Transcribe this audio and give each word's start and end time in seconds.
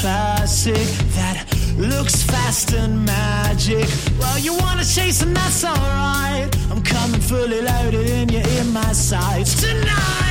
classic 0.00 0.86
that 1.12 1.44
looks 1.76 2.22
fast 2.22 2.72
and 2.72 3.04
magic. 3.04 3.86
Well, 4.18 4.38
you 4.38 4.54
wanna 4.56 4.84
chase 4.84 5.20
and 5.20 5.36
that's 5.36 5.62
alright. 5.62 6.48
I'm 6.70 6.82
coming 6.82 7.20
fully 7.20 7.60
loaded 7.60 8.08
and 8.08 8.30
you're 8.30 8.48
in 8.60 8.72
my 8.72 8.92
sights 8.92 9.60
tonight. 9.60 10.29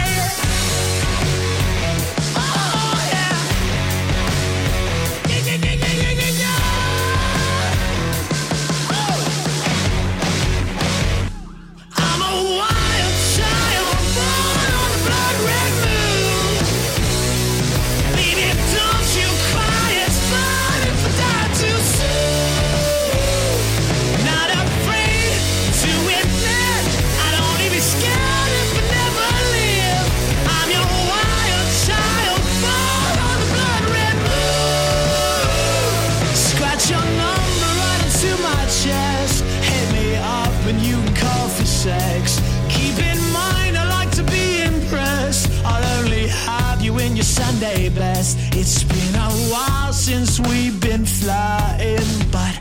sex. 41.79 42.41
Keep 42.67 42.97
in 42.99 43.17
mind, 43.31 43.77
I 43.77 43.87
like 43.87 44.11
to 44.11 44.23
be 44.23 44.63
impressed. 44.63 45.49
I'll 45.63 45.99
only 45.99 46.27
have 46.27 46.81
you 46.81 46.99
in 46.99 47.15
your 47.15 47.23
Sunday 47.23 47.87
best. 47.87 48.37
It's 48.51 48.83
been 48.83 49.15
a 49.15 49.31
while 49.51 49.93
since 49.93 50.41
we've 50.41 50.77
been 50.81 51.05
flying, 51.05 52.09
but 52.31 52.53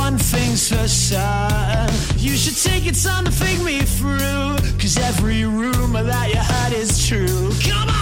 one 0.00 0.16
thing's 0.16 0.68
for 0.68 0.86
certain. 0.86 1.92
You 2.18 2.36
should 2.36 2.58
take 2.70 2.84
your 2.84 2.94
time 2.94 3.24
to 3.24 3.32
think 3.32 3.64
me 3.64 3.80
through, 3.80 4.58
cause 4.78 4.96
every 4.96 5.44
rumor 5.44 6.04
that 6.04 6.28
you 6.32 6.38
heard 6.38 6.72
is 6.72 7.04
true. 7.08 7.50
Come 7.68 7.88
on! 7.88 8.01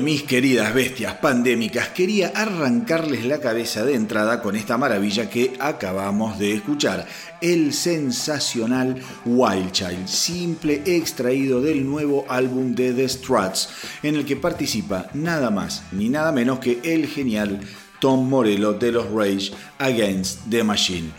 Mis 0.00 0.22
queridas 0.22 0.74
bestias 0.74 1.14
pandémicas, 1.14 1.88
quería 1.88 2.32
arrancarles 2.34 3.24
la 3.24 3.40
cabeza 3.40 3.84
de 3.84 3.94
entrada 3.94 4.42
con 4.42 4.56
esta 4.56 4.76
maravilla 4.76 5.30
que 5.30 5.54
acabamos 5.58 6.38
de 6.38 6.54
escuchar, 6.54 7.06
el 7.40 7.72
sensacional 7.72 8.96
Wild 9.24 9.72
Child, 9.72 10.06
simple 10.06 10.82
extraído 10.84 11.60
del 11.60 11.84
nuevo 11.84 12.24
álbum 12.28 12.74
de 12.74 12.92
The 12.92 13.08
Struts, 13.08 13.68
en 14.02 14.16
el 14.16 14.24
que 14.24 14.36
participa 14.36 15.08
nada 15.14 15.50
más 15.50 15.84
ni 15.92 16.08
nada 16.08 16.32
menos 16.32 16.58
que 16.58 16.80
el 16.82 17.06
genial 17.06 17.60
Tom 18.00 18.28
Morello 18.28 18.72
de 18.72 18.92
los 18.92 19.10
Rage 19.10 19.52
Against 19.78 20.48
the 20.50 20.64
Machine. 20.64 21.10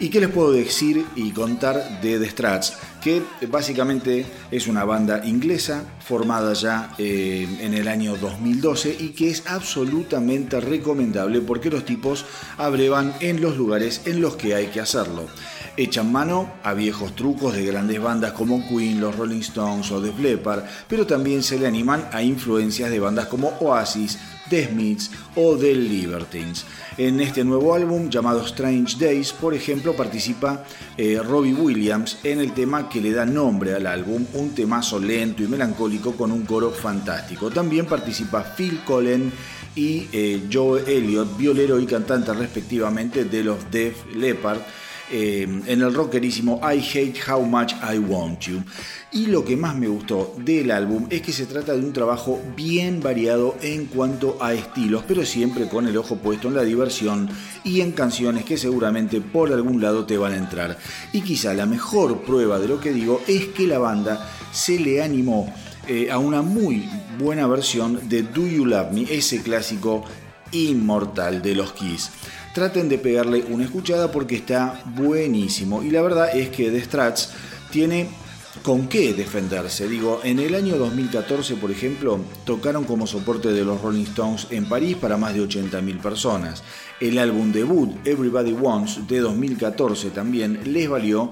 ¿Y 0.00 0.10
qué 0.10 0.20
les 0.20 0.28
puedo 0.28 0.52
decir 0.52 1.04
y 1.16 1.30
contar 1.32 2.00
de 2.00 2.18
The 2.18 2.30
Struts? 2.30 2.74
Que 3.08 3.46
básicamente 3.46 4.26
es 4.50 4.66
una 4.66 4.84
banda 4.84 5.24
inglesa 5.24 5.82
formada 5.98 6.52
ya 6.52 6.94
eh, 6.98 7.48
en 7.62 7.72
el 7.72 7.88
año 7.88 8.18
2012 8.18 8.94
y 9.00 9.08
que 9.12 9.30
es 9.30 9.44
absolutamente 9.46 10.60
recomendable 10.60 11.40
porque 11.40 11.70
los 11.70 11.86
tipos 11.86 12.26
abrevan 12.58 13.14
en 13.20 13.40
los 13.40 13.56
lugares 13.56 14.02
en 14.04 14.20
los 14.20 14.36
que 14.36 14.54
hay 14.54 14.66
que 14.66 14.80
hacerlo. 14.80 15.26
Echan 15.78 16.12
mano 16.12 16.52
a 16.62 16.74
viejos 16.74 17.16
trucos 17.16 17.54
de 17.54 17.64
grandes 17.64 17.98
bandas 17.98 18.32
como 18.32 18.68
Queen, 18.68 19.00
los 19.00 19.16
Rolling 19.16 19.40
Stones 19.40 19.90
o 19.90 20.02
The 20.02 20.12
Leppard, 20.20 20.64
pero 20.86 21.06
también 21.06 21.42
se 21.42 21.58
le 21.58 21.66
animan 21.66 22.10
a 22.12 22.22
influencias 22.22 22.90
de 22.90 23.00
bandas 23.00 23.28
como 23.28 23.56
Oasis, 23.60 24.18
The 24.48 24.68
Smiths 24.68 25.10
o 25.34 25.56
The 25.56 25.74
Libertines. 25.74 26.64
En 26.96 27.20
este 27.20 27.44
nuevo 27.44 27.74
álbum 27.74 28.08
llamado 28.10 28.44
Strange 28.44 28.96
Days, 28.98 29.32
por 29.32 29.54
ejemplo, 29.54 29.94
participa 29.94 30.64
eh, 30.96 31.20
Robbie 31.22 31.54
Williams 31.54 32.18
en 32.24 32.40
el 32.40 32.52
tema 32.52 32.88
que 32.88 33.00
le 33.00 33.12
da 33.12 33.24
nombre 33.24 33.74
al 33.74 33.86
álbum, 33.86 34.24
un 34.34 34.54
temazo 34.54 34.98
lento 34.98 35.42
y 35.42 35.48
melancólico 35.48 36.16
con 36.16 36.32
un 36.32 36.44
coro 36.44 36.70
fantástico. 36.70 37.50
También 37.50 37.86
participa 37.86 38.42
Phil 38.42 38.80
Collen 38.84 39.32
y 39.74 40.08
eh, 40.12 40.48
Joe 40.52 40.82
Elliott, 40.86 41.36
violero 41.36 41.78
y 41.78 41.86
cantante 41.86 42.32
respectivamente 42.32 43.24
de 43.24 43.44
los 43.44 43.70
Def 43.70 44.12
Leppard, 44.14 44.58
eh, 45.10 45.42
en 45.42 45.80
el 45.80 45.94
rockerísimo 45.94 46.60
I 46.62 46.78
Hate 46.78 47.18
How 47.30 47.42
Much 47.42 47.72
I 47.82 47.98
Want 47.98 48.40
You. 48.40 48.62
Y 49.10 49.26
lo 49.26 49.44
que 49.44 49.56
más 49.56 49.74
me 49.74 49.88
gustó 49.88 50.34
del 50.38 50.70
álbum 50.70 51.06
es 51.08 51.22
que 51.22 51.32
se 51.32 51.46
trata 51.46 51.72
de 51.72 51.80
un 51.80 51.94
trabajo 51.94 52.40
bien 52.54 53.00
variado 53.00 53.56
en 53.62 53.86
cuanto 53.86 54.36
a 54.40 54.52
estilos, 54.52 55.04
pero 55.08 55.24
siempre 55.24 55.66
con 55.68 55.88
el 55.88 55.96
ojo 55.96 56.16
puesto 56.16 56.48
en 56.48 56.54
la 56.54 56.62
diversión 56.62 57.30
y 57.64 57.80
en 57.80 57.92
canciones 57.92 58.44
que 58.44 58.58
seguramente 58.58 59.22
por 59.22 59.50
algún 59.52 59.80
lado 59.80 60.04
te 60.04 60.18
van 60.18 60.34
a 60.34 60.36
entrar. 60.36 60.78
Y 61.14 61.22
quizá 61.22 61.54
la 61.54 61.64
mejor 61.64 62.22
prueba 62.22 62.58
de 62.58 62.68
lo 62.68 62.80
que 62.80 62.92
digo 62.92 63.22
es 63.26 63.46
que 63.46 63.66
la 63.66 63.78
banda 63.78 64.28
se 64.52 64.78
le 64.78 65.02
animó 65.02 65.52
eh, 65.86 66.10
a 66.10 66.18
una 66.18 66.42
muy 66.42 66.86
buena 67.18 67.46
versión 67.46 68.10
de 68.10 68.24
Do 68.24 68.46
You 68.46 68.66
Love 68.66 68.92
Me, 68.92 69.02
ese 69.10 69.40
clásico 69.40 70.04
inmortal 70.52 71.40
de 71.40 71.54
los 71.54 71.72
Kiss 71.72 72.10
traten 72.58 72.88
de 72.88 72.98
pegarle 72.98 73.44
una 73.50 73.62
escuchada 73.62 74.10
porque 74.10 74.34
está 74.34 74.82
buenísimo. 74.96 75.84
Y 75.84 75.92
la 75.92 76.02
verdad 76.02 76.36
es 76.36 76.48
que 76.48 76.72
The 76.72 76.82
Strats 76.82 77.30
tiene 77.70 78.08
con 78.64 78.88
qué 78.88 79.14
defenderse. 79.14 79.88
Digo, 79.88 80.20
en 80.24 80.40
el 80.40 80.56
año 80.56 80.76
2014, 80.76 81.54
por 81.54 81.70
ejemplo, 81.70 82.18
tocaron 82.44 82.82
como 82.82 83.06
soporte 83.06 83.52
de 83.52 83.64
los 83.64 83.80
Rolling 83.80 84.06
Stones 84.06 84.48
en 84.50 84.68
París 84.68 84.96
para 84.96 85.16
más 85.16 85.34
de 85.34 85.42
80.000 85.42 86.00
personas. 86.00 86.64
El 86.98 87.18
álbum 87.18 87.52
debut, 87.52 87.94
Everybody 88.04 88.54
Wants, 88.54 89.06
de 89.06 89.20
2014 89.20 90.10
también, 90.10 90.58
les 90.64 90.88
valió 90.88 91.30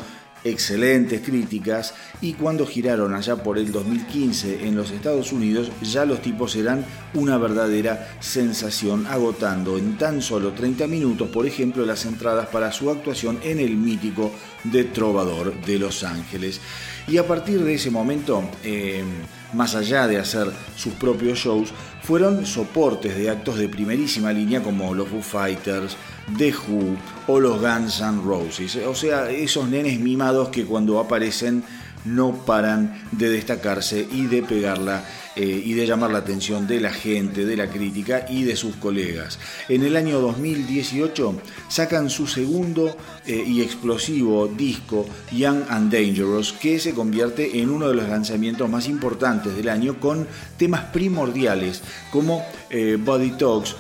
excelentes 0.50 1.20
críticas 1.20 1.94
y 2.20 2.34
cuando 2.34 2.66
giraron 2.66 3.14
allá 3.14 3.37
por 3.37 3.58
el 3.58 3.72
2015 3.72 4.66
en 4.66 4.76
los 4.76 4.90
Estados 4.90 5.32
Unidos 5.32 5.70
ya 5.82 6.04
los 6.04 6.22
tipos 6.22 6.56
eran 6.56 6.84
una 7.14 7.37
verdadera 7.38 8.16
sensación 8.20 9.06
agotando 9.06 9.76
en 9.78 9.98
tan 9.98 10.22
solo 10.22 10.52
30 10.52 10.87
minutos 10.87 11.28
por 11.28 11.46
ejemplo 11.46 11.84
las 11.84 12.04
entradas 12.04 12.46
para 12.46 12.72
su 12.72 12.90
actuación 12.90 13.38
en 13.43 13.58
el 13.58 13.76
mítico 13.76 14.32
de 14.64 14.84
Trovador 14.84 15.60
de 15.64 15.78
Los 15.78 16.02
Ángeles. 16.02 16.60
Y 17.08 17.19
a 17.19 17.26
partir 17.26 17.62
de 17.62 17.75
ese 17.75 17.90
momento 17.90 18.43
eh, 18.64 19.04
más 19.52 19.75
allá 19.75 20.06
de 20.06 20.19
hacer 20.19 20.50
sus 20.76 20.93
propios 20.94 21.38
shows 21.38 21.72
fueron 22.06 22.47
soportes 22.47 23.17
de 23.17 23.29
actos 23.29 23.58
de 23.58 23.69
primerísima 23.69 24.32
línea 24.32 24.62
como 24.62 24.94
los 24.94 25.08
Foo 25.08 25.20
Fighters, 25.20 25.97
The 26.38 26.55
Who 26.55 26.97
o 27.26 27.41
los 27.41 27.61
Guns 27.61 28.00
N' 28.00 28.23
Roses. 28.23 28.76
O 28.87 28.94
sea, 28.94 29.29
esos 29.29 29.69
nenes 29.69 29.99
mimados 29.99 30.50
que 30.50 30.64
cuando 30.64 31.00
aparecen 31.00 31.64
no 32.06 32.32
paran 32.44 33.03
de 33.12 33.29
destacarse 33.29 34.06
y 34.11 34.26
de 34.26 34.43
pegarla 34.43 35.05
eh, 35.38 35.62
y 35.64 35.75
de 35.75 35.87
llamar 35.87 36.12
la 36.12 36.19
atención 36.19 36.67
de 36.67 36.81
la 36.81 36.91
gente, 36.91 37.44
de 37.44 37.58
la 37.58 37.69
crítica 37.69 38.25
y 38.26 38.44
de 38.44 38.56
sus 38.56 38.76
colegas. 38.76 39.38
En 39.69 39.82
el 39.82 39.94
año 39.97 40.19
2018 40.19 41.38
sacan 41.69 42.08
su 42.08 42.26
segundo 42.26 42.97
eh, 43.26 43.44
y 43.47 43.61
explosivo 43.61 44.49
disco 44.49 45.06
Young 45.32 45.64
and 45.69 45.93
Dangerous, 45.93 46.55
que 46.55 46.79
se 46.79 46.94
convierte 46.94 47.61
en 47.61 47.69
uno 47.69 47.88
de 47.88 47.94
los 47.94 48.08
lanzamientos 48.08 48.70
más 48.70 48.88
importantes 48.88 49.55
del 49.55 49.69
año 49.69 50.00
con 50.00 50.26
temas 50.56 50.85
primordiales 50.85 51.82
como 52.11 52.43
eh, 52.70 52.97
Body 52.99 53.32
Talks, 53.32 53.76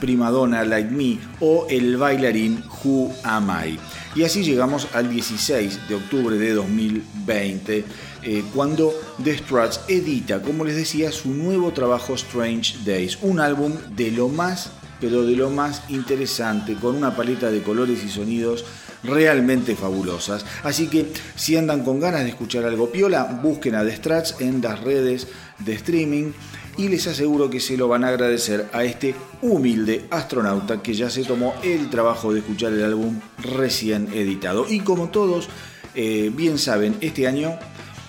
Primadonna 0.00 0.64
Like 0.64 0.90
Me 0.90 1.16
o 1.38 1.68
El 1.70 1.96
bailarín 1.96 2.64
Who 2.82 3.14
Am 3.22 3.48
I. 3.48 3.78
Y 4.14 4.24
así 4.24 4.42
llegamos 4.42 4.88
al 4.92 5.08
16 5.08 5.88
de 5.88 5.94
octubre 5.94 6.36
de 6.36 6.52
2020, 6.52 7.84
eh, 8.22 8.44
cuando 8.52 8.92
The 9.22 9.38
Struts 9.38 9.82
edita, 9.86 10.42
como 10.42 10.64
les 10.64 10.74
decía, 10.74 11.12
su 11.12 11.30
nuevo 11.30 11.72
trabajo 11.72 12.14
Strange 12.14 12.78
Days, 12.84 13.18
un 13.22 13.38
álbum 13.38 13.72
de 13.94 14.10
lo 14.10 14.28
más, 14.28 14.72
pero 15.00 15.22
de 15.22 15.36
lo 15.36 15.48
más 15.50 15.82
interesante, 15.88 16.74
con 16.74 16.96
una 16.96 17.14
paleta 17.14 17.52
de 17.52 17.62
colores 17.62 18.02
y 18.04 18.08
sonidos 18.08 18.64
realmente 19.04 19.76
fabulosas. 19.76 20.44
Así 20.64 20.88
que 20.88 21.06
si 21.36 21.56
andan 21.56 21.84
con 21.84 22.00
ganas 22.00 22.24
de 22.24 22.30
escuchar 22.30 22.64
algo 22.64 22.90
piola, 22.90 23.40
busquen 23.42 23.76
a 23.76 23.84
The 23.84 23.96
Struts 23.96 24.36
en 24.40 24.60
las 24.60 24.80
redes 24.80 25.28
de 25.60 25.72
streaming 25.74 26.32
y 26.76 26.88
les 26.88 27.06
aseguro 27.06 27.50
que 27.50 27.60
se 27.60 27.76
lo 27.76 27.88
van 27.88 28.04
a 28.04 28.08
agradecer 28.08 28.68
a 28.72 28.84
este 28.84 29.14
humilde 29.42 30.06
astronauta 30.10 30.82
que 30.82 30.94
ya 30.94 31.10
se 31.10 31.24
tomó 31.24 31.54
el 31.62 31.90
trabajo 31.90 32.32
de 32.32 32.40
escuchar 32.40 32.72
el 32.72 32.84
álbum 32.84 33.20
recién 33.38 34.08
editado. 34.12 34.66
Y 34.68 34.80
como 34.80 35.08
todos 35.08 35.48
eh, 35.94 36.30
bien 36.34 36.58
saben, 36.58 36.96
este 37.00 37.26
año 37.26 37.58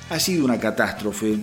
ha 0.09 0.19
sido 0.19 0.45
una 0.45 0.59
catástrofe 0.59 1.37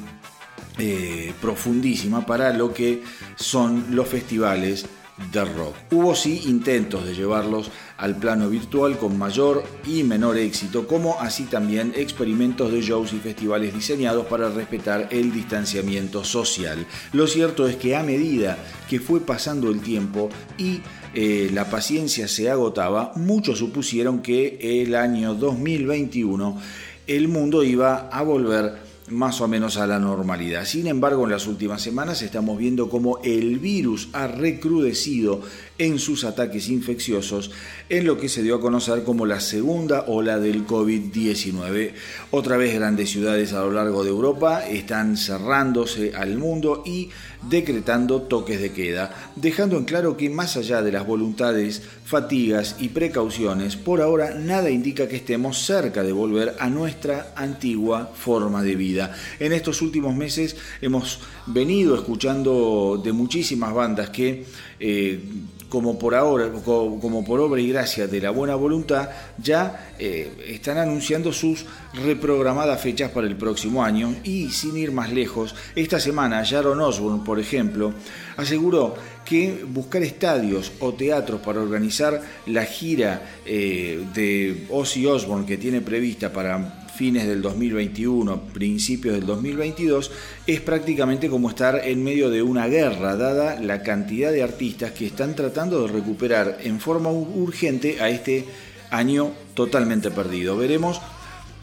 eh, 0.78 1.32
profundísima 1.40 2.24
para 2.24 2.52
lo 2.52 2.72
que 2.72 3.02
son 3.36 3.86
los 3.90 4.08
festivales 4.08 4.86
de 5.32 5.44
rock. 5.44 5.74
Hubo 5.90 6.14
sí 6.14 6.42
intentos 6.46 7.04
de 7.04 7.14
llevarlos 7.14 7.70
al 7.96 8.16
plano 8.16 8.48
virtual 8.48 8.96
con 8.98 9.18
mayor 9.18 9.64
y 9.86 10.02
menor 10.04 10.38
éxito, 10.38 10.86
como 10.86 11.20
así 11.20 11.44
también 11.44 11.92
experimentos 11.96 12.72
de 12.72 12.80
shows 12.80 13.12
y 13.12 13.18
festivales 13.18 13.74
diseñados 13.74 14.26
para 14.26 14.48
respetar 14.50 15.08
el 15.10 15.32
distanciamiento 15.32 16.24
social. 16.24 16.86
Lo 17.12 17.26
cierto 17.26 17.66
es 17.66 17.76
que 17.76 17.96
a 17.96 18.02
medida 18.02 18.58
que 18.88 19.00
fue 19.00 19.20
pasando 19.20 19.70
el 19.70 19.80
tiempo 19.80 20.30
y 20.56 20.80
eh, 21.14 21.50
la 21.52 21.68
paciencia 21.68 22.28
se 22.28 22.50
agotaba, 22.50 23.12
muchos 23.16 23.58
supusieron 23.58 24.20
que 24.20 24.82
el 24.82 24.94
año 24.94 25.34
2021 25.34 26.60
el 27.06 27.28
mundo 27.28 27.64
iba 27.64 28.08
a 28.12 28.22
volver 28.22 28.87
más 29.10 29.40
o 29.40 29.48
menos 29.48 29.76
a 29.76 29.86
la 29.86 29.98
normalidad. 29.98 30.64
Sin 30.64 30.86
embargo, 30.86 31.24
en 31.24 31.30
las 31.30 31.46
últimas 31.46 31.82
semanas 31.82 32.22
estamos 32.22 32.58
viendo 32.58 32.88
cómo 32.88 33.18
el 33.22 33.58
virus 33.58 34.08
ha 34.12 34.26
recrudecido 34.26 35.42
en 35.78 35.98
sus 35.98 36.24
ataques 36.24 36.68
infecciosos 36.68 37.52
en 37.88 38.04
lo 38.04 38.18
que 38.18 38.28
se 38.28 38.42
dio 38.42 38.56
a 38.56 38.60
conocer 38.60 39.04
como 39.04 39.26
la 39.26 39.40
segunda 39.40 40.04
ola 40.08 40.38
del 40.38 40.66
COVID-19. 40.66 41.92
Otra 42.32 42.56
vez 42.56 42.74
grandes 42.74 43.10
ciudades 43.10 43.52
a 43.52 43.60
lo 43.60 43.70
largo 43.70 44.02
de 44.02 44.10
Europa 44.10 44.66
están 44.66 45.16
cerrándose 45.16 46.14
al 46.14 46.36
mundo 46.36 46.82
y 46.84 47.10
decretando 47.48 48.22
toques 48.22 48.60
de 48.60 48.72
queda, 48.72 49.32
dejando 49.36 49.76
en 49.76 49.84
claro 49.84 50.16
que 50.16 50.28
más 50.28 50.56
allá 50.56 50.82
de 50.82 50.90
las 50.90 51.06
voluntades, 51.06 51.82
fatigas 52.04 52.76
y 52.80 52.88
precauciones, 52.88 53.76
por 53.76 54.00
ahora 54.00 54.34
nada 54.34 54.70
indica 54.70 55.08
que 55.08 55.16
estemos 55.16 55.58
cerca 55.58 56.02
de 56.02 56.12
volver 56.12 56.56
a 56.58 56.68
nuestra 56.68 57.32
antigua 57.36 58.10
forma 58.14 58.62
de 58.62 58.74
vida. 58.74 59.14
En 59.38 59.52
estos 59.52 59.82
últimos 59.82 60.16
meses 60.16 60.56
hemos 60.80 61.20
venido 61.46 61.94
escuchando 61.94 63.00
de 63.02 63.12
muchísimas 63.12 63.72
bandas 63.72 64.10
que 64.10 64.44
eh, 64.80 65.20
como 65.68 65.98
por 65.98 66.14
ahora, 66.14 66.50
como 66.50 67.24
por 67.24 67.40
obra 67.40 67.60
y 67.60 67.68
gracia 67.68 68.06
de 68.06 68.20
la 68.20 68.30
buena 68.30 68.54
voluntad, 68.54 69.10
ya 69.36 69.92
eh, 69.98 70.30
están 70.48 70.78
anunciando 70.78 71.32
sus 71.32 71.66
reprogramadas 71.92 72.80
fechas 72.80 73.10
para 73.10 73.26
el 73.26 73.36
próximo 73.36 73.84
año. 73.84 74.14
Y 74.24 74.48
sin 74.48 74.76
ir 74.76 74.92
más 74.92 75.12
lejos, 75.12 75.54
esta 75.74 76.00
semana 76.00 76.42
Sharon 76.42 76.80
Osbourne, 76.80 77.22
por 77.24 77.38
ejemplo, 77.38 77.92
aseguró 78.36 78.94
que 79.26 79.62
buscar 79.68 80.02
estadios 80.02 80.72
o 80.80 80.94
teatros 80.94 81.40
para 81.42 81.60
organizar 81.60 82.22
la 82.46 82.64
gira 82.64 83.40
eh, 83.44 84.06
de 84.14 84.66
Ozzy 84.70 85.04
Osbourne 85.04 85.44
que 85.44 85.58
tiene 85.58 85.82
prevista 85.82 86.32
para 86.32 86.87
fines 86.98 87.28
del 87.28 87.40
2021, 87.42 88.40
principios 88.52 89.14
del 89.14 89.24
2022, 89.24 90.10
es 90.48 90.60
prácticamente 90.60 91.28
como 91.28 91.48
estar 91.48 91.80
en 91.84 92.02
medio 92.02 92.28
de 92.28 92.42
una 92.42 92.66
guerra, 92.66 93.14
dada 93.14 93.60
la 93.60 93.84
cantidad 93.84 94.32
de 94.32 94.42
artistas 94.42 94.90
que 94.90 95.06
están 95.06 95.36
tratando 95.36 95.86
de 95.86 95.92
recuperar 95.92 96.58
en 96.60 96.80
forma 96.80 97.10
urgente 97.10 98.00
a 98.00 98.08
este 98.08 98.46
año 98.90 99.30
totalmente 99.54 100.10
perdido. 100.10 100.56
Veremos 100.56 101.00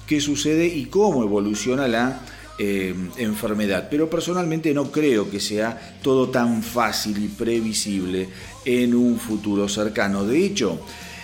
qué 0.08 0.22
sucede 0.22 0.68
y 0.68 0.86
cómo 0.86 1.22
evoluciona 1.22 1.90
la 1.90 2.22
eh, 2.58 2.96
enfermedad. 3.18 3.90
Pero 3.92 4.10
personalmente 4.10 4.74
no 4.74 4.90
creo 4.90 5.30
que 5.30 5.42
sea 5.42 5.98
todo 6.02 6.30
tan 6.30 6.64
fácil 6.64 7.22
y 7.22 7.28
previsible 7.28 8.30
en 8.64 8.96
un 8.96 9.20
futuro 9.20 9.68
cercano. 9.68 10.24
De 10.24 10.46
hecho, 10.46 10.80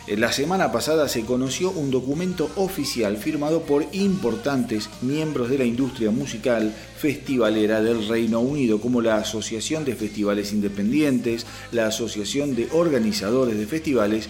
la 0.07 0.31
semana 0.31 0.71
pasada 0.71 1.07
se 1.07 1.23
conoció 1.25 1.69
un 1.69 1.91
documento 1.91 2.49
oficial 2.55 3.17
firmado 3.17 3.61
por 3.61 3.85
importantes 3.91 4.89
miembros 5.01 5.49
de 5.49 5.59
la 5.59 5.65
industria 5.65 6.09
musical 6.09 6.73
festivalera 6.97 7.81
del 7.81 8.07
Reino 8.07 8.39
Unido, 8.39 8.81
como 8.81 9.01
la 9.01 9.17
Asociación 9.17 9.85
de 9.85 9.95
Festivales 9.95 10.53
Independientes, 10.53 11.45
la 11.71 11.85
Asociación 11.85 12.55
de 12.55 12.67
Organizadores 12.71 13.57
de 13.57 13.67
Festivales, 13.67 14.27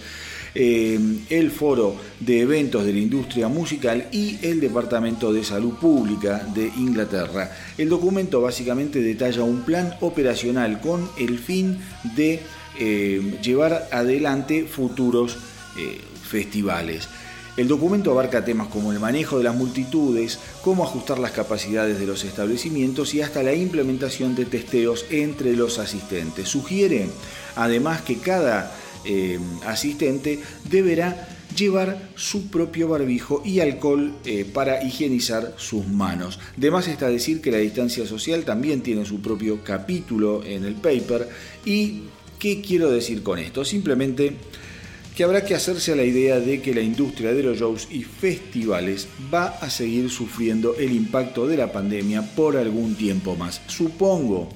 eh, 0.54 1.00
el 1.30 1.50
Foro 1.50 1.96
de 2.20 2.40
Eventos 2.40 2.84
de 2.84 2.92
la 2.92 2.98
Industria 2.98 3.48
Musical 3.48 4.08
y 4.12 4.38
el 4.42 4.60
Departamento 4.60 5.32
de 5.32 5.42
Salud 5.42 5.72
Pública 5.74 6.46
de 6.54 6.66
Inglaterra. 6.66 7.50
El 7.78 7.88
documento 7.88 8.42
básicamente 8.42 9.00
detalla 9.00 9.42
un 9.42 9.62
plan 9.62 9.94
operacional 10.02 10.80
con 10.80 11.08
el 11.18 11.38
fin 11.38 11.78
de 12.14 12.40
eh, 12.78 13.38
llevar 13.42 13.88
adelante 13.90 14.64
futuros 14.64 15.38
eh, 15.76 16.00
festivales. 16.22 17.08
El 17.56 17.68
documento 17.68 18.10
abarca 18.10 18.46
temas 18.46 18.68
como 18.68 18.92
el 18.92 19.00
manejo 19.00 19.36
de 19.36 19.44
las 19.44 19.54
multitudes, 19.54 20.38
cómo 20.62 20.84
ajustar 20.84 21.18
las 21.18 21.32
capacidades 21.32 22.00
de 22.00 22.06
los 22.06 22.24
establecimientos 22.24 23.12
y 23.12 23.20
hasta 23.20 23.42
la 23.42 23.52
implementación 23.52 24.34
de 24.34 24.46
testeos 24.46 25.04
entre 25.10 25.54
los 25.54 25.78
asistentes. 25.78 26.48
Sugiere 26.48 27.08
además 27.54 28.00
que 28.00 28.16
cada 28.16 28.74
eh, 29.04 29.38
asistente 29.66 30.40
deberá 30.70 31.28
llevar 31.54 32.10
su 32.14 32.48
propio 32.48 32.88
barbijo 32.88 33.42
y 33.44 33.60
alcohol 33.60 34.14
eh, 34.24 34.46
para 34.50 34.82
higienizar 34.82 35.54
sus 35.58 35.86
manos. 35.86 36.38
Además 36.56 36.88
está 36.88 37.08
decir 37.08 37.40
que 37.40 37.50
la 37.50 37.58
distancia 37.58 38.06
social 38.06 38.44
también 38.44 38.82
tiene 38.82 39.04
su 39.04 39.20
propio 39.20 39.62
capítulo 39.62 40.42
en 40.44 40.64
el 40.64 40.74
paper. 40.74 41.28
¿Y 41.64 42.04
qué 42.38 42.62
quiero 42.62 42.90
decir 42.90 43.22
con 43.22 43.38
esto? 43.38 43.64
Simplemente 43.64 44.36
que 45.14 45.24
habrá 45.24 45.44
que 45.44 45.54
hacerse 45.54 45.92
a 45.92 45.96
la 45.96 46.04
idea 46.04 46.40
de 46.40 46.62
que 46.62 46.74
la 46.74 46.80
industria 46.80 47.34
de 47.34 47.42
los 47.42 47.58
shows 47.58 47.88
y 47.90 48.02
festivales 48.02 49.08
va 49.32 49.46
a 49.60 49.68
seguir 49.68 50.10
sufriendo 50.10 50.74
el 50.76 50.92
impacto 50.92 51.46
de 51.46 51.58
la 51.58 51.70
pandemia 51.70 52.22
por 52.34 52.56
algún 52.56 52.94
tiempo 52.94 53.36
más. 53.36 53.60
Supongo 53.66 54.48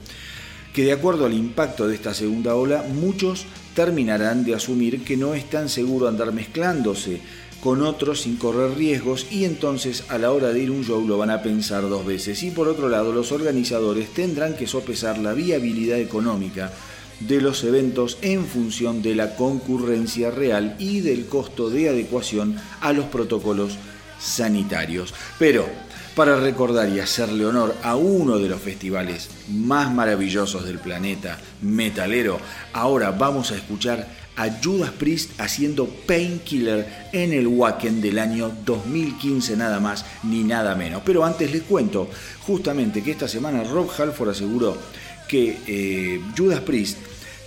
que 0.72 0.84
de 0.84 0.92
acuerdo 0.92 1.26
al 1.26 1.34
impacto 1.34 1.86
de 1.86 1.94
esta 1.94 2.14
segunda 2.14 2.54
ola, 2.54 2.82
muchos 2.82 3.46
terminarán 3.74 4.44
de 4.44 4.54
asumir 4.54 5.04
que 5.04 5.16
no 5.16 5.34
es 5.34 5.48
tan 5.48 5.68
seguro 5.68 6.08
andar 6.08 6.32
mezclándose 6.32 7.20
con 7.62 7.82
otros 7.82 8.22
sin 8.22 8.36
correr 8.36 8.76
riesgos 8.76 9.26
y 9.30 9.44
entonces 9.44 10.04
a 10.08 10.18
la 10.18 10.32
hora 10.32 10.52
de 10.52 10.60
ir 10.60 10.70
un 10.70 10.84
show 10.84 11.06
lo 11.06 11.18
van 11.18 11.30
a 11.30 11.42
pensar 11.42 11.82
dos 11.88 12.06
veces. 12.06 12.42
Y 12.42 12.50
por 12.50 12.68
otro 12.68 12.88
lado, 12.88 13.12
los 13.12 13.32
organizadores 13.32 14.12
tendrán 14.14 14.54
que 14.56 14.66
sopesar 14.66 15.18
la 15.18 15.34
viabilidad 15.34 15.98
económica 15.98 16.72
de 17.20 17.40
los 17.40 17.64
eventos 17.64 18.18
en 18.22 18.44
función 18.44 19.02
de 19.02 19.14
la 19.14 19.36
concurrencia 19.36 20.30
real 20.30 20.76
y 20.78 21.00
del 21.00 21.26
costo 21.26 21.70
de 21.70 21.88
adecuación 21.88 22.56
a 22.80 22.92
los 22.92 23.06
protocolos 23.06 23.76
sanitarios. 24.18 25.14
Pero 25.38 25.66
para 26.14 26.36
recordar 26.36 26.88
y 26.88 26.98
hacerle 27.00 27.44
honor 27.44 27.74
a 27.82 27.94
uno 27.96 28.38
de 28.38 28.48
los 28.48 28.60
festivales 28.60 29.28
más 29.50 29.92
maravillosos 29.92 30.64
del 30.64 30.78
planeta, 30.78 31.38
metalero, 31.60 32.38
ahora 32.72 33.10
vamos 33.10 33.50
a 33.50 33.56
escuchar 33.56 34.08
a 34.36 34.48
Judas 34.62 34.90
Priest 34.90 35.38
haciendo 35.40 35.86
Painkiller 35.86 37.08
en 37.12 37.32
el 37.32 37.46
Wacken 37.46 38.00
del 38.00 38.18
año 38.18 38.50
2015 38.64 39.56
nada 39.56 39.80
más 39.80 40.04
ni 40.22 40.44
nada 40.44 40.74
menos. 40.74 41.02
Pero 41.04 41.24
antes 41.24 41.50
les 41.52 41.62
cuento 41.62 42.08
justamente 42.46 43.02
que 43.02 43.10
esta 43.10 43.28
semana 43.28 43.64
Rob 43.64 43.90
Halford 43.98 44.30
aseguró 44.30 44.76
que 45.28 45.58
eh, 45.66 46.20
Judas 46.36 46.60
Priest 46.60 46.98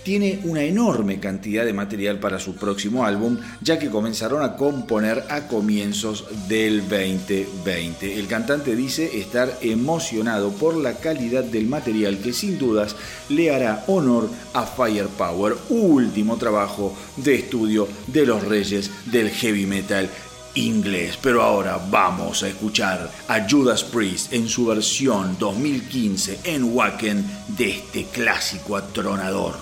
tiene 0.02 0.40
una 0.44 0.62
enorme 0.62 1.20
cantidad 1.20 1.64
de 1.64 1.72
material 1.72 2.18
para 2.18 2.38
su 2.38 2.54
próximo 2.54 3.04
álbum, 3.04 3.38
ya 3.60 3.78
que 3.78 3.90
comenzaron 3.90 4.42
a 4.42 4.56
componer 4.56 5.24
a 5.28 5.46
comienzos 5.46 6.24
del 6.48 6.80
2020. 6.88 8.18
El 8.18 8.26
cantante 8.26 8.74
dice 8.74 9.18
estar 9.18 9.58
emocionado 9.60 10.52
por 10.52 10.76
la 10.76 10.94
calidad 10.94 11.44
del 11.44 11.66
material 11.66 12.18
que 12.18 12.32
sin 12.32 12.58
dudas 12.58 12.96
le 13.28 13.54
hará 13.54 13.84
honor 13.88 14.28
a 14.54 14.66
Firepower, 14.66 15.56
último 15.68 16.36
trabajo 16.38 16.96
de 17.16 17.34
estudio 17.34 17.86
de 18.06 18.26
los 18.26 18.42
reyes 18.42 18.90
del 19.12 19.30
heavy 19.30 19.66
metal 19.66 20.08
inglés. 20.54 21.18
Pero 21.20 21.42
ahora 21.42 21.78
vamos 21.90 22.42
a 22.42 22.48
escuchar 22.48 23.10
a 23.28 23.48
Judas 23.48 23.84
Priest 23.84 24.32
en 24.32 24.48
su 24.48 24.66
versión 24.66 25.36
2015 25.38 26.40
en 26.44 26.74
Wacken 26.74 27.24
de 27.48 27.70
este 27.70 28.04
clásico 28.04 28.76
atronador. 28.76 29.54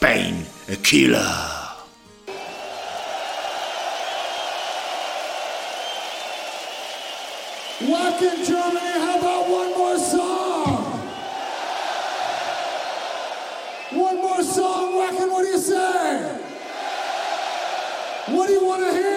Pain, 0.00 0.46
killer. 0.82 1.20
Wacken, 7.80 8.44
Germany, 8.46 8.92
how 9.00 9.18
about 9.18 9.48
one 9.48 9.70
more 9.76 9.98
song? 9.98 10.84
One 13.90 14.16
more 14.16 14.42
song, 14.42 14.94
Wacken, 14.94 15.30
what 15.30 15.42
do 15.42 15.48
you 15.48 15.58
say? 15.58 16.38
What 18.28 18.46
do 18.46 18.52
you 18.52 18.64
want 18.64 18.82
to 18.84 18.92
hear? 18.92 19.11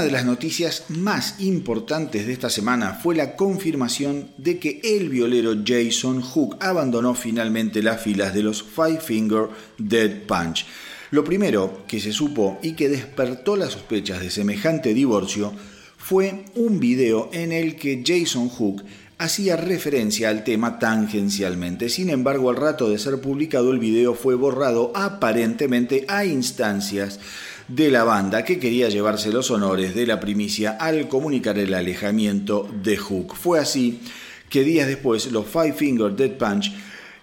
Una 0.00 0.06
de 0.06 0.12
las 0.12 0.24
noticias 0.24 0.84
más 0.88 1.34
importantes 1.40 2.26
de 2.26 2.32
esta 2.32 2.48
semana 2.48 2.94
fue 2.94 3.14
la 3.14 3.36
confirmación 3.36 4.30
de 4.38 4.58
que 4.58 4.80
el 4.82 5.10
violero 5.10 5.56
Jason 5.62 6.22
Hook 6.22 6.56
abandonó 6.58 7.14
finalmente 7.14 7.82
las 7.82 8.00
filas 8.00 8.32
de 8.32 8.42
los 8.42 8.62
Five 8.62 9.00
Finger 9.00 9.48
Dead 9.76 10.22
Punch. 10.26 10.64
Lo 11.10 11.22
primero 11.22 11.84
que 11.86 12.00
se 12.00 12.12
supo 12.12 12.58
y 12.62 12.72
que 12.72 12.88
despertó 12.88 13.56
las 13.56 13.72
sospechas 13.72 14.20
de 14.20 14.30
semejante 14.30 14.94
divorcio 14.94 15.52
fue 15.98 16.46
un 16.54 16.80
video 16.80 17.28
en 17.34 17.52
el 17.52 17.76
que 17.76 18.02
Jason 18.02 18.48
Hook 18.48 18.82
hacía 19.18 19.58
referencia 19.58 20.30
al 20.30 20.44
tema 20.44 20.78
tangencialmente. 20.78 21.90
Sin 21.90 22.08
embargo, 22.08 22.48
al 22.48 22.56
rato 22.56 22.88
de 22.88 22.98
ser 22.98 23.20
publicado 23.20 23.70
el 23.70 23.78
video 23.78 24.14
fue 24.14 24.34
borrado 24.34 24.92
aparentemente 24.94 26.06
a 26.08 26.24
instancias 26.24 27.20
de 27.70 27.88
la 27.88 28.02
banda 28.02 28.44
que 28.44 28.58
quería 28.58 28.88
llevarse 28.88 29.30
los 29.30 29.50
honores 29.52 29.94
de 29.94 30.04
la 30.04 30.18
primicia 30.18 30.72
al 30.72 31.06
comunicar 31.06 31.56
el 31.56 31.72
alejamiento 31.72 32.68
de 32.82 32.96
Hook. 32.96 33.36
Fue 33.36 33.60
así 33.60 34.00
que 34.48 34.64
días 34.64 34.88
después 34.88 35.30
los 35.30 35.46
Five 35.46 35.74
Finger 35.74 36.16
Dead 36.16 36.32
Punch 36.32 36.72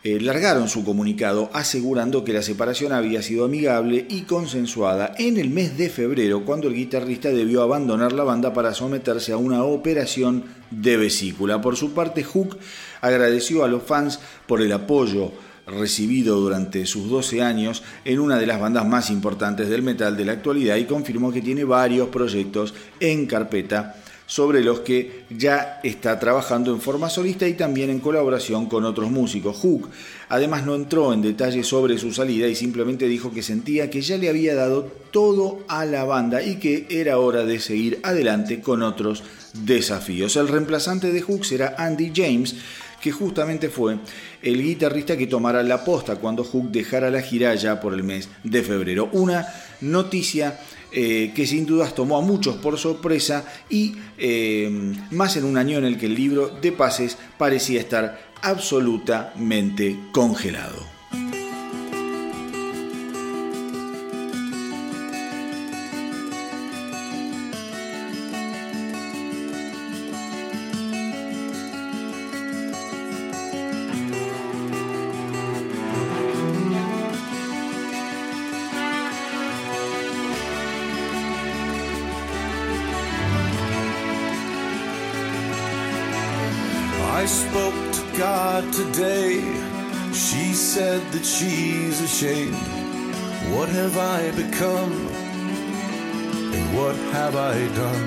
eh, 0.05 0.21
largaron 0.21 0.69
su 0.69 0.85
comunicado 0.85 1.49
asegurando 1.51 2.23
que 2.23 2.31
la 2.31 2.41
separación 2.41 2.93
había 2.93 3.21
sido 3.21 3.43
amigable 3.43 4.05
y 4.09 4.21
consensuada 4.21 5.13
en 5.17 5.37
el 5.37 5.49
mes 5.49 5.77
de 5.77 5.89
febrero 5.89 6.45
cuando 6.45 6.69
el 6.69 6.75
guitarrista 6.75 7.27
debió 7.29 7.61
abandonar 7.61 8.13
la 8.13 8.23
banda 8.23 8.53
para 8.53 8.73
someterse 8.73 9.33
a 9.33 9.37
una 9.37 9.65
operación 9.65 10.45
de 10.71 10.95
vesícula. 10.95 11.59
Por 11.59 11.75
su 11.75 11.93
parte, 11.93 12.23
Hook 12.23 12.57
agradeció 13.01 13.65
a 13.65 13.67
los 13.67 13.83
fans 13.83 14.21
por 14.45 14.61
el 14.61 14.71
apoyo 14.71 15.33
recibido 15.67 16.39
durante 16.39 16.85
sus 16.85 17.09
12 17.09 17.41
años 17.41 17.83
en 18.05 18.19
una 18.19 18.37
de 18.37 18.47
las 18.47 18.59
bandas 18.59 18.87
más 18.87 19.09
importantes 19.09 19.69
del 19.69 19.83
metal 19.83 20.15
de 20.15 20.25
la 20.25 20.31
actualidad 20.33 20.77
y 20.77 20.85
confirmó 20.85 21.31
que 21.31 21.41
tiene 21.41 21.65
varios 21.65 22.07
proyectos 22.09 22.73
en 22.99 23.27
carpeta 23.27 23.95
sobre 24.27 24.61
los 24.61 24.81
que 24.81 25.23
ya 25.29 25.79
está 25.83 26.19
trabajando 26.19 26.73
en 26.73 26.81
forma 26.81 27.09
solista 27.09 27.47
y 27.47 27.53
también 27.53 27.89
en 27.89 27.99
colaboración 27.99 28.67
con 28.67 28.83
otros 28.83 29.09
músicos. 29.09 29.57
Hook 29.57 29.89
además 30.27 30.65
no 30.65 30.75
entró 30.75 31.13
en 31.13 31.21
detalles 31.21 31.65
sobre 31.65 31.97
su 31.97 32.11
salida 32.11 32.47
y 32.47 32.55
simplemente 32.55 33.07
dijo 33.07 33.31
que 33.31 33.41
sentía 33.41 33.89
que 33.89 34.01
ya 34.01 34.17
le 34.17 34.27
había 34.27 34.53
dado 34.53 34.91
todo 35.11 35.59
a 35.69 35.85
la 35.85 36.03
banda 36.03 36.43
y 36.43 36.57
que 36.57 36.85
era 36.89 37.19
hora 37.19 37.45
de 37.45 37.59
seguir 37.59 37.99
adelante 38.03 38.59
con 38.59 38.83
otros 38.83 39.23
desafíos. 39.53 40.35
El 40.35 40.49
reemplazante 40.49 41.13
de 41.13 41.21
Hook 41.21 41.45
será 41.45 41.75
Andy 41.77 42.11
James, 42.13 42.55
que 43.01 43.11
justamente 43.11 43.69
fue 43.69 43.97
el 44.41 44.63
guitarrista 44.63 45.17
que 45.17 45.27
tomara 45.27 45.63
la 45.63 45.83
posta 45.83 46.15
cuando 46.15 46.43
Hook 46.43 46.71
dejara 46.71 47.09
la 47.09 47.21
gira 47.21 47.53
ya 47.55 47.79
por 47.79 47.93
el 47.93 48.03
mes 48.03 48.29
de 48.43 48.63
febrero. 48.63 49.09
Una 49.11 49.47
noticia 49.81 50.59
eh, 50.91 51.31
que 51.35 51.45
sin 51.45 51.65
dudas 51.65 51.93
tomó 51.93 52.17
a 52.17 52.21
muchos 52.21 52.55
por 52.55 52.77
sorpresa 52.77 53.45
y 53.69 53.95
eh, 54.17 54.69
más 55.11 55.35
en 55.37 55.45
un 55.45 55.57
año 55.57 55.77
en 55.77 55.85
el 55.85 55.97
que 55.97 56.07
el 56.07 56.15
libro 56.15 56.49
de 56.49 56.71
pases 56.71 57.17
parecía 57.37 57.79
estar 57.79 58.31
absolutamente 58.41 59.97
congelado. 60.11 60.96
Today. 88.77 89.41
She 90.13 90.53
said 90.53 91.01
that 91.13 91.25
she's 91.25 92.01
ashamed. 92.01 92.55
What 93.53 93.69
have 93.69 93.97
I 93.97 94.31
become? 94.31 94.93
And 96.55 96.77
what 96.77 96.95
have 97.15 97.35
I 97.35 97.55
done? 97.83 98.05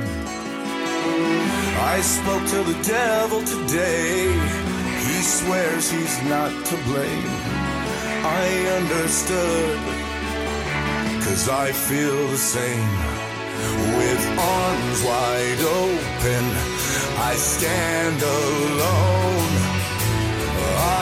I 1.95 2.01
spoke 2.01 2.45
to 2.55 2.61
the 2.71 2.79
devil 2.83 3.41
today. 3.43 4.33
He 5.07 5.17
swears 5.23 5.91
he's 5.91 6.23
not 6.25 6.53
to 6.67 6.77
blame. 6.89 7.31
I 8.23 8.47
understood, 8.79 9.79
cause 11.25 11.49
I 11.49 11.73
feel 11.73 12.29
the 12.29 12.45
same. 12.57 12.93
With 13.99 14.23
arms 14.39 15.03
wide 15.03 15.63
open, 15.83 16.80
I 17.23 17.35
stand 17.35 18.21
alone. 18.23 19.53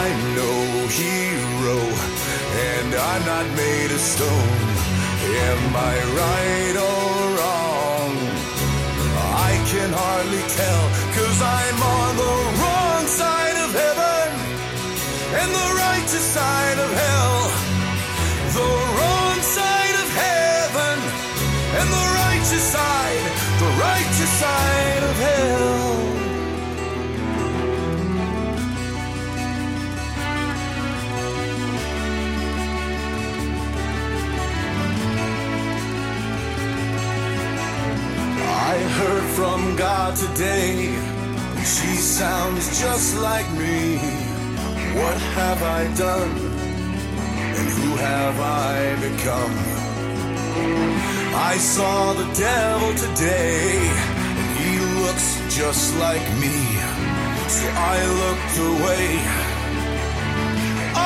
I'm 0.03 0.19
no 0.35 0.53
hero, 0.99 1.79
and 2.69 2.89
I'm 2.95 3.23
not 3.25 3.47
made 3.57 3.91
of 3.93 4.01
stone. 4.01 4.59
Am 5.49 5.63
I 5.77 5.95
right 6.21 6.77
or 6.91 7.07
wrong? 7.39 8.13
I 9.51 9.53
can 9.71 9.91
hardly 9.95 10.43
tell, 10.59 10.83
cause 11.15 11.39
I'm 11.39 11.79
on 11.99 12.13
the 12.25 12.35
wrong 12.61 13.05
side 13.07 13.57
of 13.65 13.71
heaven 13.83 14.29
and 15.39 15.49
the 15.55 15.69
righteous 15.87 16.27
side 16.37 16.79
of 16.83 16.91
hell. 17.03 17.39
The 18.59 18.71
wrong 18.99 19.39
side 19.57 19.97
of 20.03 20.09
heaven 20.27 20.97
and 21.79 21.89
the 21.97 22.05
righteous 22.27 22.65
side, 22.75 23.25
the 23.63 23.71
righteous 23.87 24.33
side 24.43 25.03
of 25.11 25.17
hell. 25.17 26.08
From 39.39 39.77
God 39.77 40.17
today. 40.17 40.91
She 41.59 41.95
sounds 42.21 42.65
just 42.81 43.17
like 43.23 43.49
me. 43.53 43.97
What 44.99 45.19
have 45.39 45.63
I 45.63 45.83
done? 45.95 46.33
And 47.57 47.67
who 47.79 47.91
have 48.11 48.37
I 48.41 48.75
become? 49.07 49.55
I 51.53 51.55
saw 51.57 52.15
the 52.15 52.29
devil 52.35 52.91
today, 53.07 53.79
and 54.39 54.49
he 54.59 54.73
looks 55.03 55.29
just 55.59 55.97
like 56.05 56.27
me. 56.43 56.57
So 57.57 57.67
I 57.95 57.99
looked 58.23 58.57
away. 58.73 59.07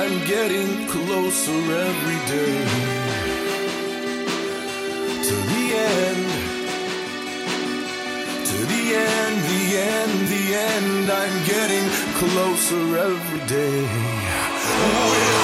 I'm 0.00 0.24
getting 0.26 0.86
closer 0.86 1.60
every 1.88 2.20
day 2.32 2.58
to 5.26 5.34
the 5.50 5.64
end, 5.74 6.26
to 8.46 8.58
the 8.72 8.82
end, 8.94 9.36
the 9.52 9.64
end, 9.96 10.28
the 10.34 10.44
end. 10.54 11.10
I'm 11.10 11.36
getting 11.44 11.86
closer 12.14 12.84
every 13.08 13.42
day. 13.48 13.82
With 15.10 15.37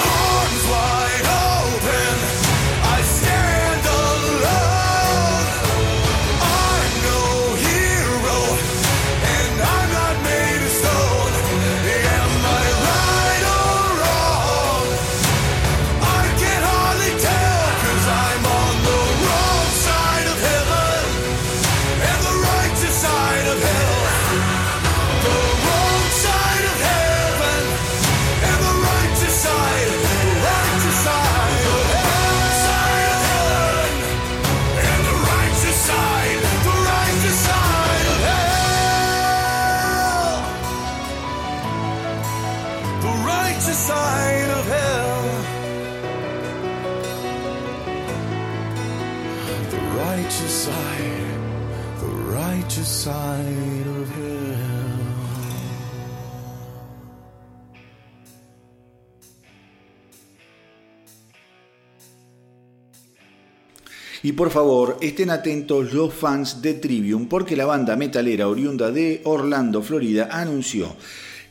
Y 64.25 64.31
por 64.31 64.49
favor, 64.49 64.97
estén 65.01 65.29
atentos 65.29 65.93
los 65.93 66.11
fans 66.11 66.59
de 66.59 66.73
Trivium 66.73 67.27
porque 67.27 67.55
la 67.55 67.67
banda 67.67 67.95
metalera 67.95 68.47
oriunda 68.47 68.89
de 68.89 69.21
Orlando, 69.23 69.83
Florida, 69.83 70.29
anunció 70.31 70.95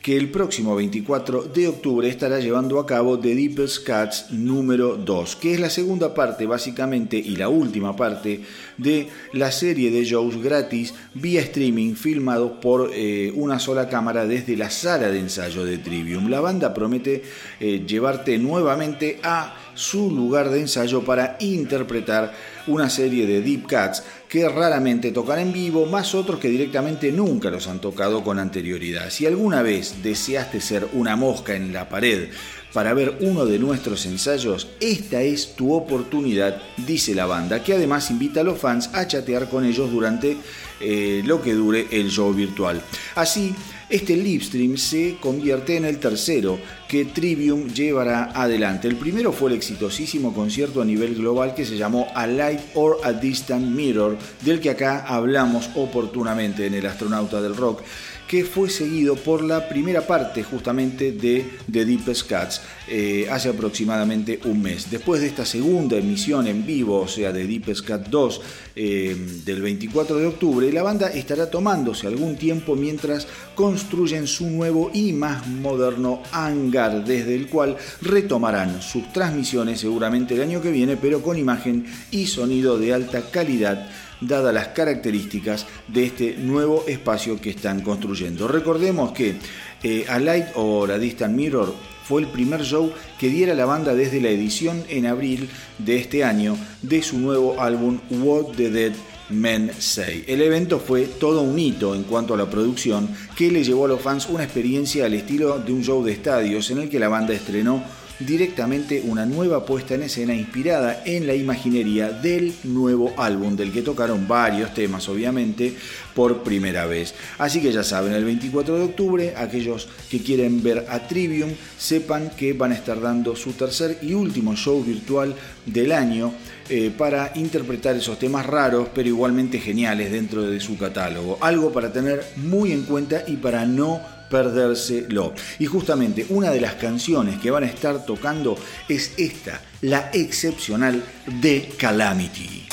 que 0.01 0.17
el 0.17 0.29
próximo 0.29 0.75
24 0.75 1.43
de 1.43 1.69
octubre 1.69 2.09
estará 2.09 2.39
llevando 2.39 2.77
a 2.79 2.85
cabo 2.85 3.17
The 3.17 3.33
Deepest 3.33 3.87
Cuts 3.87 4.25
número 4.31 4.97
2, 4.97 5.37
que 5.37 5.53
es 5.53 5.59
la 5.61 5.69
segunda 5.69 6.13
parte 6.13 6.45
básicamente 6.45 7.17
y 7.17 7.37
la 7.37 7.47
última 7.47 7.95
parte 7.95 8.41
de 8.77 9.07
la 9.31 9.53
serie 9.53 9.89
de 9.89 10.03
shows 10.03 10.43
gratis 10.43 10.93
vía 11.13 11.41
streaming 11.41 11.95
filmados 11.95 12.51
por 12.61 12.91
eh, 12.93 13.31
una 13.35 13.57
sola 13.57 13.87
cámara 13.87 14.27
desde 14.27 14.57
la 14.57 14.69
sala 14.69 15.07
de 15.07 15.19
ensayo 15.19 15.63
de 15.63 15.77
Trivium. 15.77 16.29
La 16.29 16.41
banda 16.41 16.73
promete 16.73 17.23
eh, 17.61 17.85
llevarte 17.87 18.37
nuevamente 18.37 19.19
a 19.23 19.55
su 19.75 20.11
lugar 20.11 20.51
de 20.51 20.59
ensayo 20.59 21.03
para 21.03 21.37
interpretar 21.39 22.33
una 22.67 22.89
serie 22.89 23.25
de 23.25 23.41
deep 23.41 23.63
cuts 23.63 24.03
que 24.27 24.47
raramente 24.49 25.11
tocan 25.11 25.39
en 25.39 25.53
vivo, 25.53 25.85
más 25.85 26.15
otros 26.15 26.39
que 26.39 26.49
directamente 26.49 27.11
nunca 27.11 27.49
los 27.49 27.67
han 27.67 27.79
tocado 27.79 28.23
con 28.23 28.39
anterioridad. 28.39 29.09
Si 29.09 29.25
alguna 29.25 29.61
vez 29.61 30.03
deseaste 30.03 30.61
ser 30.61 30.87
una 30.93 31.15
mosca 31.15 31.55
en 31.55 31.71
la 31.71 31.87
pared 31.87 32.29
para 32.73 32.93
ver 32.93 33.19
uno 33.21 33.45
de 33.45 33.57
nuestros 33.57 34.05
ensayos, 34.05 34.67
esta 34.81 35.21
es 35.21 35.55
tu 35.55 35.73
oportunidad, 35.73 36.61
dice 36.85 37.15
la 37.15 37.25
banda, 37.25 37.63
que 37.63 37.73
además 37.73 38.11
invita 38.11 38.41
a 38.41 38.43
los 38.43 38.59
fans 38.59 38.89
a 38.93 39.07
chatear 39.07 39.49
con 39.49 39.63
ellos 39.63 39.89
durante 39.91 40.37
eh, 40.81 41.21
lo 41.25 41.41
que 41.41 41.53
dure 41.53 41.87
el 41.91 42.09
show 42.09 42.33
virtual. 42.33 42.81
Así, 43.15 43.55
este 43.89 44.15
livestream 44.15 44.77
se 44.77 45.17
convierte 45.19 45.77
en 45.77 45.85
el 45.85 45.99
tercero 45.99 46.59
que 46.87 47.05
Trivium 47.05 47.67
llevará 47.69 48.31
adelante. 48.33 48.87
El 48.87 48.95
primero 48.95 49.31
fue 49.31 49.51
el 49.51 49.57
exitosísimo 49.57 50.33
concierto 50.33 50.81
a 50.81 50.85
nivel 50.85 51.15
global 51.15 51.53
que 51.53 51.65
se 51.65 51.77
llamó 51.77 52.07
A 52.15 52.25
Light 52.27 52.59
or 52.73 52.97
a 53.03 53.13
Distant 53.13 53.65
Mirror, 53.65 54.17
del 54.41 54.59
que 54.59 54.71
acá 54.71 55.05
hablamos 55.07 55.69
oportunamente 55.75 56.65
en 56.65 56.73
El 56.73 56.85
Astronauta 56.85 57.41
del 57.41 57.55
Rock 57.55 57.81
que 58.27 58.43
fue 58.43 58.69
seguido 58.69 59.15
por 59.15 59.43
la 59.43 59.67
primera 59.69 60.05
parte 60.05 60.43
justamente 60.43 61.11
de 61.11 61.45
The 61.71 61.85
Deepest 61.85 62.29
Cuts 62.31 62.61
eh, 62.87 63.27
hace 63.29 63.49
aproximadamente 63.49 64.39
un 64.45 64.61
mes. 64.61 64.89
Después 64.89 65.21
de 65.21 65.27
esta 65.27 65.45
segunda 65.45 65.97
emisión 65.97 66.47
en 66.47 66.65
vivo, 66.65 67.01
o 67.01 67.07
sea, 67.07 67.31
de 67.31 67.45
Deepest 67.45 67.87
Cut 67.87 68.07
2 68.07 68.41
eh, 68.75 69.15
del 69.45 69.61
24 69.61 70.17
de 70.17 70.25
octubre, 70.25 70.71
la 70.71 70.83
banda 70.83 71.07
estará 71.09 71.49
tomándose 71.49 72.07
algún 72.07 72.35
tiempo 72.35 72.75
mientras 72.75 73.27
construyen 73.53 74.27
su 74.27 74.47
nuevo 74.47 74.91
y 74.93 75.13
más 75.13 75.47
moderno 75.47 76.21
hangar, 76.31 77.05
desde 77.05 77.35
el 77.35 77.47
cual 77.47 77.77
retomarán 78.01 78.81
sus 78.81 79.11
transmisiones 79.13 79.79
seguramente 79.79 80.35
el 80.35 80.41
año 80.41 80.61
que 80.61 80.71
viene, 80.71 80.97
pero 80.97 81.21
con 81.21 81.37
imagen 81.37 81.85
y 82.11 82.27
sonido 82.27 82.77
de 82.77 82.93
alta 82.93 83.21
calidad 83.31 83.89
dadas 84.21 84.53
las 84.53 84.69
características 84.69 85.65
de 85.87 86.05
este 86.05 86.37
nuevo 86.37 86.83
espacio 86.87 87.39
que 87.39 87.51
están 87.51 87.81
construyendo. 87.81 88.47
Recordemos 88.47 89.11
que 89.11 89.35
eh, 89.83 90.05
A 90.07 90.19
Light 90.19 90.47
o 90.55 90.87
la 90.87 90.97
Distant 90.97 91.35
Mirror 91.35 91.73
fue 92.05 92.21
el 92.21 92.27
primer 92.27 92.63
show 92.63 92.91
que 93.19 93.29
diera 93.29 93.55
la 93.55 93.65
banda 93.65 93.95
desde 93.95 94.21
la 94.21 94.29
edición 94.29 94.83
en 94.89 95.07
abril 95.07 95.49
de 95.79 95.97
este 95.97 96.23
año 96.23 96.55
de 96.81 97.01
su 97.01 97.17
nuevo 97.17 97.59
álbum 97.59 97.99
What 98.11 98.55
the 98.55 98.69
Dead 98.69 98.93
Men 99.29 99.71
Say. 99.79 100.23
El 100.27 100.41
evento 100.41 100.79
fue 100.79 101.05
todo 101.05 101.41
un 101.41 101.57
hito 101.57 101.95
en 101.95 102.03
cuanto 102.03 102.35
a 102.35 102.37
la 102.37 102.49
producción 102.49 103.09
que 103.35 103.51
le 103.51 103.63
llevó 103.63 103.85
a 103.85 103.89
los 103.89 104.01
fans 104.01 104.27
una 104.29 104.43
experiencia 104.43 105.05
al 105.05 105.15
estilo 105.15 105.57
de 105.57 105.73
un 105.73 105.83
show 105.83 106.03
de 106.03 106.11
estadios 106.11 106.69
en 106.69 106.79
el 106.79 106.89
que 106.89 106.99
la 106.99 107.09
banda 107.09 107.33
estrenó 107.33 107.83
directamente 108.19 109.01
una 109.05 109.25
nueva 109.25 109.65
puesta 109.65 109.95
en 109.95 110.03
escena 110.03 110.33
inspirada 110.33 111.03
en 111.05 111.27
la 111.27 111.35
imaginería 111.35 112.11
del 112.11 112.53
nuevo 112.63 113.13
álbum, 113.17 113.55
del 113.55 113.71
que 113.71 113.81
tocaron 113.81 114.27
varios 114.27 114.73
temas, 114.73 115.09
obviamente, 115.09 115.73
por 116.13 116.43
primera 116.43 116.85
vez. 116.85 117.13
Así 117.37 117.61
que 117.61 117.71
ya 117.71 117.83
saben, 117.83 118.13
el 118.13 118.23
24 118.23 118.77
de 118.77 118.83
octubre, 118.83 119.33
aquellos 119.35 119.87
que 120.09 120.21
quieren 120.21 120.63
ver 120.63 120.85
a 120.89 121.07
Trivium, 121.07 121.51
sepan 121.77 122.31
que 122.31 122.53
van 122.53 122.71
a 122.71 122.75
estar 122.75 123.01
dando 123.01 123.35
su 123.35 123.53
tercer 123.53 123.99
y 124.01 124.13
último 124.13 124.55
show 124.55 124.83
virtual 124.83 125.35
del 125.65 125.91
año. 125.91 126.33
Eh, 126.67 126.91
para 126.97 127.31
interpretar 127.35 127.95
esos 127.95 128.17
temas 128.17 128.43
raros 128.43 128.87
pero 128.91 129.07
igualmente 129.07 129.59
geniales 129.59 130.11
dentro 130.11 130.41
de 130.41 130.59
su 130.59 130.79
catálogo. 130.79 131.37
Algo 131.41 131.71
para 131.71 131.93
tener 131.93 132.25
muy 132.37 132.71
en 132.71 132.85
cuenta 132.85 133.23
y 133.27 133.35
para 133.35 133.67
no 133.67 134.01
perdérselo. 134.29 135.33
Y 135.59 135.65
justamente 135.65 136.25
una 136.29 136.51
de 136.51 136.61
las 136.61 136.75
canciones 136.75 137.39
que 137.39 137.51
van 137.51 137.63
a 137.63 137.67
estar 137.67 138.05
tocando 138.05 138.57
es 138.87 139.13
esta, 139.17 139.61
la 139.81 140.09
excepcional 140.13 141.03
de 141.41 141.69
Calamity. 141.77 142.67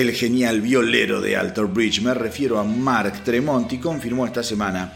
El 0.00 0.12
genial 0.12 0.62
violero 0.62 1.20
de 1.20 1.36
Alter 1.36 1.66
Bridge, 1.66 2.00
me 2.00 2.14
refiero 2.14 2.58
a 2.58 2.64
Mark 2.64 3.22
Tremonti, 3.22 3.76
confirmó 3.76 4.24
esta 4.24 4.42
semana 4.42 4.94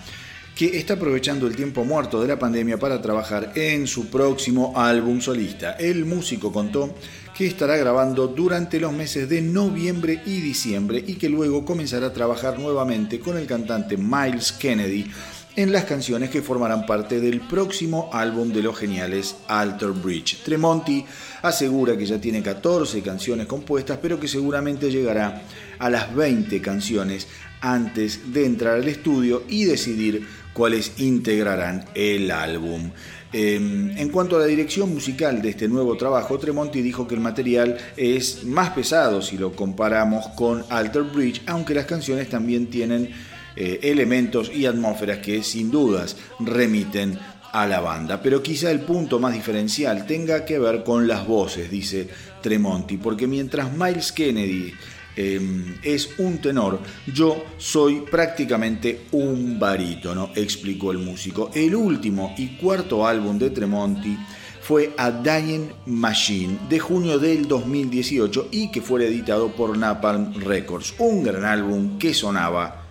que 0.57 0.79
está 0.79 0.95
aprovechando 0.95 1.47
el 1.47 1.55
tiempo 1.55 1.85
muerto 1.85 2.23
de 2.23 2.29
la 2.29 2.39
pandemia 2.39 2.79
para 2.79 3.03
trabajar 3.03 3.53
en 3.55 3.87
su 3.87 4.09
próximo 4.09 4.73
álbum 4.75 5.21
solista. 5.21 5.73
El 5.73 6.07
músico 6.07 6.51
contó 6.51 6.95
que 7.37 7.47
estará 7.47 7.77
grabando 7.77 8.29
durante 8.29 8.81
los 8.81 8.95
meses 8.95 9.29
de 9.29 9.43
noviembre 9.43 10.23
y 10.25 10.41
diciembre 10.41 11.05
y 11.07 11.17
que 11.17 11.29
luego 11.29 11.67
comenzará 11.67 12.07
a 12.07 12.13
trabajar 12.15 12.59
nuevamente 12.59 13.21
con 13.21 13.37
el 13.37 13.47
cantante 13.47 13.99
Miles 13.99 14.53
Kennedy 14.53 15.11
en 15.57 15.73
las 15.73 15.85
canciones 15.85 16.31
que 16.31 16.43
formarán 16.43 16.85
parte 16.85 17.21
del 17.21 17.41
próximo 17.41 18.11
álbum 18.13 18.53
de 18.53 18.63
los 18.63 18.77
geniales 18.77 19.37
Alter 19.47 19.91
Bridge. 19.91 20.43
Tremonti 20.43 21.05
asegura 21.43 21.97
que 21.97 22.07
ya 22.07 22.21
tiene 22.21 22.43
14 22.43 23.01
canciones 23.03 23.47
compuestas, 23.47 23.99
pero 24.03 24.19
que 24.19 24.27
seguramente 24.27 24.91
llegará 24.91 25.43
a 25.79 25.91
las 25.91 26.15
20 26.15 26.61
canciones 26.61 27.29
antes 27.61 28.33
de 28.33 28.47
entrar 28.47 28.75
al 28.75 28.89
estudio 28.89 29.45
y 29.49 29.65
decidir 29.65 30.27
cuáles 30.53 30.93
integrarán 30.99 31.85
el 31.95 32.31
álbum. 32.31 32.91
Em, 33.33 33.91
en 33.97 34.09
cuanto 34.11 34.37
a 34.37 34.41
la 34.41 34.47
dirección 34.47 34.95
musical 34.95 35.43
de 35.43 35.51
este 35.51 35.67
nuevo 35.67 35.97
trabajo, 35.97 36.39
Tremonti 36.39 36.83
dijo 36.83 37.09
que 37.09 37.17
el 37.17 37.21
material 37.21 37.77
es 37.97 38.45
más 38.45 38.71
pesado 38.71 39.23
si 39.23 39.37
lo 39.37 39.57
comparamos 39.57 40.29
con 40.37 40.65
Alter 40.71 41.03
Bridge, 41.03 41.43
aunque 41.47 41.75
las 41.75 41.87
canciones 41.87 42.29
también 42.29 42.69
tienen 42.69 43.11
eh, 43.57 43.81
elementos 43.83 44.51
y 44.53 44.67
atmósferas 44.67 45.19
que 45.19 45.43
sin 45.43 45.71
dudas 45.71 46.17
remiten 46.41 47.19
a 47.55 47.67
la 47.69 47.79
banda. 47.79 48.21
Pero 48.21 48.43
quizá 48.43 48.71
el 48.73 48.81
punto 48.81 49.21
más 49.21 49.33
diferencial 49.33 50.07
tenga 50.07 50.45
que 50.45 50.59
ver 50.59 50.83
con 50.83 51.07
las 51.07 51.27
voces, 51.27 51.71
dice 51.71 52.09
Tremonti, 52.43 52.97
porque 52.97 53.29
mientras 53.29 53.73
Miles 53.73 54.11
Kennedy 54.11 54.75
em, 55.15 55.77
es 55.85 56.19
un 56.19 56.39
tenor, 56.39 56.81
yo 57.07 57.45
soy 57.57 58.01
prácticamente 58.11 59.03
un 59.13 59.57
barítono, 59.57 60.31
explicó 60.35 60.91
el 60.91 60.99
músico. 60.99 61.53
El 61.55 61.77
último 61.77 62.35
y 62.37 62.57
cuarto 62.57 63.07
álbum 63.07 63.39
de 63.39 63.51
Tremonti 63.51 64.19
fue 64.61 64.93
A 64.97 65.13
Dying 65.13 65.69
Machine 65.87 66.59
de 66.69 66.81
junio 66.81 67.21
del 67.21 67.47
2018 67.47 68.49
y 68.51 68.73
que 68.73 68.83
fue 68.83 69.07
editado 69.07 69.53
por 69.53 69.79
Napalm 69.79 70.35
Records, 70.41 70.95
un 70.99 71.23
gran 71.23 71.45
álbum 71.45 71.99
que 71.99 72.13
sonaba 72.13 72.84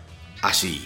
así. 0.43 0.85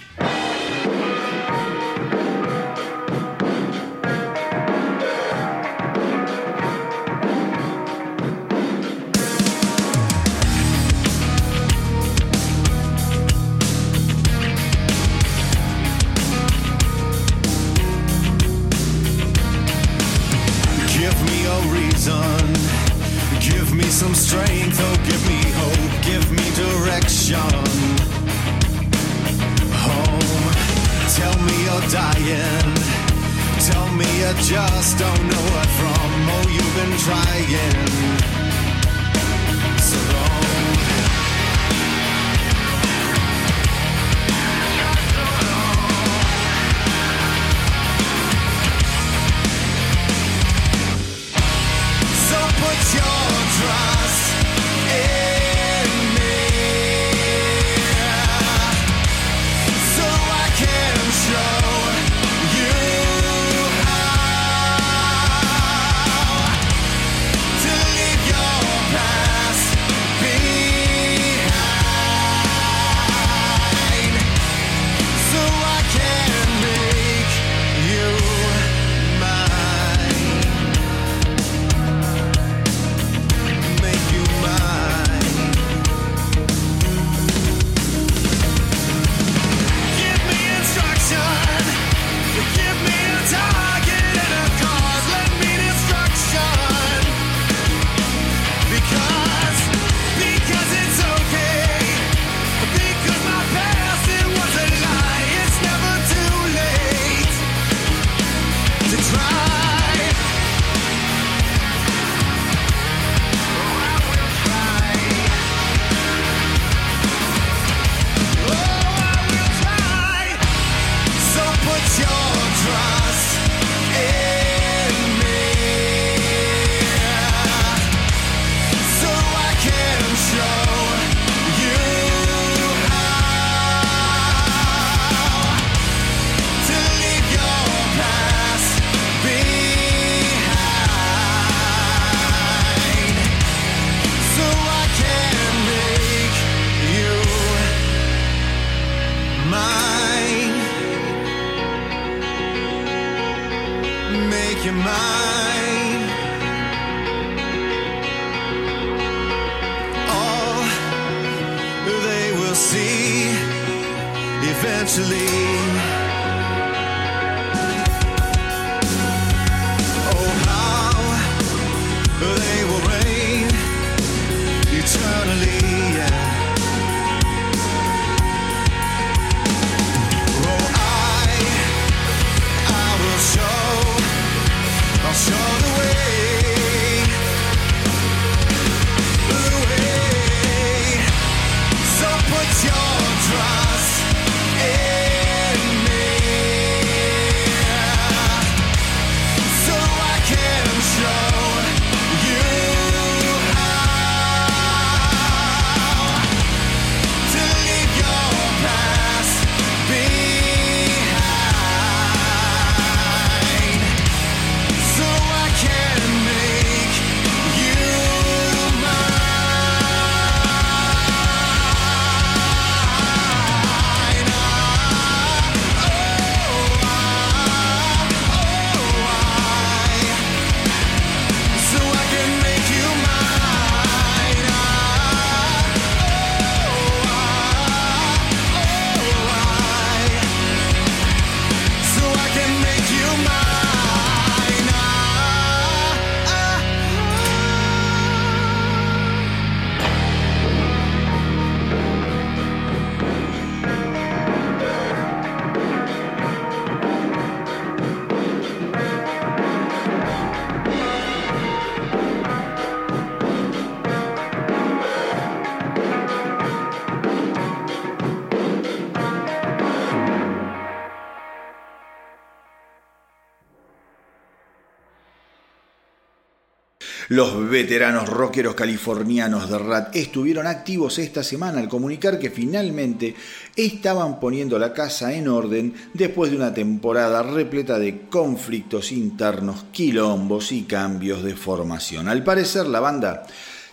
Los 277.18 277.50
veteranos 277.50 278.08
rockeros 278.08 278.54
californianos 278.54 279.50
de 279.50 279.58
Rat 279.58 279.96
estuvieron 279.96 280.46
activos 280.46 281.00
esta 281.00 281.24
semana 281.24 281.58
al 281.58 281.68
comunicar 281.68 282.20
que 282.20 282.30
finalmente 282.30 283.16
estaban 283.56 284.20
poniendo 284.20 284.60
la 284.60 284.72
casa 284.72 285.12
en 285.12 285.28
orden 285.28 285.74
después 285.96 286.30
de 286.30 286.38
una 286.38 286.54
temporada 286.54 287.24
repleta 287.24 287.80
de 287.80 288.02
conflictos 288.02 288.92
internos, 288.92 289.66
quilombos 289.72 290.52
y 290.52 290.66
cambios 290.66 291.24
de 291.24 291.36
formación. 291.36 292.08
Al 292.08 292.24
parecer 292.24 292.68
la 292.68 292.82
banda 292.82 293.26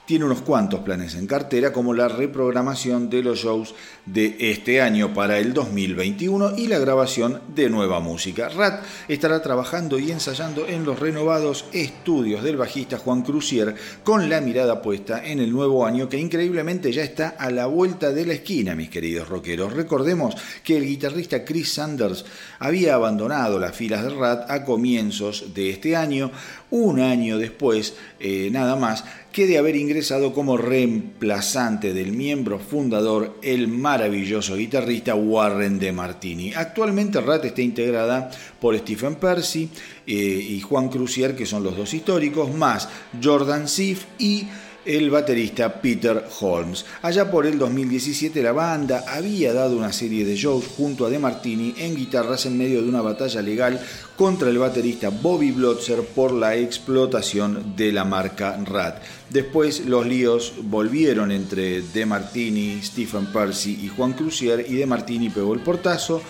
tiene 0.06 0.26
unos 0.26 0.42
cuantos 0.42 0.80
planes 0.80 1.14
en 1.14 1.26
cartera, 1.26 1.72
como 1.72 1.94
la 1.94 2.08
reprogramación 2.08 3.08
de 3.08 3.22
los 3.22 3.38
shows 3.38 3.74
de 4.04 4.36
este 4.38 4.82
año 4.82 5.14
para 5.14 5.38
el 5.38 5.54
2021 5.54 6.58
y 6.58 6.66
la 6.66 6.78
grabación 6.78 7.40
de 7.54 7.70
nueva 7.70 8.00
música. 8.00 8.50
Rat 8.50 8.84
estará 9.08 9.40
trabajando 9.40 9.98
y 9.98 10.10
ensayando 10.10 10.66
en 10.66 10.84
los 10.84 10.98
renovados 10.98 11.64
estudios 11.72 12.42
del 12.42 12.56
bajista 12.58 12.98
Juan 12.98 13.22
Crucier 13.22 13.74
con 14.02 14.28
la 14.28 14.40
mirada 14.40 14.82
puesta 14.82 15.24
en 15.24 15.40
el 15.40 15.50
nuevo 15.50 15.86
año 15.86 16.08
que 16.08 16.18
increíblemente 16.18 16.92
ya 16.92 17.02
está 17.02 17.28
a 17.38 17.50
la 17.50 17.66
vuelta 17.66 18.12
de 18.12 18.26
la 18.26 18.34
esquina, 18.34 18.74
mis 18.74 18.90
queridos 18.90 19.28
rockeros. 19.28 19.72
Recordemos 19.72 20.34
que 20.62 20.76
el 20.76 20.84
guitarrista 20.84 21.44
Chris 21.44 21.72
Sanders 21.72 22.24
había 22.58 22.94
abandonado 22.94 23.58
las 23.58 23.74
filas 23.74 24.02
de 24.02 24.10
Rat 24.10 24.50
a 24.50 24.64
comienzos 24.64 25.54
de 25.54 25.70
este 25.70 25.96
año, 25.96 26.30
un 26.74 26.98
año 26.98 27.38
después, 27.38 27.94
eh, 28.18 28.48
nada 28.50 28.74
más, 28.74 29.04
que 29.30 29.46
de 29.46 29.58
haber 29.58 29.76
ingresado 29.76 30.32
como 30.32 30.56
reemplazante 30.56 31.94
del 31.94 32.10
miembro 32.10 32.58
fundador, 32.58 33.38
el 33.42 33.68
maravilloso 33.68 34.56
guitarrista 34.56 35.14
Warren 35.14 35.78
de 35.78 35.92
Martini. 35.92 36.52
Actualmente 36.52 37.20
Rat 37.20 37.44
está 37.44 37.62
integrada 37.62 38.28
por 38.60 38.76
Stephen 38.76 39.14
Percy 39.14 39.68
eh, 40.04 40.12
y 40.14 40.60
Juan 40.62 40.88
Crucier, 40.88 41.36
que 41.36 41.46
son 41.46 41.62
los 41.62 41.76
dos 41.76 41.94
históricos, 41.94 42.52
más 42.52 42.88
Jordan 43.22 43.68
Sif 43.68 44.06
y 44.18 44.48
el 44.84 45.10
baterista 45.10 45.80
Peter 45.80 46.24
Holmes. 46.40 46.84
Allá 47.02 47.30
por 47.30 47.46
el 47.46 47.58
2017 47.58 48.42
la 48.42 48.52
banda 48.52 49.04
había 49.08 49.52
dado 49.52 49.76
una 49.76 49.92
serie 49.92 50.24
de 50.24 50.36
shows 50.36 50.66
junto 50.76 51.06
a 51.06 51.10
De 51.10 51.18
Martini 51.18 51.74
en 51.78 51.96
guitarras 51.96 52.46
en 52.46 52.58
medio 52.58 52.82
de 52.82 52.88
una 52.88 53.00
batalla 53.00 53.40
legal 53.42 53.80
contra 54.16 54.50
el 54.50 54.58
baterista 54.58 55.08
Bobby 55.08 55.50
Blotzer 55.50 56.02
por 56.02 56.32
la 56.32 56.56
explotación 56.56 57.74
de 57.76 57.92
la 57.92 58.04
marca 58.04 58.58
Rat. 58.64 59.02
Después 59.30 59.86
los 59.86 60.06
líos 60.06 60.52
volvieron 60.62 61.32
entre 61.32 61.82
De 61.82 62.06
Martini, 62.06 62.80
Stephen 62.82 63.26
Percy 63.26 63.78
y 63.82 63.88
Juan 63.88 64.12
Crucier 64.12 64.64
y 64.68 64.74
De 64.74 64.86
Martini 64.86 65.30
pegó 65.30 65.54
el 65.54 65.60
portazo 65.60 66.22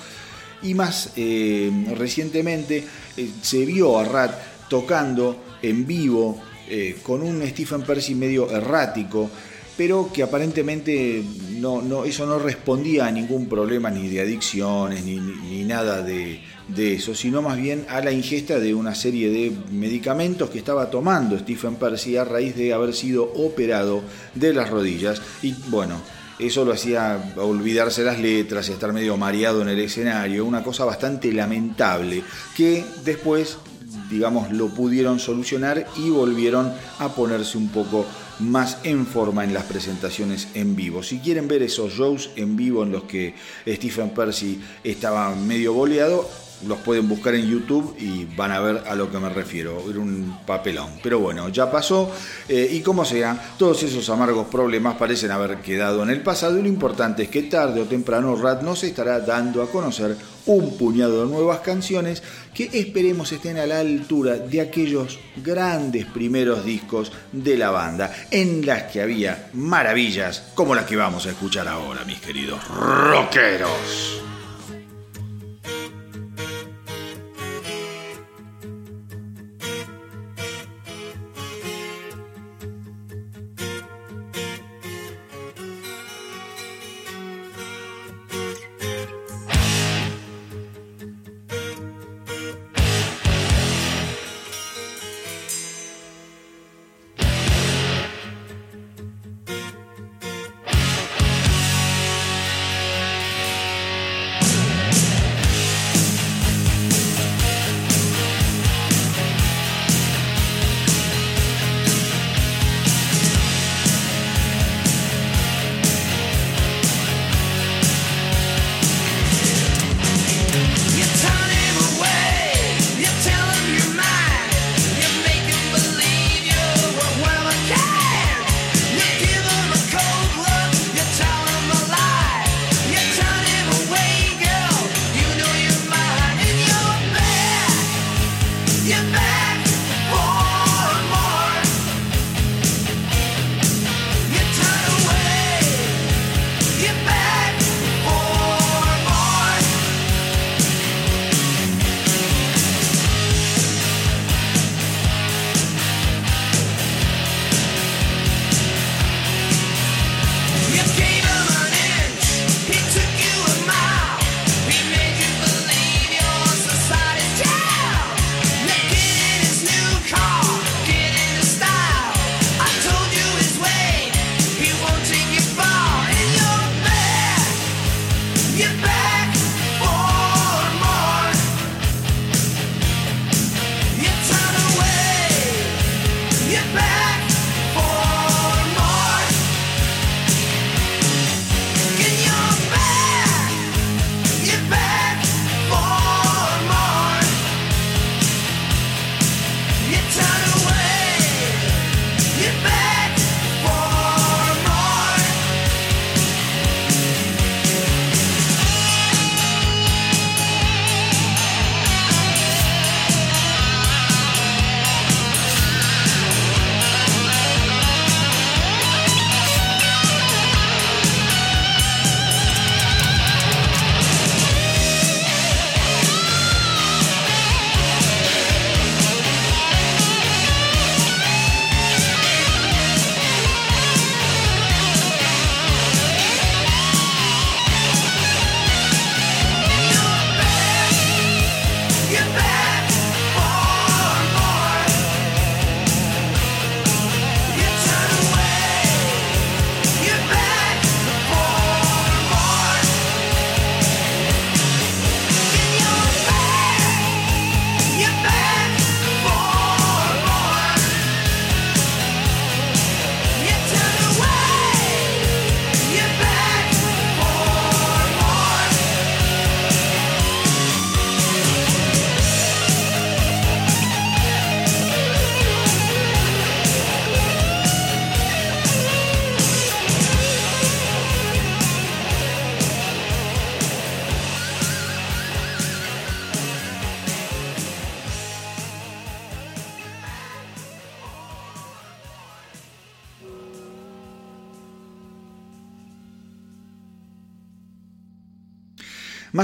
y 0.63 0.75
más 0.75 1.11
eh, 1.17 1.71
recientemente 1.97 2.85
eh, 3.17 3.31
se 3.43 3.67
vio 3.67 3.99
a 3.99 4.05
Rat 4.05 4.33
tocando 4.69 5.37
en 5.63 5.87
vivo 5.87 6.41
eh, 6.69 6.97
con 7.03 7.23
un 7.23 7.47
Stephen 7.47 7.83
Percy 7.83 8.15
medio 8.15 8.51
errático, 8.51 9.31
pero 9.77 10.11
que 10.13 10.23
aparentemente 10.23 11.23
no, 11.59 11.83
no, 11.83 12.05
eso 12.05 12.27
no 12.27 12.39
respondía 12.39 13.07
a 13.07 13.11
ningún 13.11 13.49
problema 13.49 13.91
ni 13.91 14.09
de 14.09 14.21
adicciones 14.21 15.05
ni, 15.05 15.17
ni, 15.17 15.65
nada 15.65 16.03
de, 16.03 16.41
de, 16.69 16.95
eso, 16.95 17.15
sino 17.15 17.43
más 17.43 17.57
bien 17.57 17.85
a 17.89 18.01
la 18.01 18.13
ingesta 18.13 18.61
de 18.61 18.73
una 18.73 18.95
serie 18.95 19.31
de 19.31 19.53
medicamentos 19.73 20.51
que 20.51 20.59
estaba 20.59 20.91
tomando 20.91 21.39
Stephen 21.39 21.75
Percy 21.77 22.17
a 22.17 22.25
raíz 22.25 22.55
de 22.55 22.73
haber 22.73 22.95
sido 22.95 23.25
operado 23.25 24.03
de 24.35 24.55
las 24.55 24.71
rodillas. 24.71 25.21
Y 25.43 25.55
bueno, 25.69 26.01
eso 26.39 26.65
lo 26.65 26.73
hacía 26.73 27.33
olvidarse 27.37 28.03
las 28.03 28.19
letras 28.19 28.69
y 28.69 28.73
estar 28.73 28.93
medio 28.93 29.17
mareado 29.17 29.63
en 29.63 29.69
el 29.69 29.79
escenario, 29.79 30.45
una 30.45 30.63
cosa 30.63 30.85
bastante 30.85 31.33
lamentable 31.33 32.23
que 32.57 32.85
después 33.05 33.59
digamos, 34.15 34.53
lo 34.53 34.69
pudieron 34.69 35.19
solucionar 35.19 35.87
y 35.97 36.09
volvieron 36.09 36.73
a 37.01 37.09
ponerse 37.09 37.59
un 37.59 37.69
poco 37.69 38.07
más 38.39 38.79
en 38.85 39.07
forma 39.07 39.43
en 39.43 39.53
las 39.53 39.65
presentaciones 39.65 40.49
en 40.55 40.77
vivo. 40.77 41.03
Si 41.03 41.19
quieren 41.19 41.49
ver 41.49 41.63
esos 41.63 41.93
shows 41.93 42.31
en 42.37 42.57
vivo 42.57 42.85
en 42.85 42.93
los 42.93 43.05
que 43.05 43.35
Stephen 43.67 44.11
Percy 44.11 44.61
estaba 44.85 45.35
medio 45.35 45.73
boleado, 45.73 46.29
los 46.67 46.79
pueden 46.79 47.09
buscar 47.09 47.35
en 47.35 47.47
YouTube 47.47 47.97
y 47.99 48.25
van 48.37 48.53
a 48.53 48.61
ver 48.61 48.85
a 48.87 48.95
lo 48.95 49.11
que 49.11 49.19
me 49.19 49.29
refiero. 49.29 49.83
Era 49.89 49.99
un 49.99 50.39
papelón. 50.47 50.91
Pero 51.03 51.21
bueno, 51.21 51.49
ya 51.49 51.71
pasó. 51.71 52.11
Eh, 52.49 52.71
y 52.73 52.81
como 52.81 53.05
sea, 53.05 53.55
todos 53.59 53.83
esos 53.83 54.09
amargos 54.09 54.47
problemas 54.47 54.97
parecen 54.97 55.31
haber 55.31 55.59
quedado 55.59 56.03
en 56.03 56.11
el 56.11 56.23
pasado. 56.23 56.59
Y 56.59 56.63
lo 56.63 56.69
importante 56.69 57.25
es 57.25 57.29
que 57.29 57.43
tarde 57.43 57.81
o 57.81 57.85
temprano 57.85 58.37
Rat 58.37 58.63
nos 58.63 58.83
estará 58.85 59.21
dando 59.21 59.63
a 59.63 59.71
conocer 59.71 60.17
un 60.47 60.77
puñado 60.77 61.25
de 61.25 61.31
nuevas 61.31 61.61
canciones 61.61 62.23
que 62.53 62.71
esperemos 62.73 63.33
estén 63.33 63.59
a 63.59 63.67
la 63.67 63.81
altura 63.81 64.37
de 64.37 64.61
aquellos 64.61 65.19
grandes 65.37 66.07
primeros 66.07 66.65
discos 66.65 67.13
de 67.33 67.57
la 67.57 67.71
banda, 67.71 68.13
en 68.31 68.65
las 68.65 68.85
que 68.85 69.01
había 69.01 69.49
maravillas 69.55 70.51
como 70.55 70.75
las 70.75 70.85
que 70.85 70.97
vamos 70.97 71.27
a 71.27 71.31
escuchar 71.31 71.67
ahora, 71.67 72.05
mis 72.05 72.21
queridos 72.21 72.61
rockeros. 72.69 74.34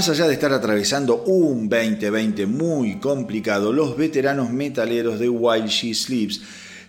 Más 0.01 0.09
allá 0.09 0.27
de 0.27 0.33
estar 0.33 0.51
atravesando 0.51 1.21
un 1.27 1.69
2020 1.69 2.47
muy 2.47 2.95
complicado, 2.95 3.71
los 3.71 3.95
veteranos 3.95 4.49
metaleros 4.49 5.19
de 5.19 5.29
While 5.29 5.67
She 5.67 5.93
Sleeps 5.93 6.41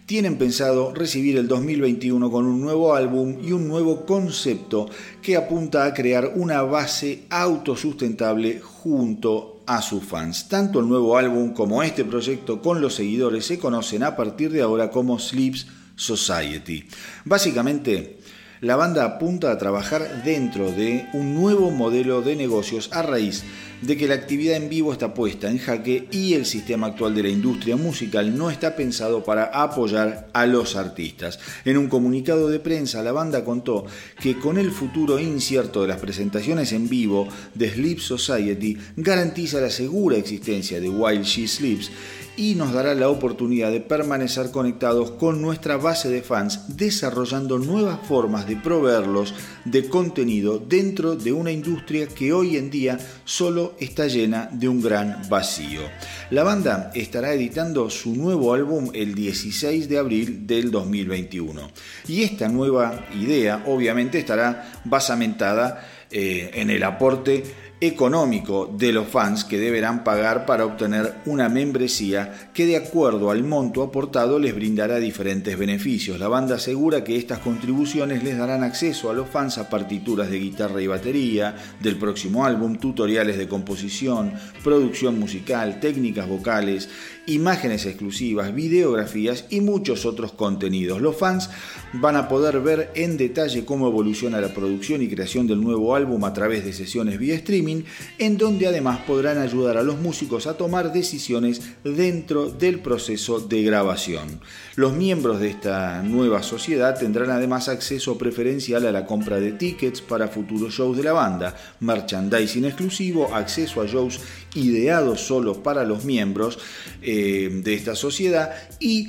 tienen 0.06 0.38
pensado 0.38 0.94
recibir 0.94 1.36
el 1.36 1.46
2021 1.46 2.30
con 2.30 2.46
un 2.46 2.62
nuevo 2.62 2.94
álbum 2.94 3.36
y 3.44 3.52
un 3.52 3.68
nuevo 3.68 4.06
concepto 4.06 4.88
que 5.20 5.36
apunta 5.36 5.84
a 5.84 5.92
crear 5.92 6.32
una 6.36 6.62
base 6.62 7.24
autosustentable 7.28 8.60
junto 8.60 9.62
a 9.66 9.82
sus 9.82 10.02
fans. 10.02 10.48
Tanto 10.48 10.80
el 10.80 10.88
nuevo 10.88 11.18
álbum 11.18 11.52
como 11.52 11.82
este 11.82 12.06
proyecto 12.06 12.62
con 12.62 12.80
los 12.80 12.94
seguidores 12.94 13.44
se 13.44 13.58
conocen 13.58 14.04
a 14.04 14.16
partir 14.16 14.50
de 14.50 14.62
ahora 14.62 14.90
como 14.90 15.18
Sleeps 15.18 15.66
Society. 15.96 16.86
Básicamente, 17.26 18.21
la 18.62 18.76
banda 18.76 19.04
apunta 19.04 19.50
a 19.50 19.58
trabajar 19.58 20.22
dentro 20.24 20.70
de 20.70 21.08
un 21.14 21.34
nuevo 21.34 21.72
modelo 21.72 22.22
de 22.22 22.36
negocios 22.36 22.90
a 22.92 23.02
raíz 23.02 23.42
de 23.80 23.96
que 23.96 24.06
la 24.06 24.14
actividad 24.14 24.56
en 24.56 24.68
vivo 24.68 24.92
está 24.92 25.14
puesta 25.14 25.50
en 25.50 25.58
jaque 25.58 26.06
y 26.12 26.34
el 26.34 26.46
sistema 26.46 26.86
actual 26.86 27.12
de 27.16 27.24
la 27.24 27.28
industria 27.28 27.76
musical 27.76 28.38
no 28.38 28.50
está 28.50 28.76
pensado 28.76 29.24
para 29.24 29.46
apoyar 29.46 30.28
a 30.32 30.46
los 30.46 30.76
artistas. 30.76 31.40
En 31.64 31.76
un 31.76 31.88
comunicado 31.88 32.48
de 32.48 32.60
prensa, 32.60 33.02
la 33.02 33.10
banda 33.10 33.44
contó 33.44 33.84
que 34.20 34.38
con 34.38 34.56
el 34.56 34.70
futuro 34.70 35.18
incierto 35.18 35.82
de 35.82 35.88
las 35.88 35.98
presentaciones 35.98 36.70
en 36.70 36.88
vivo 36.88 37.26
de 37.54 37.68
Sleep 37.68 37.98
Society 37.98 38.78
garantiza 38.96 39.60
la 39.60 39.70
segura 39.70 40.16
existencia 40.16 40.80
de 40.80 40.88
While 40.88 41.24
She 41.24 41.48
Sleeps 41.48 41.90
y 42.36 42.54
nos 42.54 42.72
dará 42.72 42.94
la 42.94 43.10
oportunidad 43.10 43.70
de 43.70 43.80
permanecer 43.80 44.50
conectados 44.50 45.10
con 45.12 45.42
nuestra 45.42 45.76
base 45.76 46.08
de 46.08 46.22
fans, 46.22 46.76
desarrollando 46.76 47.58
nuevas 47.58 47.98
formas 48.06 48.46
de 48.46 48.51
proveerlos 48.56 49.34
de 49.64 49.88
contenido 49.88 50.58
dentro 50.58 51.16
de 51.16 51.32
una 51.32 51.50
industria 51.50 52.06
que 52.06 52.32
hoy 52.32 52.56
en 52.56 52.70
día 52.70 52.98
solo 53.24 53.74
está 53.78 54.06
llena 54.06 54.48
de 54.52 54.68
un 54.68 54.82
gran 54.82 55.28
vacío. 55.28 55.82
La 56.30 56.42
banda 56.42 56.90
estará 56.94 57.32
editando 57.32 57.90
su 57.90 58.14
nuevo 58.14 58.54
álbum 58.54 58.90
el 58.94 59.14
16 59.14 59.88
de 59.88 59.98
abril 59.98 60.46
del 60.46 60.70
2021 60.70 61.70
y 62.08 62.22
esta 62.22 62.48
nueva 62.48 63.06
idea 63.14 63.64
obviamente 63.66 64.18
estará 64.18 64.82
basamentada 64.84 65.88
eh, 66.10 66.50
en 66.54 66.70
el 66.70 66.82
aporte 66.82 67.42
económico 67.82 68.72
de 68.78 68.92
los 68.92 69.08
fans 69.08 69.44
que 69.44 69.58
deberán 69.58 70.04
pagar 70.04 70.46
para 70.46 70.64
obtener 70.64 71.14
una 71.26 71.48
membresía 71.48 72.50
que 72.54 72.64
de 72.64 72.76
acuerdo 72.76 73.32
al 73.32 73.42
monto 73.42 73.82
aportado 73.82 74.38
les 74.38 74.54
brindará 74.54 74.98
diferentes 74.98 75.58
beneficios. 75.58 76.20
La 76.20 76.28
banda 76.28 76.54
asegura 76.54 77.02
que 77.02 77.16
estas 77.16 77.40
contribuciones 77.40 78.22
les 78.22 78.38
darán 78.38 78.62
acceso 78.62 79.10
a 79.10 79.14
los 79.14 79.28
fans 79.28 79.58
a 79.58 79.68
partituras 79.68 80.30
de 80.30 80.38
guitarra 80.38 80.80
y 80.80 80.86
batería 80.86 81.56
del 81.80 81.96
próximo 81.96 82.44
álbum, 82.44 82.76
tutoriales 82.76 83.36
de 83.36 83.48
composición, 83.48 84.32
producción 84.62 85.18
musical, 85.18 85.80
técnicas 85.80 86.28
vocales, 86.28 86.88
imágenes 87.26 87.86
exclusivas, 87.86 88.54
videografías 88.54 89.44
y 89.50 89.60
muchos 89.60 90.06
otros 90.06 90.32
contenidos. 90.32 91.00
Los 91.00 91.16
fans 91.16 91.50
van 91.94 92.16
a 92.16 92.28
poder 92.28 92.60
ver 92.60 92.90
en 92.94 93.16
detalle 93.16 93.64
cómo 93.64 93.86
evoluciona 93.86 94.40
la 94.40 94.54
producción 94.54 95.02
y 95.02 95.08
creación 95.08 95.46
del 95.46 95.60
nuevo 95.60 95.94
álbum 95.94 96.24
a 96.24 96.32
través 96.32 96.64
de 96.64 96.72
sesiones 96.72 97.18
vía 97.18 97.34
streaming, 97.34 97.82
en 98.18 98.38
donde 98.38 98.66
además 98.66 99.00
podrán 99.06 99.38
ayudar 99.38 99.76
a 99.76 99.82
los 99.82 99.98
músicos 100.00 100.46
a 100.46 100.56
tomar 100.56 100.92
decisiones 100.92 101.60
dentro 101.84 102.50
del 102.50 102.80
proceso 102.80 103.40
de 103.40 103.62
grabación. 103.62 104.40
Los 104.74 104.94
miembros 104.94 105.40
de 105.40 105.50
esta 105.50 106.02
nueva 106.02 106.42
sociedad 106.42 106.98
tendrán 106.98 107.30
además 107.30 107.68
acceso 107.68 108.18
preferencial 108.18 108.86
a 108.86 108.92
la 108.92 109.06
compra 109.06 109.38
de 109.38 109.52
tickets 109.52 110.00
para 110.00 110.28
futuros 110.28 110.74
shows 110.74 110.96
de 110.96 111.04
la 111.04 111.12
banda, 111.12 111.54
merchandising 111.80 112.64
exclusivo, 112.64 113.34
acceso 113.34 113.80
a 113.80 113.86
shows 113.86 114.20
ideados 114.54 115.20
solo 115.20 115.62
para 115.62 115.84
los 115.84 116.04
miembros 116.04 116.58
eh, 117.00 117.50
de 117.52 117.74
esta 117.74 117.94
sociedad 117.94 118.52
y 118.78 119.08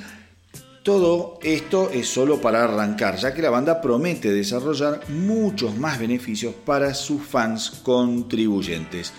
todo 0.82 1.38
esto 1.42 1.90
es 1.90 2.08
solo 2.08 2.42
para 2.42 2.62
arrancar, 2.64 3.16
ya 3.16 3.32
que 3.32 3.40
la 3.40 3.48
banda 3.48 3.80
promete 3.80 4.30
desarrollar 4.30 5.00
muchos 5.08 5.76
más 5.78 5.98
beneficios 5.98 6.54
para 6.54 6.92
sus 6.92 7.22
fans 7.22 7.70
contribuyentes. 7.82 9.12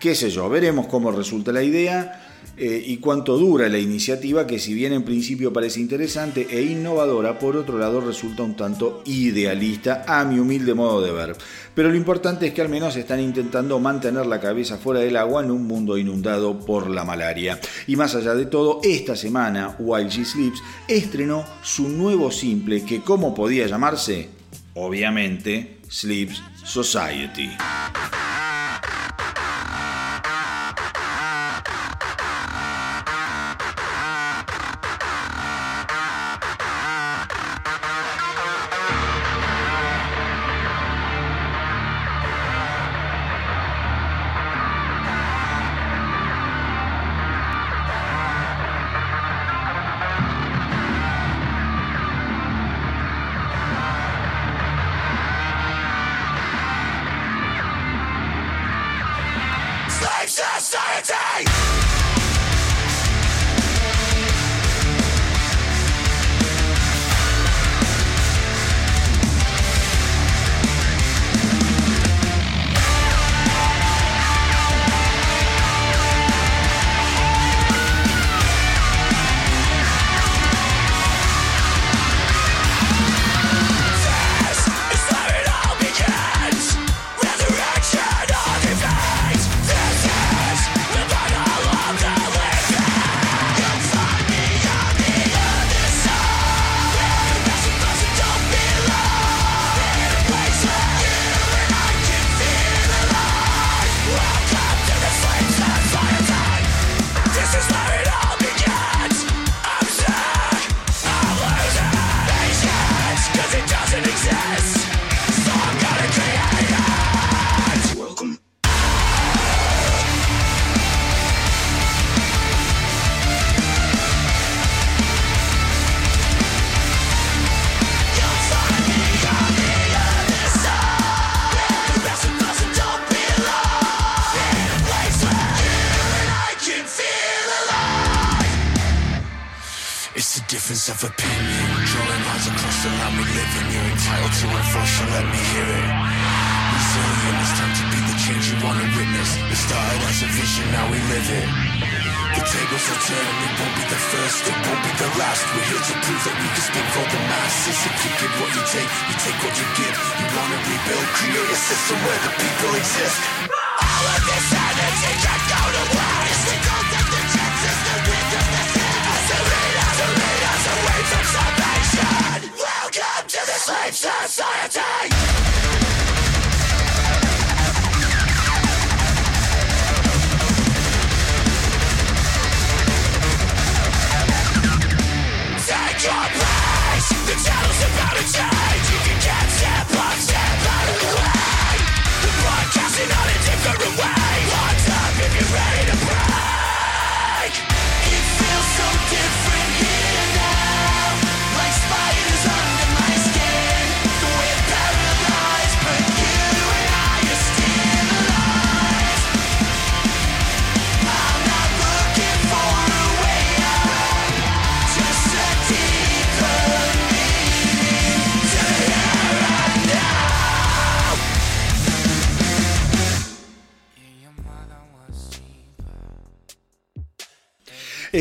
Qué 0.00 0.16
sé 0.16 0.30
yo, 0.30 0.48
veremos 0.48 0.88
cómo 0.88 1.12
resulta 1.12 1.52
la 1.52 1.62
idea. 1.62 2.25
Eh, 2.58 2.82
y 2.86 2.96
cuánto 2.96 3.36
dura 3.36 3.68
la 3.68 3.78
iniciativa 3.78 4.46
que 4.46 4.58
si 4.58 4.72
bien 4.72 4.94
en 4.94 5.02
principio 5.02 5.52
parece 5.52 5.78
interesante 5.78 6.46
e 6.50 6.62
innovadora, 6.62 7.38
por 7.38 7.54
otro 7.54 7.78
lado 7.78 8.00
resulta 8.00 8.44
un 8.44 8.56
tanto 8.56 9.02
idealista 9.04 10.04
a 10.06 10.24
mi 10.24 10.38
humilde 10.38 10.72
modo 10.72 11.02
de 11.02 11.12
ver. 11.12 11.36
Pero 11.74 11.90
lo 11.90 11.96
importante 11.96 12.46
es 12.46 12.54
que 12.54 12.62
al 12.62 12.70
menos 12.70 12.96
están 12.96 13.20
intentando 13.20 13.78
mantener 13.78 14.24
la 14.24 14.40
cabeza 14.40 14.78
fuera 14.78 15.00
del 15.00 15.18
agua 15.18 15.44
en 15.44 15.50
un 15.50 15.66
mundo 15.66 15.98
inundado 15.98 16.58
por 16.58 16.88
la 16.88 17.04
malaria. 17.04 17.60
Y 17.86 17.96
más 17.96 18.14
allá 18.14 18.34
de 18.34 18.46
todo, 18.46 18.80
esta 18.82 19.16
semana 19.16 19.76
While 19.78 20.08
She 20.08 20.24
Sleeps 20.24 20.62
estrenó 20.88 21.44
su 21.62 21.90
nuevo 21.90 22.30
simple 22.30 22.84
que 22.84 23.02
como 23.02 23.34
podía 23.34 23.66
llamarse, 23.66 24.30
obviamente, 24.74 25.80
Sleeps 25.90 26.42
Society. 26.64 27.50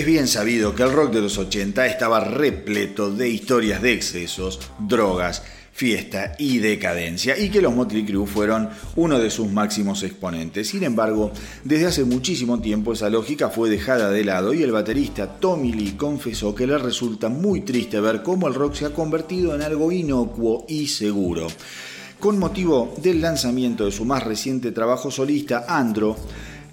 Bien 0.05 0.27
sabido 0.27 0.75
que 0.75 0.83
el 0.83 0.93
rock 0.93 1.13
de 1.13 1.21
los 1.21 1.39
80 1.39 1.87
estaba 1.87 2.19
repleto 2.19 3.09
de 3.09 3.27
historias 3.27 3.81
de 3.81 3.93
excesos, 3.93 4.59
drogas, 4.77 5.41
fiesta 5.71 6.35
y 6.37 6.59
decadencia, 6.59 7.35
y 7.35 7.49
que 7.49 7.59
los 7.59 7.73
Motley 7.73 8.05
Crue 8.05 8.27
fueron 8.27 8.69
uno 8.97 9.17
de 9.17 9.31
sus 9.31 9.51
máximos 9.51 10.03
exponentes. 10.03 10.67
Sin 10.67 10.83
embargo, 10.83 11.31
desde 11.63 11.87
hace 11.87 12.03
muchísimo 12.03 12.61
tiempo 12.61 12.93
esa 12.93 13.09
lógica 13.09 13.49
fue 13.49 13.67
dejada 13.67 14.11
de 14.11 14.23
lado 14.23 14.53
y 14.53 14.61
el 14.61 14.71
baterista 14.71 15.39
Tommy 15.39 15.73
Lee 15.73 15.95
confesó 15.97 16.53
que 16.53 16.67
le 16.67 16.77
resulta 16.77 17.29
muy 17.29 17.61
triste 17.61 17.99
ver 17.99 18.21
cómo 18.21 18.47
el 18.47 18.53
rock 18.53 18.75
se 18.75 18.85
ha 18.85 18.93
convertido 18.93 19.55
en 19.55 19.63
algo 19.63 19.91
inocuo 19.91 20.67
y 20.69 20.85
seguro. 20.85 21.47
Con 22.19 22.37
motivo 22.37 22.93
del 23.01 23.21
lanzamiento 23.21 23.85
de 23.85 23.91
su 23.91 24.05
más 24.05 24.23
reciente 24.23 24.71
trabajo 24.71 25.09
solista, 25.09 25.65
Andro, 25.67 26.15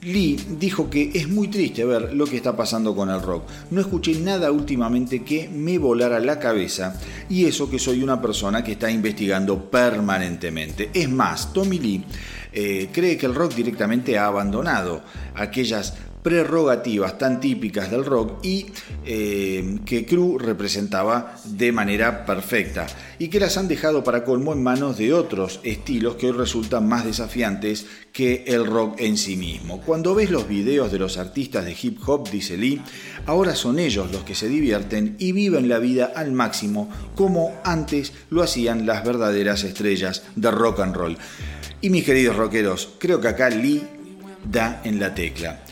Lee 0.03 0.37
dijo 0.59 0.91
que 0.91 1.13
es 1.15 1.29
muy 1.29 1.47
triste 1.47 1.85
ver 1.85 2.13
lo 2.13 2.27
que 2.27 2.37
está 2.37 2.57
pasando 2.57 2.95
con 2.95 3.09
el 3.09 3.23
rock. 3.23 3.45
No 3.71 3.81
escuché 3.81 4.17
nada 4.17 4.51
últimamente 4.51 5.23
que 5.23 5.49
me 5.49 5.79
volara 5.79 6.19
la 6.19 6.41
cabeza 6.41 6.99
y 7.29 7.45
eso 7.45 7.71
que 7.71 7.79
soy 7.79 8.03
una 8.03 8.21
persona 8.21 8.65
que 8.65 8.73
está 8.73 8.91
investigando 8.91 9.71
permanentemente. 9.71 10.91
Es 10.93 11.09
más, 11.09 11.53
Tommy 11.53 11.79
Lee 11.79 12.05
eh, 12.53 12.89
cree 12.93 13.17
que 13.17 13.27
el 13.27 13.35
rock 13.35 13.55
directamente 13.55 14.19
ha 14.19 14.27
abandonado 14.27 15.03
aquellas 15.37 15.95
prerrogativas 16.23 17.19
tan 17.19 17.41
típicas 17.41 17.91
del 17.91 18.05
rock 18.05 18.45
y 18.45 18.67
eh, 19.05 19.79
que 19.85 20.07
Crew 20.07 20.39
representaba 20.39 21.37
de 21.45 21.73
manera 21.73 22.25
perfecta 22.25 22.87
y 23.19 23.29
que 23.29 23.41
las 23.41 23.57
han 23.57 23.69
dejado 23.69 24.05
para 24.05 24.25
colmo 24.25 24.53
en 24.53 24.63
manos 24.63 24.99
de 24.99 25.13
otros 25.13 25.61
estilos 25.65 26.15
que 26.17 26.27
hoy 26.27 26.33
resultan 26.33 26.89
más 26.89 27.05
desafiantes 27.05 27.87
que 28.13 28.45
el 28.47 28.67
rock 28.67 29.01
en 29.01 29.17
sí 29.17 29.37
mismo. 29.37 29.81
Cuando 29.81 30.15
ves 30.15 30.31
los 30.31 30.47
videos 30.47 30.93
de 30.93 30.99
los 30.99 31.19
artistas 31.19 31.65
de 31.65 31.77
hip 31.81 31.99
hop, 32.07 32.31
dice 32.31 32.57
Lee, 32.57 32.81
ahora 33.27 33.55
son 33.55 33.79
ellos 33.79 34.13
los 34.13 34.23
que 34.23 34.35
se 34.35 34.49
divierten 34.49 35.17
y 35.19 35.33
viven 35.33 35.69
la 35.69 35.79
vida 35.79 36.13
al 36.15 36.33
máximo 36.33 36.89
como 37.15 37.53
antes 37.65 38.13
lo 38.31 38.43
hacían 38.43 38.87
las 38.87 39.05
verdaderas 39.05 39.65
estrellas 39.65 40.23
de 40.37 40.51
rock 40.51 40.81
and 40.81 40.95
roll. 40.95 41.19
Y 41.81 41.91
mis 41.91 42.05
queridos 42.05 42.37
rockeros, 42.37 42.91
creo 42.99 43.21
que 43.21 43.29
acá 43.29 43.51
Lee 43.51 43.83
da 44.45 44.81
en 44.85 45.01
la 45.01 45.15
tecla. 45.15 45.65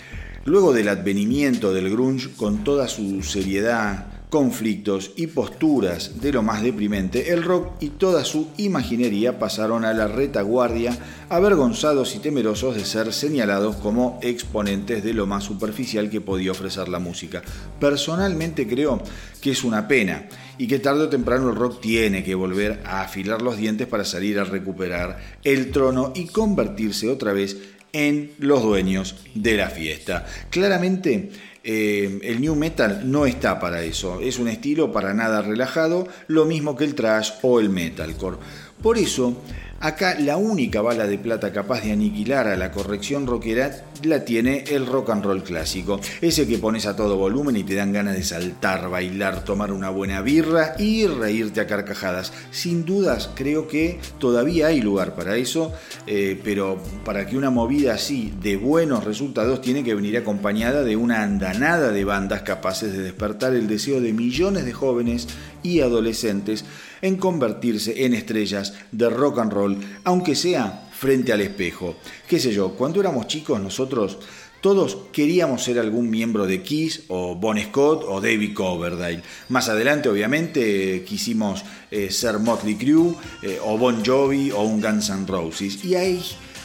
Luego 0.46 0.72
del 0.72 0.88
advenimiento 0.88 1.74
del 1.74 1.90
grunge 1.90 2.30
con 2.34 2.64
toda 2.64 2.88
su 2.88 3.22
seriedad, 3.22 4.06
conflictos 4.30 5.10
y 5.16 5.26
posturas 5.26 6.22
de 6.22 6.32
lo 6.32 6.42
más 6.42 6.62
deprimente, 6.62 7.30
el 7.30 7.42
rock 7.42 7.72
y 7.80 7.90
toda 7.90 8.24
su 8.24 8.48
imaginería 8.56 9.38
pasaron 9.38 9.84
a 9.84 9.92
la 9.92 10.08
retaguardia, 10.08 10.96
avergonzados 11.28 12.14
y 12.14 12.20
temerosos 12.20 12.74
de 12.74 12.86
ser 12.86 13.12
señalados 13.12 13.76
como 13.76 14.18
exponentes 14.22 15.04
de 15.04 15.12
lo 15.12 15.26
más 15.26 15.44
superficial 15.44 16.08
que 16.08 16.22
podía 16.22 16.52
ofrecer 16.52 16.88
la 16.88 17.00
música. 17.00 17.42
Personalmente 17.78 18.66
creo 18.66 19.02
que 19.42 19.50
es 19.50 19.62
una 19.62 19.88
pena 19.88 20.26
y 20.56 20.68
que 20.68 20.78
tarde 20.78 21.02
o 21.02 21.08
temprano 21.10 21.50
el 21.50 21.56
rock 21.56 21.82
tiene 21.82 22.24
que 22.24 22.34
volver 22.34 22.80
a 22.86 23.02
afilar 23.02 23.42
los 23.42 23.58
dientes 23.58 23.88
para 23.88 24.06
salir 24.06 24.38
a 24.38 24.44
recuperar 24.44 25.18
el 25.44 25.70
trono 25.70 26.12
y 26.14 26.28
convertirse 26.28 27.10
otra 27.10 27.34
vez 27.34 27.58
en 27.92 28.32
los 28.38 28.62
dueños 28.62 29.16
de 29.34 29.56
la 29.56 29.68
fiesta. 29.68 30.26
Claramente 30.50 31.30
eh, 31.62 32.18
el 32.22 32.40
new 32.40 32.54
metal 32.54 33.02
no 33.10 33.26
está 33.26 33.60
para 33.60 33.82
eso, 33.82 34.20
es 34.20 34.38
un 34.38 34.48
estilo 34.48 34.92
para 34.92 35.12
nada 35.12 35.42
relajado, 35.42 36.08
lo 36.26 36.46
mismo 36.46 36.76
que 36.76 36.84
el 36.84 36.94
trash 36.94 37.32
o 37.42 37.60
el 37.60 37.68
metalcore. 37.68 38.38
Por 38.82 38.96
eso 38.96 39.42
Acá 39.82 40.14
la 40.20 40.36
única 40.36 40.82
bala 40.82 41.06
de 41.06 41.16
plata 41.16 41.54
capaz 41.54 41.82
de 41.82 41.92
aniquilar 41.92 42.46
a 42.48 42.56
la 42.58 42.70
corrección 42.70 43.26
rockera 43.26 43.86
la 44.02 44.26
tiene 44.26 44.64
el 44.68 44.84
rock 44.84 45.08
and 45.08 45.24
roll 45.24 45.42
clásico. 45.42 45.98
Ese 46.20 46.46
que 46.46 46.58
pones 46.58 46.84
a 46.84 46.94
todo 46.94 47.16
volumen 47.16 47.56
y 47.56 47.64
te 47.64 47.76
dan 47.76 47.90
ganas 47.90 48.14
de 48.14 48.22
saltar, 48.22 48.90
bailar, 48.90 49.42
tomar 49.42 49.72
una 49.72 49.88
buena 49.88 50.20
birra 50.20 50.74
y 50.78 51.06
reírte 51.06 51.62
a 51.62 51.66
carcajadas. 51.66 52.30
Sin 52.50 52.84
dudas 52.84 53.30
creo 53.34 53.68
que 53.68 53.98
todavía 54.18 54.66
hay 54.66 54.82
lugar 54.82 55.14
para 55.14 55.36
eso, 55.36 55.72
eh, 56.06 56.38
pero 56.44 56.78
para 57.02 57.26
que 57.26 57.38
una 57.38 57.48
movida 57.48 57.94
así 57.94 58.34
de 58.38 58.58
buenos 58.58 59.04
resultados 59.04 59.62
tiene 59.62 59.82
que 59.82 59.94
venir 59.94 60.18
acompañada 60.18 60.84
de 60.84 60.96
una 60.96 61.22
andanada 61.22 61.90
de 61.90 62.04
bandas 62.04 62.42
capaces 62.42 62.92
de 62.92 63.02
despertar 63.02 63.54
el 63.54 63.66
deseo 63.66 64.02
de 64.02 64.12
millones 64.12 64.66
de 64.66 64.74
jóvenes 64.74 65.26
y 65.62 65.80
adolescentes 65.80 66.66
en 67.02 67.16
convertirse 67.16 68.04
en 68.04 68.14
estrellas 68.14 68.74
de 68.92 69.10
rock 69.10 69.38
and 69.38 69.52
roll, 69.52 69.76
aunque 70.04 70.34
sea 70.34 70.88
frente 70.92 71.32
al 71.32 71.40
espejo. 71.40 71.96
Qué 72.28 72.38
sé 72.38 72.52
yo, 72.52 72.70
cuando 72.70 73.00
éramos 73.00 73.26
chicos 73.26 73.60
nosotros 73.60 74.18
todos 74.60 74.98
queríamos 75.10 75.64
ser 75.64 75.78
algún 75.78 76.10
miembro 76.10 76.46
de 76.46 76.62
Kiss 76.62 77.04
o 77.08 77.34
Bon 77.34 77.58
Scott 77.58 78.04
o 78.06 78.20
David 78.20 78.52
Coverdale. 78.52 79.22
Más 79.48 79.70
adelante, 79.70 80.10
obviamente, 80.10 81.02
quisimos 81.06 81.64
eh, 81.90 82.10
ser 82.10 82.38
Motley 82.38 82.74
Crue 82.74 83.14
eh, 83.42 83.58
o 83.64 83.78
Bon 83.78 84.04
Jovi 84.04 84.50
o 84.50 84.62
un 84.62 84.82
Guns 84.82 85.08
N' 85.08 85.26
Roses. 85.26 85.82
Y 85.82 85.94
ahí 85.94 86.22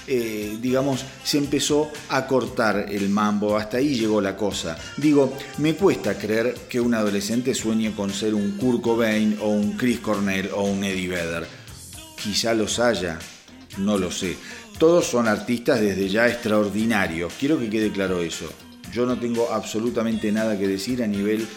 eh, 0.08 0.58
digamos, 0.62 1.04
se 1.24 1.40
empezó 1.40 1.92
a 2.10 2.28
cortar 2.28 2.88
el 2.90 3.10
mambo, 3.10 3.58
hasta 3.58 3.78
ahí 3.78 3.96
llegó 3.96 4.22
la 4.22 4.36
cosa. 4.38 4.78
Digo, 4.98 5.34
me 5.58 5.74
cuesta 5.76 6.18
creer 6.18 6.54
que 6.70 6.80
un 6.80 6.94
adolescente 6.94 7.56
sueñe 7.56 7.92
con 7.94 8.12
ser 8.12 8.36
un 8.36 8.52
Kurt 8.58 8.82
Cobain 8.82 9.38
o 9.42 9.50
un 9.50 9.72
Chris 9.74 10.00
Cornell 10.00 10.52
o 10.54 10.64
un 10.64 10.84
Eddie 10.84 11.08
Vedder. 11.08 11.48
Quizá 12.22 12.54
los 12.54 12.80
haya, 12.80 13.18
no 13.78 13.98
lo 13.98 14.12
sé. 14.12 14.38
Todos 14.78 15.06
son 15.06 15.28
artistas 15.28 15.80
desde 15.80 16.08
ya 16.10 16.28
extraordinarios, 16.28 17.34
quiero 17.40 17.58
que 17.58 17.70
quede 17.70 17.92
claro 17.92 18.22
eso. 18.22 18.46
Yo 18.94 19.06
no 19.06 19.18
tengo 19.18 19.52
absolutamente 19.52 20.32
nada 20.32 20.58
que 20.58 20.68
decir 20.68 21.02
a 21.02 21.08
nivel 21.08 21.48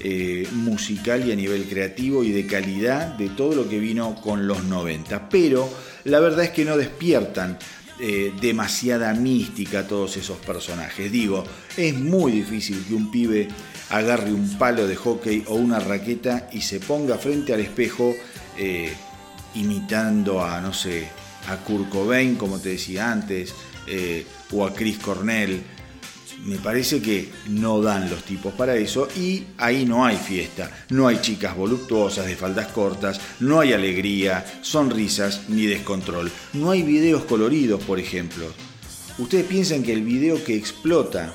eh, 0.00 0.46
musical 0.52 1.26
y 1.26 1.32
a 1.32 1.36
nivel 1.36 1.64
creativo 1.64 2.22
y 2.22 2.30
de 2.30 2.46
calidad 2.46 3.08
de 3.18 3.28
todo 3.30 3.54
lo 3.54 3.68
que 3.68 3.80
vino 3.80 4.14
con 4.14 4.46
los 4.46 4.64
90. 4.64 5.28
Pero 5.28 5.68
la 6.04 6.20
verdad 6.20 6.44
es 6.44 6.50
que 6.50 6.64
no 6.64 6.76
despiertan 6.76 7.58
eh, 8.00 8.32
demasiada 8.40 9.12
mística 9.14 9.86
todos 9.86 10.16
esos 10.16 10.38
personajes. 10.38 11.10
Digo, 11.10 11.44
es 11.76 11.94
muy 11.94 12.32
difícil 12.32 12.84
que 12.86 12.94
un 12.94 13.10
pibe 13.10 13.48
agarre 13.90 14.32
un 14.32 14.56
palo 14.58 14.86
de 14.86 14.96
hockey 14.96 15.44
o 15.48 15.56
una 15.56 15.80
raqueta 15.80 16.48
y 16.52 16.60
se 16.60 16.80
ponga 16.80 17.18
frente 17.18 17.52
al 17.52 17.60
espejo 17.60 18.14
eh, 18.56 18.92
imitando 19.54 20.44
a, 20.44 20.60
no 20.60 20.72
sé, 20.72 21.08
a 21.48 21.56
Kurt 21.56 21.88
Cobain, 21.88 22.36
como 22.36 22.58
te 22.58 22.70
decía 22.70 23.10
antes, 23.10 23.54
eh, 23.86 24.26
o 24.52 24.66
a 24.66 24.74
Chris 24.74 24.98
Cornell 24.98 25.62
me 26.44 26.56
parece 26.56 27.00
que 27.00 27.28
no 27.48 27.80
dan 27.80 28.08
los 28.10 28.22
tipos 28.24 28.52
para 28.54 28.76
eso 28.76 29.08
y 29.16 29.44
ahí 29.58 29.84
no 29.84 30.04
hay 30.04 30.16
fiesta, 30.16 30.70
no 30.90 31.08
hay 31.08 31.20
chicas 31.20 31.56
voluptuosas 31.56 32.26
de 32.26 32.36
faldas 32.36 32.68
cortas, 32.68 33.20
no 33.40 33.60
hay 33.60 33.72
alegría, 33.72 34.44
sonrisas 34.62 35.48
ni 35.48 35.66
descontrol, 35.66 36.30
no 36.54 36.70
hay 36.70 36.82
videos 36.82 37.24
coloridos, 37.24 37.82
por 37.82 37.98
ejemplo. 37.98 38.46
Ustedes 39.18 39.46
piensan 39.46 39.82
que 39.82 39.92
el 39.92 40.02
video 40.02 40.42
que 40.44 40.56
explota 40.56 41.34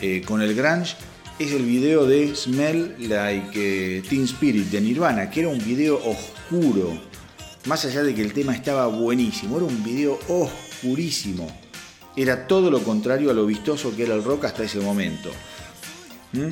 eh, 0.00 0.22
con 0.24 0.42
el 0.42 0.54
grunge 0.54 0.96
es 1.38 1.52
el 1.52 1.64
video 1.64 2.06
de 2.06 2.34
Smell 2.34 2.96
Like 2.98 3.98
eh, 3.98 4.02
Teen 4.08 4.24
Spirit 4.24 4.70
de 4.70 4.80
Nirvana, 4.80 5.28
que 5.28 5.40
era 5.40 5.48
un 5.48 5.62
video 5.62 6.00
oscuro, 6.04 6.98
más 7.66 7.84
allá 7.84 8.02
de 8.02 8.14
que 8.14 8.22
el 8.22 8.32
tema 8.32 8.54
estaba 8.54 8.86
buenísimo, 8.86 9.56
era 9.56 9.66
un 9.66 9.82
video 9.82 10.18
oscurísimo 10.28 11.65
era 12.16 12.46
todo 12.46 12.70
lo 12.70 12.82
contrario 12.82 13.30
a 13.30 13.34
lo 13.34 13.46
vistoso 13.46 13.94
que 13.94 14.04
era 14.04 14.14
el 14.14 14.24
rock 14.24 14.46
hasta 14.46 14.64
ese 14.64 14.80
momento. 14.80 15.30
¿Mm? 16.32 16.50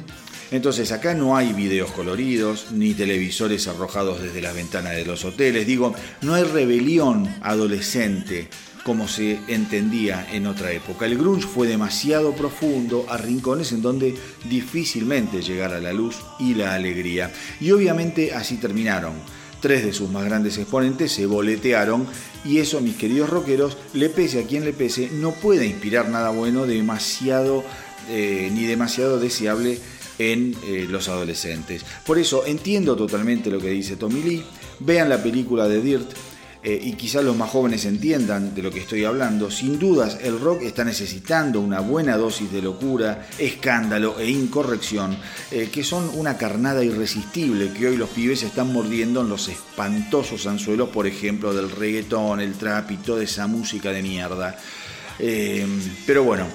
Entonces 0.51 0.93
acá 0.93 1.15
no 1.15 1.37
hay 1.37 1.53
videos 1.53 1.91
coloridos, 1.91 2.71
ni 2.71 2.95
televisores 2.95 3.67
arrojados 3.67 4.23
desde 4.23 4.41
las 4.41 4.55
ventanas 4.55 4.95
de 4.95 5.05
los 5.05 5.25
hoteles. 5.25 5.67
Digo, 5.67 5.95
no 6.21 6.35
hay 6.35 6.45
rebelión 6.45 7.29
adolescente 7.43 8.49
como 8.85 9.09
se 9.09 9.41
entendía 9.49 10.27
en 10.31 10.47
otra 10.47 10.71
época. 10.71 11.07
El 11.07 11.17
grunge 11.17 11.49
fue 11.49 11.67
demasiado 11.67 12.35
profundo 12.37 13.07
a 13.09 13.17
rincones 13.17 13.73
en 13.73 13.81
donde 13.81 14.15
difícilmente 14.49 15.41
llegara 15.41 15.81
la 15.81 15.93
luz 15.93 16.19
y 16.39 16.55
la 16.55 16.75
alegría. 16.75 17.33
Y 17.61 17.73
obviamente 17.73 18.35
así 18.35 18.59
terminaron. 18.59 19.15
Tres 19.65 19.83
de 19.83 19.95
sus 19.95 20.11
más 20.11 20.27
grandes 20.27 20.59
exponentes 20.59 21.11
se 21.11 21.25
boletearon 21.25 22.07
y 22.45 22.59
eso, 22.59 22.83
mis 22.83 22.97
queridos 22.97 23.31
rockeros, 23.31 23.79
le 23.95 24.11
pese 24.11 24.41
a 24.41 24.47
quien 24.47 24.63
le 24.63 24.75
pese, 24.75 25.09
no 25.11 25.33
puede 25.33 25.65
inspirar 25.65 26.11
nada 26.11 26.29
bueno 26.29 26.67
demasiado 26.67 27.65
eh, 28.11 28.51
ni 28.53 28.67
demasiado 28.67 29.19
deseable 29.19 29.79
en 30.19 30.55
eh, 30.67 30.87
los 30.91 31.09
adolescentes. 31.09 31.83
Por 32.05 32.19
eso 32.19 32.45
entiendo 32.45 32.95
totalmente 32.95 33.51
lo 33.51 33.59
que 33.59 33.71
dice 33.71 33.97
Tommy 33.97 34.23
Lee. 34.23 34.45
Vean 34.81 35.09
la 35.09 35.23
película 35.23 35.67
de 35.67 35.81
Dirt, 35.81 36.11
eh, 36.67 36.81
y 36.83 36.95
quizás 36.95 37.23
los 37.23 37.37
más 37.37 37.51
jóvenes 37.51 37.85
entiendan 37.85 38.55
de 38.55 38.63
lo 38.63 38.71
que 38.71 38.81
estoy 38.81 39.05
hablando, 39.05 39.51
sin 39.51 39.79
dudas 39.79 40.19
el 40.23 40.41
rock 40.41 40.63
está 40.63 40.83
necesitando 40.83 41.61
una 41.61 41.81
buena 41.81 42.17
dosis 42.17 42.51
de 42.51 42.63
locura, 42.63 43.29
escándalo 43.39 44.19
e 44.19 44.31
incorrección, 44.31 45.15
eh, 45.51 45.69
que 45.71 45.85
son 45.85 46.11
una 46.15 46.39
carnada 46.39 46.83
irresistible 46.83 47.71
que 47.75 47.89
hoy 47.89 47.99
los 47.99 48.09
pibes 48.09 48.43
están 48.45 48.73
mordiendo 48.73 49.21
en 49.21 49.29
los 49.29 49.49
espantosos 49.49 50.47
anzuelos, 50.47 50.89
por 50.89 51.07
ejemplo, 51.07 51.53
del 51.53 51.71
reggaetón, 51.71 52.41
el 52.41 52.55
trap 52.55 52.93
y 52.93 52.97
toda 52.97 53.23
esa 53.23 53.47
música 53.47 53.91
de 53.91 54.01
mierda. 54.01 54.57
Eh, 55.19 55.67
pero 56.07 56.25
bueno, 56.25 56.47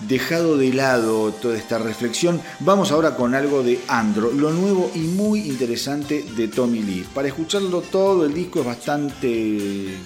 dejado 0.00 0.56
de 0.56 0.72
lado 0.72 1.32
toda 1.32 1.56
esta 1.56 1.78
reflexión, 1.78 2.40
vamos 2.60 2.92
ahora 2.92 3.16
con 3.16 3.34
algo 3.34 3.62
de 3.62 3.80
Andro, 3.88 4.32
lo 4.32 4.50
nuevo 4.50 4.90
y 4.94 5.00
muy 5.00 5.40
interesante 5.40 6.24
de 6.36 6.48
Tommy 6.48 6.82
Lee. 6.82 7.06
Para 7.14 7.28
escucharlo 7.28 7.80
todo 7.80 8.24
el 8.24 8.34
disco 8.34 8.60
es 8.60 8.66
bastante 8.66 9.96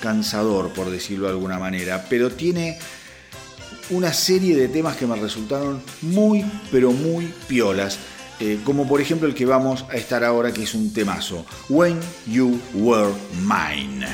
cansador, 0.00 0.70
por 0.72 0.90
decirlo 0.90 1.26
de 1.26 1.32
alguna 1.32 1.58
manera, 1.58 2.06
pero 2.08 2.30
tiene 2.30 2.78
una 3.90 4.12
serie 4.12 4.56
de 4.56 4.68
temas 4.68 4.96
que 4.96 5.06
me 5.06 5.16
resultaron 5.16 5.82
muy, 6.02 6.44
pero 6.70 6.92
muy 6.92 7.32
piolas. 7.48 7.98
Eh, 8.38 8.60
como 8.64 8.88
por 8.88 9.02
ejemplo 9.02 9.28
el 9.28 9.34
que 9.34 9.44
vamos 9.44 9.84
a 9.90 9.96
estar 9.96 10.24
ahora, 10.24 10.50
que 10.52 10.62
es 10.62 10.74
un 10.74 10.92
temazo, 10.94 11.44
When 11.68 12.00
You 12.26 12.58
Were 12.72 13.12
Mine. 13.42 14.06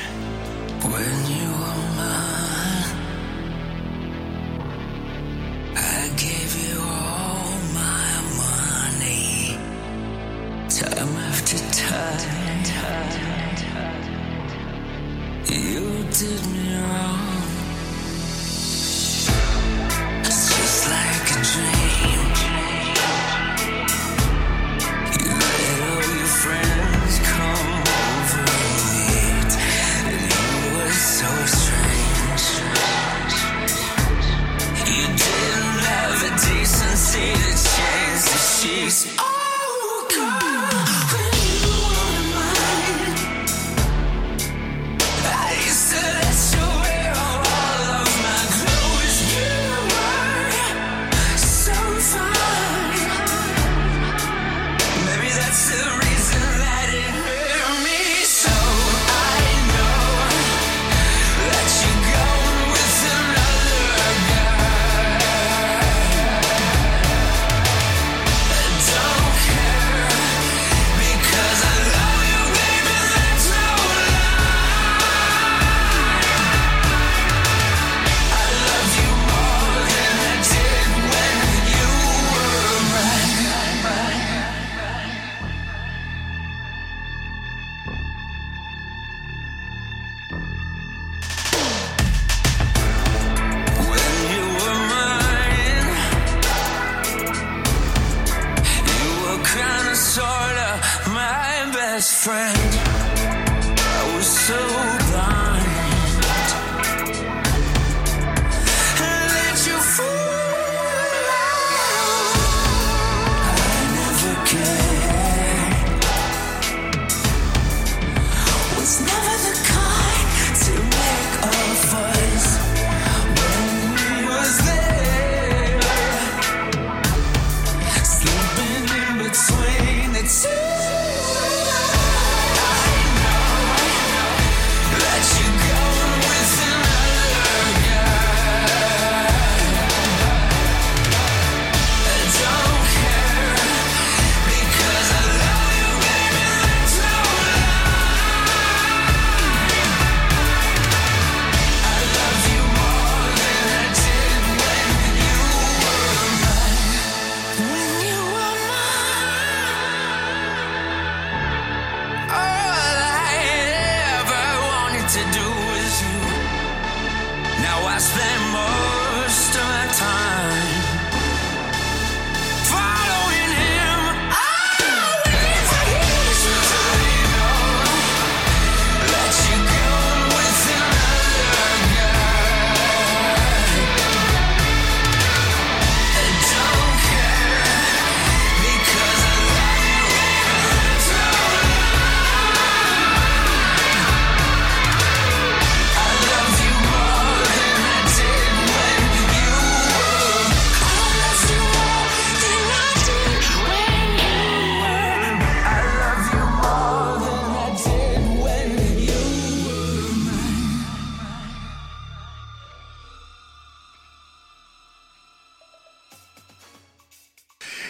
You 15.49 16.03
did 16.11 16.45
me 16.47 16.75
wrong. 16.81 17.41
It's 20.23 20.43
just 20.55 20.89
like 20.89 21.26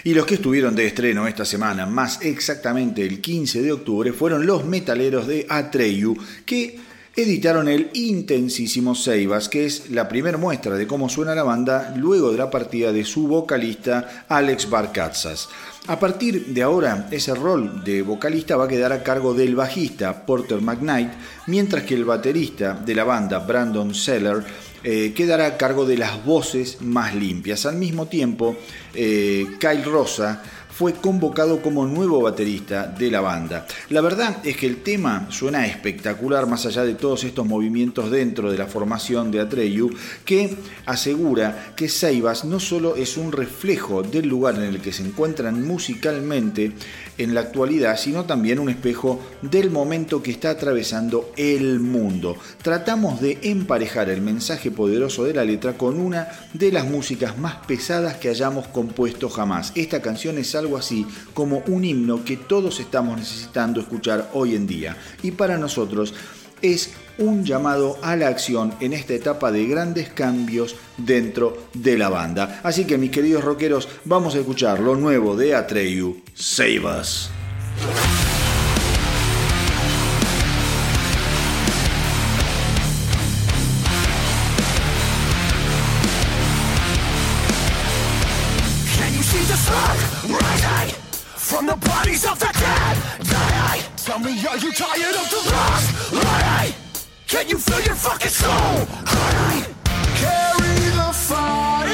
Y 0.08 0.14
los 0.14 0.26
que 0.26 0.36
estuvieron 0.36 0.74
de 0.74 0.88
estreno 0.88 1.28
esta 1.28 1.44
semana, 1.44 1.86
más 1.86 2.22
exactamente 2.22 3.06
el 3.06 3.20
15 3.20 3.62
de 3.62 3.74
octubre, 3.74 4.14
fueron 4.14 4.46
los 4.46 4.64
metaleros 4.64 5.28
de 5.28 5.46
Atreyu, 5.50 6.16
que 6.46 6.80
editaron 7.14 7.68
el 7.68 7.90
intensísimo 7.94 8.96
Seibas, 8.96 9.50
que 9.50 9.66
es 9.66 9.90
la 9.90 10.08
primera 10.08 10.38
muestra 10.38 10.78
de 10.78 10.88
cómo 10.88 11.10
suena 11.10 11.36
la 11.36 11.44
banda 11.44 11.94
luego 11.98 12.32
de 12.32 12.38
la 12.38 12.50
partida 12.50 12.94
de 12.94 13.04
su 13.04 13.28
vocalista 13.28 14.26
Alex 14.30 14.70
Barcatzas. 14.70 15.50
A 15.88 16.00
partir 16.00 16.46
de 16.48 16.64
ahora, 16.64 17.10
ese 17.12 17.34
rol 17.34 17.84
de 17.84 18.02
vocalista 18.02 18.56
va 18.56 18.64
a 18.64 18.70
quedar 18.70 18.94
a 18.94 19.04
cargo 19.04 19.34
del 19.34 19.56
bajista 19.56 20.26
Porter 20.26 20.62
McKnight, 20.62 21.12
mientras 21.48 21.84
que 21.84 21.96
el 21.96 22.06
baterista 22.06 22.74
de 22.74 22.96
la 22.96 23.04
banda, 23.04 23.40
Brandon 23.40 23.94
Seller, 23.94 24.46
eh, 24.90 25.12
quedará 25.14 25.48
a 25.48 25.58
cargo 25.58 25.86
de 25.86 25.98
las 25.98 26.24
voces 26.24 26.78
más 26.80 27.14
limpias. 27.14 27.66
Al 27.66 27.76
mismo 27.76 28.06
tiempo, 28.06 28.56
eh, 28.94 29.46
Kyle 29.60 29.84
Rosa 29.84 30.42
fue 30.78 30.94
convocado 30.94 31.62
como 31.62 31.86
nuevo 31.86 32.22
baterista 32.22 32.88
de 32.88 33.12
la 33.12 33.20
banda. 33.20 33.66
La 33.90 34.00
verdad 34.00 34.38
es 34.46 34.56
que 34.56 34.68
el 34.68 34.84
tema 34.84 35.28
suena 35.30 35.66
espectacular 35.66 36.48
más 36.48 36.66
allá 36.68 36.86
de 36.86 36.94
todos 36.94 37.26
estos 37.26 37.46
movimientos 37.46 38.10
dentro 38.12 38.50
de 38.50 38.58
la 38.60 38.68
formación 38.68 39.30
de 39.30 39.42
Atreyu, 39.42 39.90
que 40.24 40.56
asegura 40.86 41.74
que 41.76 41.90
Seibas 41.90 42.46
no 42.46 42.60
solo 42.60 42.96
es 42.96 43.18
un 43.18 43.34
reflejo 43.34 44.04
del 44.04 44.30
lugar 44.30 44.56
en 44.56 44.64
el 44.64 44.80
que 44.80 44.94
se 44.94 45.04
encuentran 45.04 45.68
musicalmente 45.68 46.72
en 47.18 47.34
la 47.34 47.42
actualidad, 47.42 47.98
sino 47.98 48.26
también 48.26 48.60
un 48.60 48.70
espejo 48.70 49.20
del 49.42 49.72
momento 49.72 50.22
que 50.22 50.32
está 50.32 50.52
atravesando 50.52 51.32
el 51.38 51.80
mundo. 51.80 52.38
Tratamos 52.62 53.22
de 53.22 53.40
emparejar 53.44 54.10
el 54.10 54.22
mensaje 54.22 54.72
poderoso 54.72 55.24
de 55.24 55.34
la 55.34 55.46
letra 55.46 55.74
con 55.74 56.00
una 56.00 56.28
de 56.54 56.72
las 56.72 56.86
músicas 56.86 57.38
más 57.38 57.66
pesadas 57.66 58.18
que 58.18 58.30
hayamos 58.30 58.68
compuesto 58.68 59.30
jamás. 59.30 59.72
Esta 59.76 60.02
canción 60.02 60.38
es 60.38 60.56
algo 60.56 60.78
así 60.78 61.06
como 61.34 61.64
un 61.68 61.86
himno 61.86 62.24
que 62.24 62.38
todos 62.38 62.80
estamos 62.80 63.18
necesitando 63.18 63.82
escuchar 63.82 64.30
hoy 64.34 64.56
en 64.56 64.68
día. 64.68 64.98
Y 65.24 65.32
para 65.32 65.58
nosotros 65.58 66.14
es 66.62 66.92
un 67.18 67.44
llamado 67.44 67.98
a 68.02 68.16
la 68.16 68.28
acción 68.28 68.74
en 68.80 68.94
esta 68.94 69.14
etapa 69.14 69.52
de 69.52 69.66
grandes 69.66 70.10
cambios 70.10 70.76
dentro 70.98 71.58
de 71.74 71.98
la 71.98 72.10
banda. 72.10 72.62
Así 72.64 72.86
que 72.86 72.98
mis 72.98 73.12
queridos 73.12 73.44
rockeros, 73.44 73.88
vamos 74.06 74.36
a 74.36 74.40
escuchar 74.40 74.80
lo 74.80 74.96
nuevo 74.96 75.36
de 75.36 75.56
Atreyu, 75.56 76.22
Save 76.34 77.00
Us. 77.00 77.30
Tell 94.08 94.20
me, 94.20 94.32
you 94.40 94.72
tired 94.72 95.16
of 95.16 95.30
the 95.30 95.52
lost? 95.52 96.14
Lie, 96.14 96.74
Can 97.28 97.50
you 97.50 97.58
feel 97.58 97.82
your 97.82 97.96
fucking 97.96 98.30
soul? 98.30 98.88
Carry 100.16 100.80
the 100.96 101.12
fire. 101.12 101.92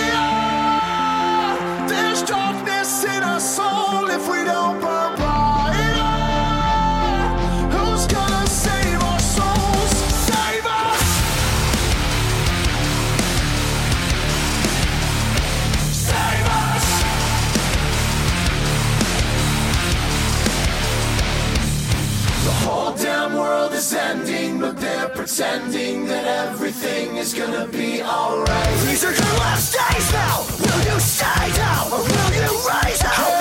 There's 1.87 2.21
darkness 2.21 3.03
in 3.03 3.23
our 3.23 3.39
soul 3.39 4.11
if 4.11 4.29
we 4.29 4.43
don't 4.45 4.79
burn 4.79 5.15
bright. 5.15 5.73
Who's 7.73 8.05
gonna 8.05 8.45
save 8.45 9.01
our 9.01 9.19
souls? 9.19 9.91
Save 10.29 10.65
us! 10.67 11.01
Save 16.09 16.47
us! 16.61 16.85
The 22.45 22.51
whole 22.65 22.93
damn 22.93 23.33
world 23.33 23.73
is 23.73 23.93
ending, 23.93 24.32
but 24.73 24.81
they're 24.81 25.09
pretending 25.09 26.05
that 26.05 26.25
everything 26.25 27.17
is 27.17 27.33
gonna 27.33 27.67
be 27.67 28.01
alright. 28.01 28.79
These 28.87 29.03
are 29.03 29.13
your 29.13 29.33
last 29.39 29.73
days 29.73 30.13
now. 30.13 30.45
Will 30.59 30.93
you 30.93 30.99
stay 30.99 31.51
down 31.55 31.91
or 31.91 31.99
will 31.99 32.33
you 32.33 32.67
rise 32.67 33.03
up? 33.03 33.32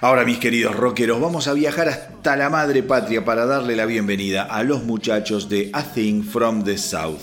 Ahora, 0.00 0.24
mis 0.24 0.38
queridos 0.38 0.76
rockeros, 0.76 1.20
vamos 1.20 1.48
a 1.48 1.54
viajar 1.54 1.88
hasta 1.88 2.36
la 2.36 2.50
madre 2.50 2.84
patria 2.84 3.24
para 3.24 3.46
darle 3.46 3.74
la 3.74 3.84
bienvenida 3.84 4.44
a 4.44 4.62
los 4.62 4.84
muchachos 4.84 5.48
de 5.48 5.70
A 5.72 5.82
Thing 5.82 6.22
from 6.22 6.62
the 6.62 6.78
South. 6.78 7.22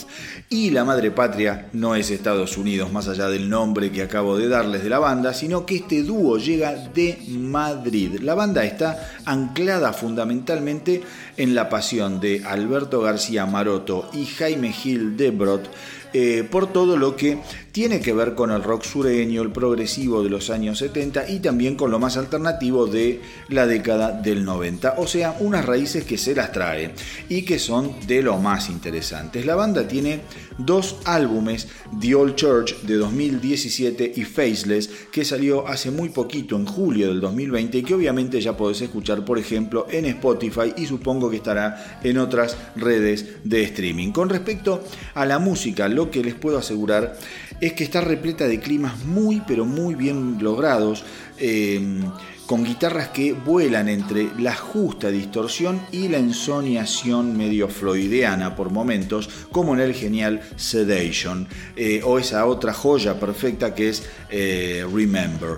Y 0.49 0.71
la 0.71 0.84
madre 0.84 1.09
patria 1.09 1.69
no 1.71 1.95
es 1.95 2.11
Estados 2.11 2.57
Unidos, 2.57 2.91
más 2.91 3.07
allá 3.07 3.30
del 3.30 3.49
nombre 3.49 3.93
que 3.93 4.01
acabo 4.01 4.38
de 4.38 4.49
darles 4.49 4.84
de 4.84 4.89
la 4.89 4.99
banda, 4.99 5.34
sino 5.34 5.65
que 5.65 5.78
este 5.78 6.03
dúo 6.03 6.38
llega 6.38 6.73
de 6.73 7.17
Madrid. 7.30 8.19
La 8.19 8.36
banda 8.36 8.65
está 8.65 9.21
anclada 9.23 9.93
fundamentalmente 9.93 11.01
en 11.38 11.55
la 11.55 11.69
pasión 11.69 12.19
de 12.19 12.43
Alberto 12.43 12.99
García 12.99 13.45
Maroto 13.45 14.09
y 14.11 14.26
Jaime 14.26 14.73
Gil 14.73 15.15
de 15.15 15.32
Brot 15.32 15.69
eh, 16.17 16.47
por 16.49 16.71
todo 16.71 16.95
lo 16.95 17.17
que 17.17 17.39
tiene 17.76 17.99
que 17.99 18.13
ver 18.13 18.36
con 18.36 18.51
el 18.51 18.63
rock 18.63 18.86
sureño, 18.86 19.41
el 19.41 19.51
progresivo 19.51 20.23
de 20.23 20.30
los 20.30 20.49
años 20.49 20.78
70 20.78 21.30
y 21.30 21.41
también 21.41 21.76
con 21.76 21.91
lo 21.91 21.99
más 21.99 22.15
alternativo 22.15 22.88
de 22.88 23.19
la 23.49 23.67
década 23.67 24.13
del 24.13 24.45
90. 24.45 24.93
O 24.97 25.05
sea, 25.07 25.36
unas 25.41 25.65
raíces 25.65 26.05
que 26.05 26.17
se 26.17 26.34
las 26.34 26.53
trae 26.53 26.91
y 27.28 27.41
que 27.41 27.59
son 27.59 27.93
de 28.07 28.23
lo 28.23 28.38
más 28.38 28.69
interesantes. 28.69 29.45
La 29.45 29.55
banda 29.55 29.89
tiene 29.89 30.21
dos 30.57 30.99
álbumes, 31.03 31.67
The 31.99 32.15
Old 32.15 32.36
Church 32.36 32.80
de 32.84 32.95
2017 32.95 34.13
y 34.15 34.23
Faceless, 34.23 34.89
que 35.11 35.26
salió 35.26 35.67
hace 35.67 35.91
muy 35.91 36.07
poquito, 36.07 36.55
en 36.55 36.65
julio 36.65 37.09
del 37.09 37.19
2020, 37.19 37.80
y 37.80 37.84
que 37.84 37.93
obviamente 37.93 38.39
ya 38.39 38.55
podés 38.55 38.80
escuchar, 38.80 39.26
por 39.26 39.38
ejemplo, 39.38 39.86
en 39.91 40.05
Spotify 40.05 40.73
y 40.78 40.86
supongo 40.86 41.30
que 41.30 41.36
estará 41.36 41.99
en 42.01 42.19
otras 42.19 42.55
redes 42.78 43.26
de 43.43 43.63
streaming. 43.63 44.13
Con 44.13 44.30
respecto 44.30 44.82
a 45.13 45.26
la 45.26 45.39
música, 45.39 45.89
lo 45.89 46.09
que 46.09 46.23
les 46.23 46.36
puedo 46.36 46.57
asegurar 46.57 47.17
es 47.62 47.74
que 47.74 47.84
está 47.84 48.01
repleta 48.01 48.47
de 48.47 48.60
climas 48.60 49.03
muy 49.06 49.41
pero 49.47 49.66
muy 49.66 49.95
bien 49.95 50.38
logrados. 50.41 51.03
eh, 51.38 52.01
con 52.45 52.64
guitarras 52.64 53.10
que 53.10 53.34
vuelan 53.34 53.89
entre 53.89 54.30
la 54.38 54.56
justa 54.56 55.10
distorsión 55.10 55.82
y 55.91 56.08
la 56.10 56.18
ensoñación 56.18 57.36
medio 57.36 57.68
floideana 57.68 58.56
por 58.56 58.72
momentos, 58.72 59.30
como 59.51 59.74
en 59.74 59.80
el 59.80 59.93
genial 59.93 60.41
Sedation, 60.56 61.47
eh, 61.76 62.01
o 62.03 62.20
esa 62.20 62.45
otra 62.45 62.74
joya 62.74 63.20
perfecta 63.20 63.74
que 63.74 63.89
es 63.89 64.03
eh, 64.30 64.86
Remember. 64.93 65.58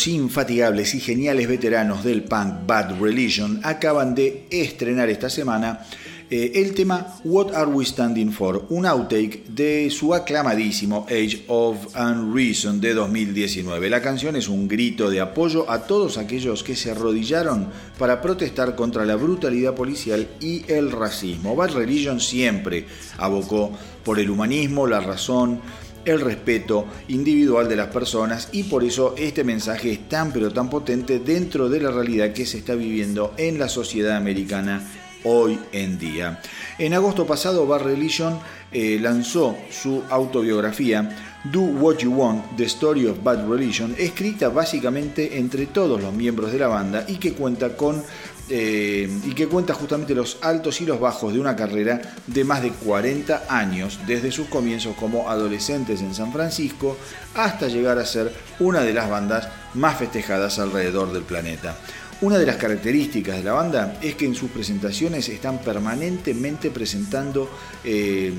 Infatigables 0.07 0.95
y 0.95 1.01
geniales 1.01 1.49
veteranos 1.49 2.05
del 2.05 2.25
punk 2.25 2.67
Bad 2.67 3.01
Religion 3.01 3.61
acaban 3.63 4.15
de 4.15 4.47
estrenar 4.51 5.09
esta 5.09 5.31
semana 5.31 5.87
eh, 6.31 6.53
el 6.55 6.75
tema 6.75 7.21
What 7.23 7.55
Are 7.55 7.71
We 7.71 7.85
Standing 7.85 8.33
For, 8.33 8.65
un 8.71 8.87
outtake 8.87 9.45
de 9.47 9.91
su 9.91 10.15
aclamadísimo 10.15 11.07
Age 11.09 11.45
of 11.49 11.95
Unreason 11.95 12.81
de 12.81 12.95
2019. 12.95 13.91
La 13.91 14.01
canción 14.01 14.35
es 14.35 14.49
un 14.49 14.67
grito 14.67 15.11
de 15.11 15.21
apoyo 15.21 15.71
a 15.71 15.87
todos 15.87 16.17
aquellos 16.17 16.65
que 16.65 16.77
se 16.77 16.91
arrodillaron 16.91 17.69
para 17.99 18.23
protestar 18.23 18.75
contra 18.75 19.05
la 19.05 19.17
brutalidad 19.17 19.75
policial 19.75 20.27
y 20.41 20.65
el 20.67 20.91
racismo. 20.93 21.55
Bad 21.55 21.75
Religion 21.75 22.19
siempre 22.19 22.87
abocó 23.19 23.71
por 24.03 24.19
el 24.19 24.31
humanismo, 24.31 24.87
la 24.87 25.01
razón, 25.01 25.61
el 26.05 26.21
respeto 26.21 26.87
individual 27.09 27.69
de 27.69 27.77
las 27.77 27.89
personas 27.89 28.49
y 28.53 28.65
por 28.65 28.85
eso 28.85 29.15
este 29.17 29.45
mensaje 29.45 29.93
es 29.93 30.09
tan 30.09 30.33
pero 30.33 30.53
tan 30.53 30.71
potente 30.71 31.19
dentro 31.19 31.69
de 31.69 31.81
la 31.81 31.91
realidad 31.91 32.33
que 32.33 32.47
se 32.47 32.59
está 32.59 32.75
viviendo 32.75 33.35
en 33.37 33.59
la 33.59 33.69
sociedad 33.69 34.17
americana 34.17 34.83
hoy 35.25 35.59
en 35.73 35.99
día. 35.99 36.41
En 36.79 36.95
agosto 36.95 37.27
pasado 37.27 37.67
Bar 37.67 37.85
Religion 37.85 38.39
eh, 38.73 38.99
lanzó 39.01 39.57
su 39.71 40.03
autobiografía 40.11 41.41
Do 41.45 41.61
What 41.61 41.99
You 41.99 42.13
Want, 42.13 42.57
The 42.57 42.65
Story 42.65 43.07
of 43.07 43.23
Bad 43.23 43.49
Religion, 43.49 43.95
escrita 43.99 44.49
básicamente 44.49 45.39
entre 45.39 45.67
todos 45.67 46.01
los 46.01 46.13
miembros 46.13 46.53
de 46.53 46.59
la 46.59 46.69
banda 46.69 47.05
y 47.07 47.17
que 47.17 47.33
cuenta 47.33 47.77
con 47.77 48.03
eh, 48.51 49.09
y 49.25 49.33
que 49.33 49.49
cuenta 49.49 49.73
justamente 49.73 50.15
los 50.15 50.39
altos 50.43 50.81
y 50.81 50.87
los 50.87 51.01
bajos 51.01 51.33
de 51.33 51.41
una 51.41 51.57
carrera 51.57 52.01
de 52.27 52.45
más 52.45 52.63
de 52.63 52.71
40 52.71 53.45
años, 53.49 53.99
desde 54.07 54.31
sus 54.31 54.49
comienzos 54.49 54.97
como 54.97 55.31
adolescentes 55.31 56.03
en 56.03 56.15
San 56.15 56.33
Francisco 56.33 56.97
hasta 57.35 57.69
llegar 57.69 57.99
a 57.99 58.05
ser 58.05 58.33
una 58.61 58.83
de 58.83 58.93
las 58.93 59.09
bandas 59.09 59.49
más 59.75 59.97
festejadas 59.97 60.59
alrededor 60.59 61.13
del 61.13 61.23
planeta. 61.23 61.77
Una 62.21 62.39
de 62.39 62.47
las 62.47 62.57
características 62.57 63.37
de 63.37 63.45
la 63.45 63.53
banda 63.53 63.99
es 64.01 64.15
que 64.15 64.25
en 64.25 64.35
sus 64.35 64.51
presentaciones 64.51 65.29
están 65.29 65.59
permanentemente 65.59 66.71
presentando 66.71 67.51
eh, 67.83 68.33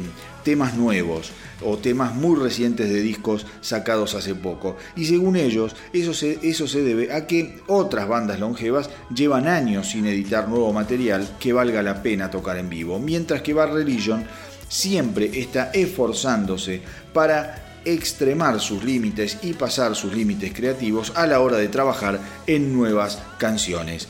temas 0.46 0.76
nuevos 0.76 1.32
o 1.66 1.78
temas 1.78 2.14
muy 2.14 2.40
recientes 2.40 2.88
de 2.88 3.02
discos 3.02 3.46
sacados 3.60 4.14
hace 4.14 4.36
poco. 4.36 4.78
Y 4.96 5.06
según 5.06 5.36
ellos, 5.36 5.76
eso 5.92 6.14
se, 6.14 6.40
eso 6.44 6.68
se 6.68 6.84
debe 6.84 7.12
a 7.12 7.28
que 7.28 7.58
otras 7.68 8.08
bandas 8.08 8.40
longevas 8.40 8.90
llevan 9.14 9.48
años 9.48 9.90
sin 9.90 10.06
editar 10.06 10.48
nuevo 10.48 10.72
material 10.72 11.28
que 11.40 11.52
valga 11.52 11.82
la 11.82 12.02
pena 12.02 12.30
tocar 12.30 12.58
en 12.58 12.70
vivo, 12.70 13.00
mientras 13.00 13.42
que 13.42 13.54
Bar 13.54 13.74
Religion 13.74 14.24
siempre 14.70 15.40
está 15.40 15.72
esforzándose 15.74 16.82
para 17.12 17.82
extremar 17.84 18.60
sus 18.60 18.84
límites 18.84 19.40
y 19.42 19.54
pasar 19.54 19.96
sus 19.96 20.14
límites 20.14 20.54
creativos 20.54 21.12
a 21.16 21.26
la 21.26 21.40
hora 21.40 21.58
de 21.58 21.70
trabajar 21.70 22.20
en 22.46 22.74
nuevas 22.74 23.20
canciones. 23.40 24.08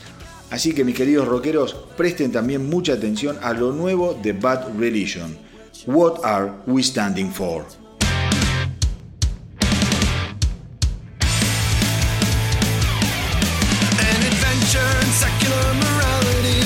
Así 0.50 0.74
que 0.74 0.84
mis 0.84 0.94
queridos 0.94 1.26
rockeros, 1.26 1.74
presten 1.96 2.30
también 2.30 2.68
mucha 2.68 2.92
atención 2.92 3.38
a 3.42 3.52
lo 3.52 3.72
nuevo 3.72 4.14
de 4.14 4.32
Bad 4.32 4.78
Religion. 4.78 5.45
What 5.84 6.24
are 6.24 6.52
we 6.66 6.82
standing 6.82 7.30
for? 7.30 7.60
An 14.02 14.20
adventure 14.30 14.92
in 15.04 15.10
secular 15.14 15.70
morality 15.84 16.60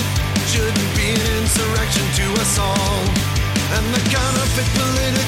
shouldn't 0.48 0.92
be 0.96 1.10
an 1.12 1.26
insurrection 1.42 2.06
to 2.16 2.26
us 2.40 2.58
all. 2.58 3.02
And 3.76 3.84
the 3.94 4.02
counterfeit 4.08 4.68
political 4.78 5.19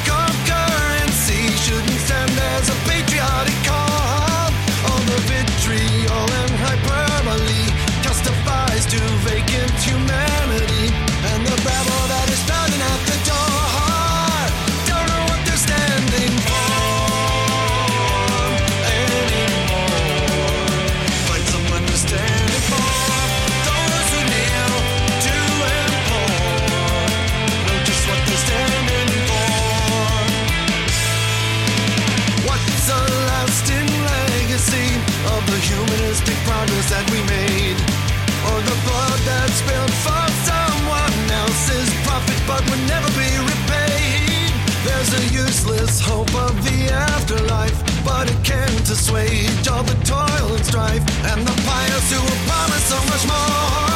hope 46.00 46.34
of 46.34 46.54
the 46.64 46.90
afterlife, 46.92 47.78
but 48.04 48.30
it 48.30 48.44
can't 48.44 48.88
assuage 48.88 49.68
all 49.68 49.82
the 49.82 49.94
toil 50.04 50.54
and 50.54 50.64
strife 50.64 51.04
and 51.30 51.46
the 51.46 51.62
pious 51.66 52.12
who 52.12 52.20
will 52.20 52.42
promise 52.46 52.84
so 52.84 52.98
much 53.10 53.26
more. 53.26 53.91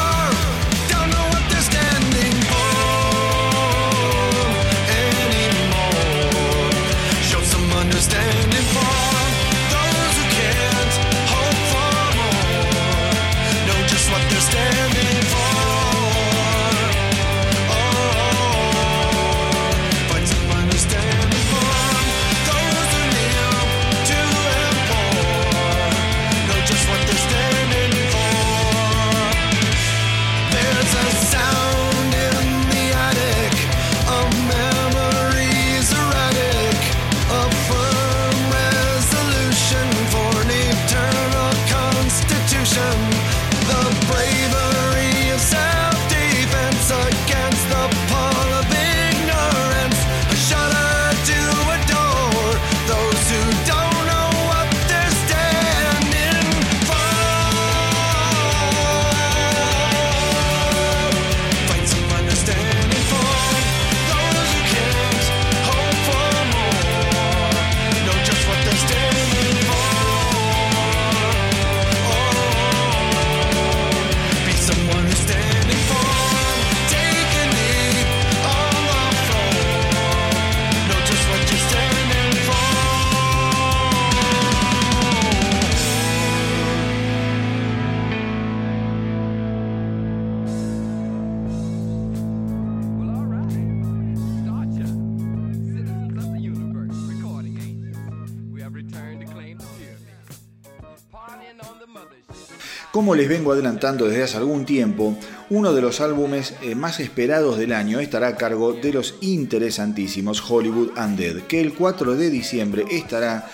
Como 102.96 103.14
les 103.14 103.28
vengo 103.28 103.52
adelantando 103.52 104.06
desde 104.06 104.22
hace 104.22 104.36
algún 104.38 104.64
tiempo, 104.64 105.18
uno 105.50 105.74
de 105.74 105.82
los 105.82 106.00
álbumes 106.00 106.54
eh, 106.62 106.74
más 106.74 106.98
esperados 106.98 107.58
del 107.58 107.74
año 107.74 108.00
estará 108.00 108.28
a 108.28 108.36
cargo 108.36 108.72
de 108.72 108.90
los 108.90 109.16
interesantísimos 109.20 110.42
Hollywood 110.50 110.92
Undead, 110.96 111.42
que 111.42 111.60
el 111.60 111.74
4 111.74 112.16
de 112.16 112.30
diciembre 112.30 112.86
estará 112.90 113.50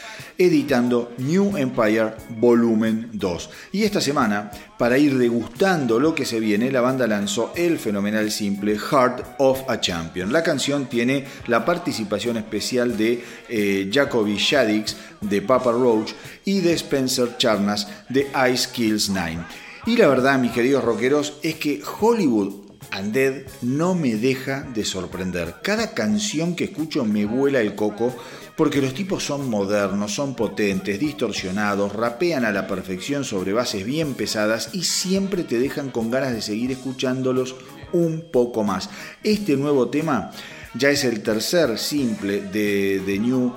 editando 0.46 1.12
New 1.18 1.56
Empire 1.56 2.14
Volumen 2.38 3.10
2. 3.12 3.50
Y 3.72 3.84
esta 3.84 4.00
semana, 4.00 4.50
para 4.78 4.98
ir 4.98 5.16
degustando 5.16 5.98
lo 6.00 6.14
que 6.14 6.24
se 6.24 6.40
viene, 6.40 6.70
la 6.70 6.80
banda 6.80 7.06
lanzó 7.06 7.52
el 7.56 7.78
fenomenal 7.78 8.30
simple 8.30 8.78
Heart 8.78 9.36
of 9.38 9.68
a 9.68 9.80
Champion. 9.80 10.32
La 10.32 10.42
canción 10.42 10.86
tiene 10.86 11.24
la 11.46 11.64
participación 11.64 12.36
especial 12.36 12.96
de 12.96 13.24
eh, 13.48 13.90
Jacoby 13.92 14.36
Shadix 14.36 14.96
de 15.20 15.42
Papa 15.42 15.72
Roach 15.72 16.12
y 16.44 16.60
de 16.60 16.72
Spencer 16.74 17.36
Charnas 17.36 17.88
de 18.08 18.28
Ice 18.52 18.68
Kills 18.72 19.10
9. 19.10 19.38
Y 19.86 19.96
la 19.96 20.08
verdad, 20.08 20.38
mis 20.38 20.52
queridos 20.52 20.84
rockeros, 20.84 21.38
es 21.42 21.56
que 21.56 21.82
Hollywood 22.00 22.62
Undead 22.98 23.44
no 23.62 23.94
me 23.94 24.16
deja 24.16 24.62
de 24.74 24.84
sorprender. 24.84 25.56
Cada 25.62 25.94
canción 25.94 26.54
que 26.54 26.64
escucho 26.64 27.04
me 27.04 27.24
vuela 27.24 27.60
el 27.60 27.74
coco 27.74 28.14
porque 28.56 28.82
los 28.82 28.94
tipos 28.94 29.24
son 29.24 29.48
modernos, 29.48 30.14
son 30.14 30.34
potentes, 30.34 30.98
distorsionados, 30.98 31.92
rapean 31.94 32.44
a 32.44 32.52
la 32.52 32.66
perfección 32.66 33.24
sobre 33.24 33.52
bases 33.52 33.84
bien 33.84 34.14
pesadas 34.14 34.70
y 34.72 34.84
siempre 34.84 35.44
te 35.44 35.58
dejan 35.58 35.90
con 35.90 36.10
ganas 36.10 36.32
de 36.32 36.42
seguir 36.42 36.70
escuchándolos 36.70 37.56
un 37.92 38.26
poco 38.30 38.62
más. 38.64 38.90
Este 39.22 39.56
nuevo 39.56 39.88
tema 39.88 40.30
ya 40.74 40.90
es 40.90 41.04
el 41.04 41.22
tercer 41.22 41.78
simple 41.78 42.40
de, 42.40 43.02
The 43.04 43.18
New 43.18 43.52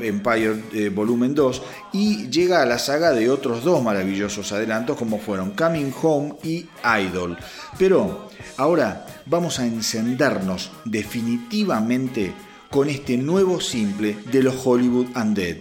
Empire 0.00 0.62
eh, 0.72 0.88
Volumen 0.88 1.34
2 1.34 1.62
y 1.92 2.28
llega 2.28 2.62
a 2.62 2.66
la 2.66 2.78
saga 2.78 3.12
de 3.12 3.28
otros 3.28 3.62
dos 3.64 3.82
maravillosos 3.82 4.52
adelantos 4.52 4.96
como 4.96 5.18
fueron 5.18 5.50
Coming 5.50 5.92
Home 6.02 6.36
y 6.42 6.66
Idol. 7.00 7.36
Pero 7.78 8.30
ahora 8.56 9.06
vamos 9.26 9.58
a 9.58 9.66
encendernos 9.66 10.70
definitivamente 10.84 12.32
con 12.76 12.90
este 12.90 13.16
nuevo 13.16 13.58
simple 13.58 14.14
de 14.30 14.42
los 14.42 14.54
Hollywood 14.66 15.06
Undead, 15.16 15.56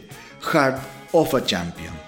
Heart 0.51 0.79
of 1.13 1.33
a 1.33 1.45
Champion. 1.45 2.04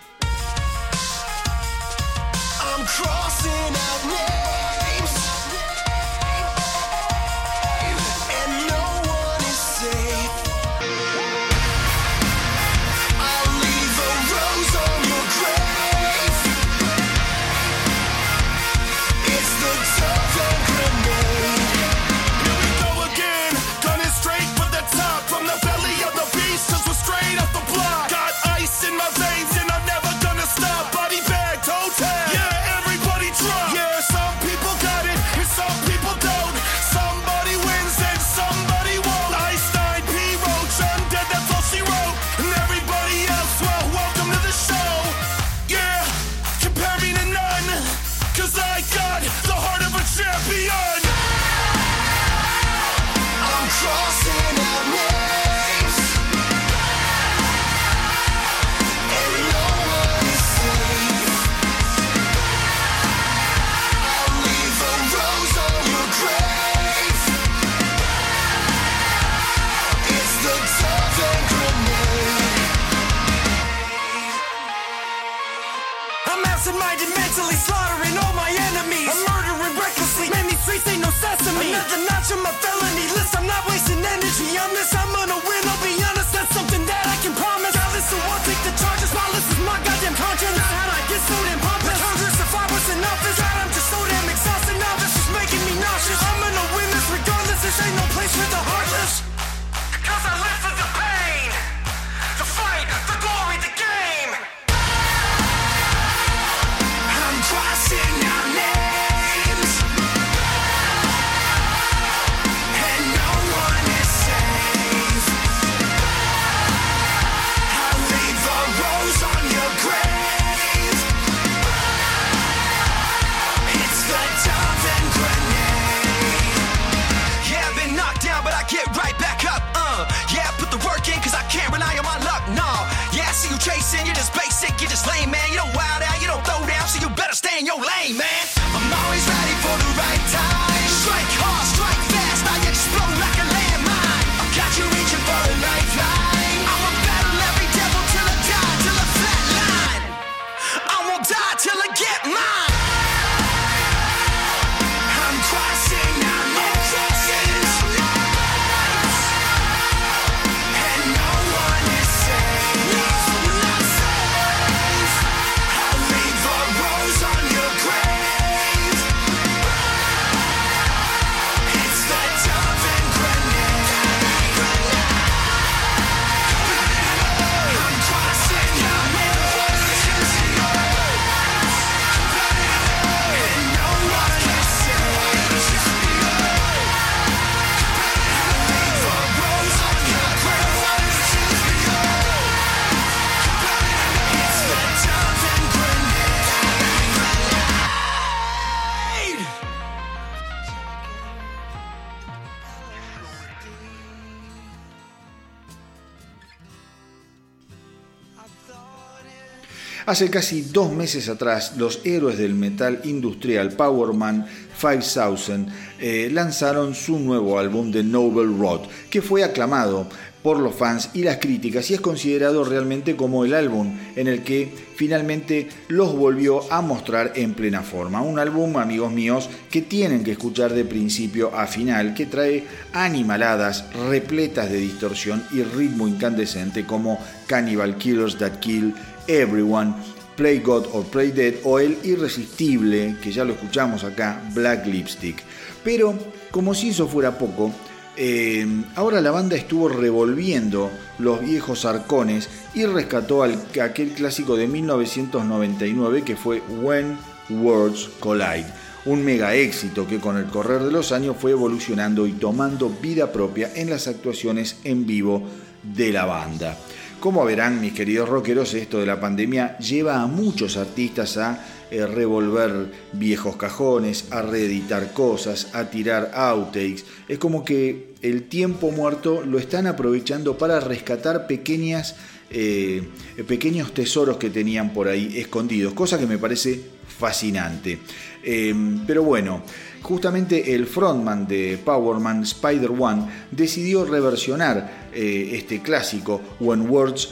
Hace 210.08 210.30
casi 210.30 210.62
dos 210.62 210.94
meses 210.94 211.28
atrás, 211.28 211.74
los 211.76 212.00
héroes 212.06 212.38
del 212.38 212.56
metal 212.56 213.02
industrial 213.04 213.74
Powerman 213.74 214.46
5000 214.80 215.68
eh, 216.00 216.30
lanzaron 216.32 216.96
su 216.96 217.20
nuevo 217.20 217.60
álbum 217.60 217.92
The 217.92 218.04
Noble 218.04 218.58
Road, 218.58 218.88
que 219.10 219.22
fue 219.22 219.44
aclamado 219.44 220.08
por 220.42 220.60
los 220.60 220.76
fans 220.76 221.10
y 221.14 221.24
las 221.24 221.40
críticas 221.40 221.92
y 221.92 221.96
es 221.96 222.00
considerado 222.00 222.64
realmente 222.64 223.18
como 223.18 223.44
el 223.44 223.54
álbum 223.54 223.98
en 224.16 224.28
el 224.28 224.44
que 224.44 224.72
finalmente 224.96 225.68
los 225.90 226.16
volvió 226.16 226.72
a 226.72 226.80
mostrar 226.80 227.34
en 227.36 227.54
plena 227.54 227.82
forma. 227.82 228.22
Un 228.22 228.40
álbum, 228.40 228.78
amigos 228.78 229.12
míos, 229.12 229.50
que 229.70 229.82
tienen 229.82 230.24
que 230.24 230.32
escuchar 230.32 230.74
de 230.74 230.86
principio 230.86 231.54
a 231.54 231.68
final, 231.68 232.14
que 232.14 232.28
trae 232.28 232.64
animaladas 232.94 233.94
repletas 234.10 234.70
de 234.70 234.78
distorsión 234.78 235.44
y 235.52 235.64
ritmo 235.64 236.08
incandescente 236.08 236.86
como 236.86 237.20
Cannibal 237.46 237.98
Killers 237.98 238.38
That 238.38 238.60
Kill, 238.60 238.96
Everyone, 239.28 239.94
Play 240.36 240.60
God 240.60 240.88
or 240.94 241.04
Play 241.06 241.32
Dead 241.32 241.56
o 241.64 241.80
el 241.80 241.98
irresistible, 242.04 243.16
que 243.22 243.32
ya 243.32 243.44
lo 243.44 243.54
escuchamos 243.54 244.04
acá, 244.04 244.42
Black 244.54 244.86
Lipstick. 244.86 245.44
Pero, 245.84 246.14
como 246.52 246.74
si 246.74 246.90
eso 246.90 247.08
fuera 247.08 247.38
poco, 247.38 247.72
eh, 248.20 248.66
ahora 248.96 249.22
la 249.22 249.30
banda 249.30 249.56
estuvo 249.56 249.90
revolviendo 249.90 250.90
los 251.20 251.42
viejos 251.42 251.86
arcones 251.86 252.50
y 252.74 252.86
rescató 252.86 253.44
al, 253.44 253.60
aquel 253.82 254.10
clásico 254.10 254.56
de 254.56 254.68
1999 254.68 256.24
que 256.24 256.36
fue 256.36 256.62
When 256.82 257.16
Worlds 257.50 258.10
Collide, 258.20 258.66
un 259.06 259.24
mega 259.24 259.54
éxito 259.54 260.08
que 260.08 260.20
con 260.20 260.36
el 260.36 260.46
correr 260.46 260.82
de 260.82 260.92
los 260.92 261.12
años 261.12 261.36
fue 261.40 261.52
evolucionando 261.52 262.26
y 262.26 262.34
tomando 262.34 262.90
vida 262.90 263.32
propia 263.32 263.72
en 263.76 263.90
las 263.90 264.08
actuaciones 264.08 264.78
en 264.84 265.06
vivo 265.06 265.44
de 265.84 266.12
la 266.12 266.26
banda. 266.26 266.76
Como 267.20 267.44
verán, 267.44 267.82
mis 267.82 267.94
queridos 267.94 268.30
rockeros, 268.30 268.76
esto 268.76 269.00
de 269.00 269.08
la 269.08 269.20
pandemia 269.20 269.78
lleva 269.80 270.22
a 270.22 270.28
muchos 270.28 270.78
artistas 270.78 271.38
a 271.38 271.66
eh, 271.90 272.06
revolver 272.06 272.92
viejos 273.14 273.56
cajones, 273.56 274.28
a 274.30 274.44
reeditar 274.44 275.14
cosas, 275.14 275.74
a 275.74 275.90
tirar 275.90 276.32
outtakes. 276.36 277.06
Es 277.28 277.40
como 277.40 277.66
que 277.66 278.14
el 278.22 278.44
tiempo 278.44 278.92
muerto 278.92 279.44
lo 279.44 279.58
están 279.58 279.88
aprovechando 279.88 280.60
para 280.60 280.80
rescatar 280.80 281.48
pequeñas, 281.48 282.16
eh, 282.52 283.08
pequeños 283.48 283.96
tesoros 283.96 284.38
que 284.38 284.52
tenían 284.52 284.94
por 284.94 285.08
ahí 285.08 285.40
escondidos, 285.40 285.94
cosa 285.94 286.20
que 286.20 286.28
me 286.28 286.38
parece 286.38 286.80
fascinante. 287.18 287.98
Em, 288.44 289.06
pero 289.06 289.24
bueno, 289.24 289.64
justamente 290.08 290.74
el 290.74 290.88
frontman 290.88 291.48
de 291.48 291.78
Powerman, 291.84 292.44
Spider 292.44 292.92
One, 292.98 293.28
decidió 293.52 294.06
reversionar 294.06 295.10
eh, 295.14 295.50
este 295.52 295.82
clásico 295.82 296.42
When 296.60 296.90
Words 296.90 297.30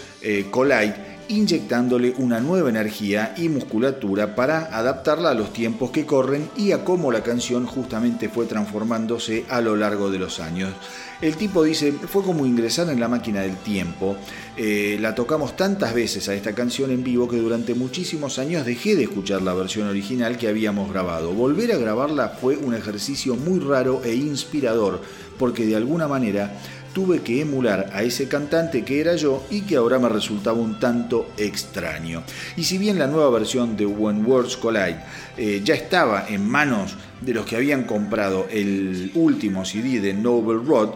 Collide 0.52 1.15
inyectándole 1.30 2.14
una 2.18 2.40
nueva 2.40 2.70
energía 2.70 3.34
y 3.38 3.50
musculatura 3.50 4.36
para 4.36 4.76
adaptarla 4.76 5.32
a 5.32 5.34
los 5.34 5.54
tiempos 5.54 5.92
que 5.92 6.06
corren 6.06 6.50
y 6.56 6.72
a 6.72 6.84
cómo 6.84 7.12
la 7.12 7.24
canción 7.24 7.66
justamente 7.66 8.30
fue 8.30 8.46
transformándose 8.46 9.46
a 9.50 9.62
lo 9.62 9.76
largo 9.76 10.12
de 10.12 10.20
los 10.20 10.40
años. 10.40 10.74
El 11.22 11.38
tipo 11.38 11.64
dice, 11.64 11.94
fue 11.94 12.24
como 12.24 12.46
ingresar 12.46 12.90
en 12.90 13.00
la 13.00 13.08
máquina 13.08 13.42
del 13.42 13.56
tiempo. 13.58 14.18
Eh, 14.58 14.98
la 15.00 15.16
tocamos 15.16 15.56
tantas 15.56 15.94
veces 15.94 16.28
a 16.28 16.34
esta 16.34 16.54
canción 16.54 16.92
en 16.92 17.04
vivo 17.04 17.28
que 17.30 17.38
durante 17.38 17.74
muchísimos 17.74 18.38
años 18.38 18.66
dejé 18.66 18.96
de 18.96 19.04
escuchar 19.04 19.42
la 19.42 19.54
versión 19.54 19.88
original 19.88 20.38
que 20.38 20.50
habíamos 20.50 20.92
grabado. 20.92 21.32
Volver 21.32 21.72
a 21.72 21.78
grabarla 21.78 22.30
fue 22.30 22.58
un 22.58 22.76
ejercicio 22.76 23.36
muy 23.36 23.60
raro 23.60 24.02
e 24.04 24.14
inspirador, 24.14 25.02
porque 25.40 25.66
de 25.66 25.76
alguna 25.78 26.08
manera 26.08 26.60
tuve 26.96 27.22
que 27.22 27.42
emular 27.42 27.90
a 27.94 28.04
ese 28.04 28.30
cantante 28.30 28.86
que 28.86 29.02
era 29.02 29.18
yo 29.18 29.46
y 29.52 29.64
que 29.64 29.76
ahora 29.76 30.00
me 30.00 30.08
resultaba 30.08 30.58
un 30.58 30.80
tanto 30.80 31.28
extraño. 31.38 32.24
Y 32.56 32.64
si 32.64 32.78
bien 32.78 32.98
la 32.98 33.06
nueva 33.06 33.30
versión 33.32 33.76
de 33.76 33.86
When 33.86 34.26
Words 34.26 34.56
Collide 34.56 35.04
eh, 35.36 35.62
ya 35.62 35.76
estaba 35.76 36.26
en 36.30 36.48
manos 36.50 36.96
de 37.20 37.34
los 37.34 37.46
que 37.46 37.58
habían 37.58 37.84
comprado 37.84 38.48
el 38.50 39.12
último 39.14 39.66
CD 39.66 40.00
de 40.00 40.14
Noble 40.14 40.66
Road, 40.66 40.92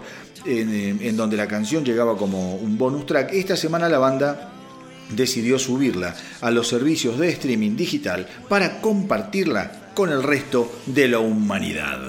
en, 0.46 0.74
eh, 0.74 0.96
en 1.02 1.18
donde 1.18 1.36
la 1.36 1.48
canción 1.48 1.84
llegaba 1.84 2.16
como 2.16 2.56
un 2.56 2.78
bonus 2.78 3.06
track, 3.06 3.34
esta 3.34 3.58
semana 3.58 3.90
la 3.90 4.00
banda 4.00 4.54
decidió 5.10 5.60
subirla 5.60 6.16
a 6.40 6.50
los 6.50 6.70
servicios 6.70 7.20
de 7.20 7.28
streaming 7.28 7.76
digital 7.76 8.26
para 8.48 8.80
compartirla 8.80 9.92
con 9.94 10.12
el 10.12 10.24
resto 10.24 10.72
de 10.86 11.10
la 11.10 11.20
humanidad. 11.20 12.00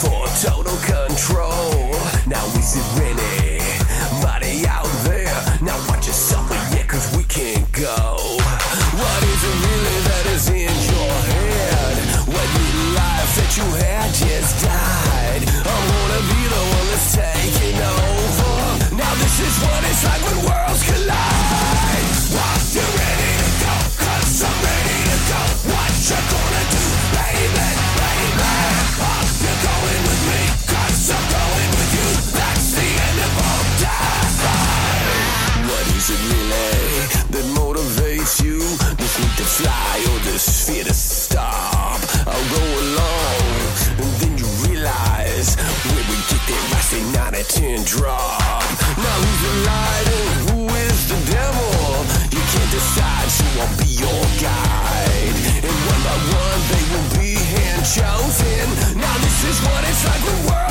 For 0.00 0.26
total 0.44 0.76
control. 0.84 1.92
Now 2.26 2.44
we 2.54 2.60
it 2.60 2.84
really 2.98 3.58
body 4.22 4.66
out 4.66 5.05
fly 39.56 40.04
or 40.12 40.18
this 40.20 40.68
fear 40.68 40.84
to 40.84 40.92
stop? 40.92 42.00
I'll 42.28 42.48
go 42.52 42.64
along, 42.84 43.40
and 43.96 44.10
then 44.20 44.32
you 44.36 44.48
realize 44.68 45.56
where 45.88 46.04
we 46.12 46.16
get 46.28 46.60
rusty 46.72 47.00
9 47.00 47.16
out 47.16 47.32
of 47.32 47.48
10 47.48 47.84
drop. 47.84 48.60
Now 49.00 49.16
who's 49.22 49.40
the 49.48 49.54
light 49.64 50.08
and 50.12 50.36
who 50.50 50.60
is 50.84 50.98
the 51.08 51.20
devil? 51.32 51.72
You 52.36 52.42
can't 52.52 52.70
decide, 52.70 53.30
so 53.32 53.44
I'll 53.64 53.76
be 53.80 53.90
your 53.96 54.22
guide. 54.44 55.36
And 55.64 55.76
one 55.88 56.02
by 56.04 56.16
one, 56.36 56.60
they 56.72 56.84
will 56.92 57.08
be 57.16 57.32
hand 57.56 57.82
chosen. 57.88 58.66
Now 59.00 59.16
this 59.24 59.38
is 59.50 59.56
what 59.64 59.80
it's 59.88 60.04
like 60.04 60.22
when 60.26 60.38
worlds 60.46 60.65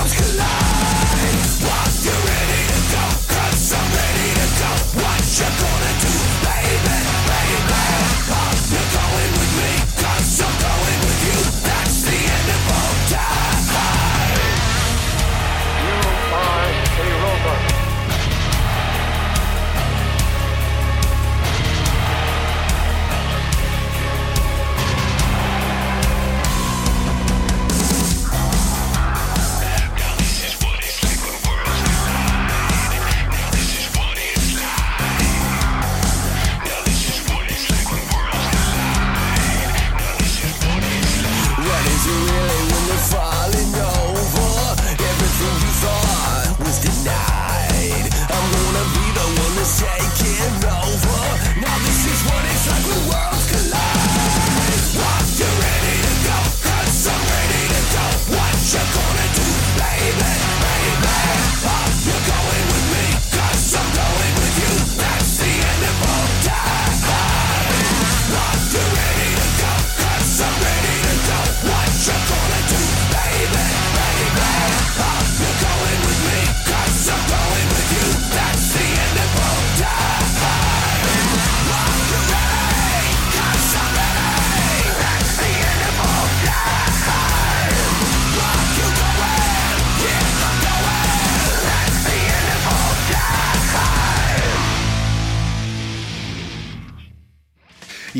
Take 49.97 50.63
it 50.63 50.64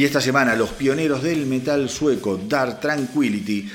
Esta 0.05 0.21
semana 0.21 0.55
los 0.55 0.69
pioneros 0.69 1.23
del 1.23 1.47
metal 1.47 1.89
sueco 1.89 2.37
Dark 2.37 2.79
Tranquility 2.79 3.67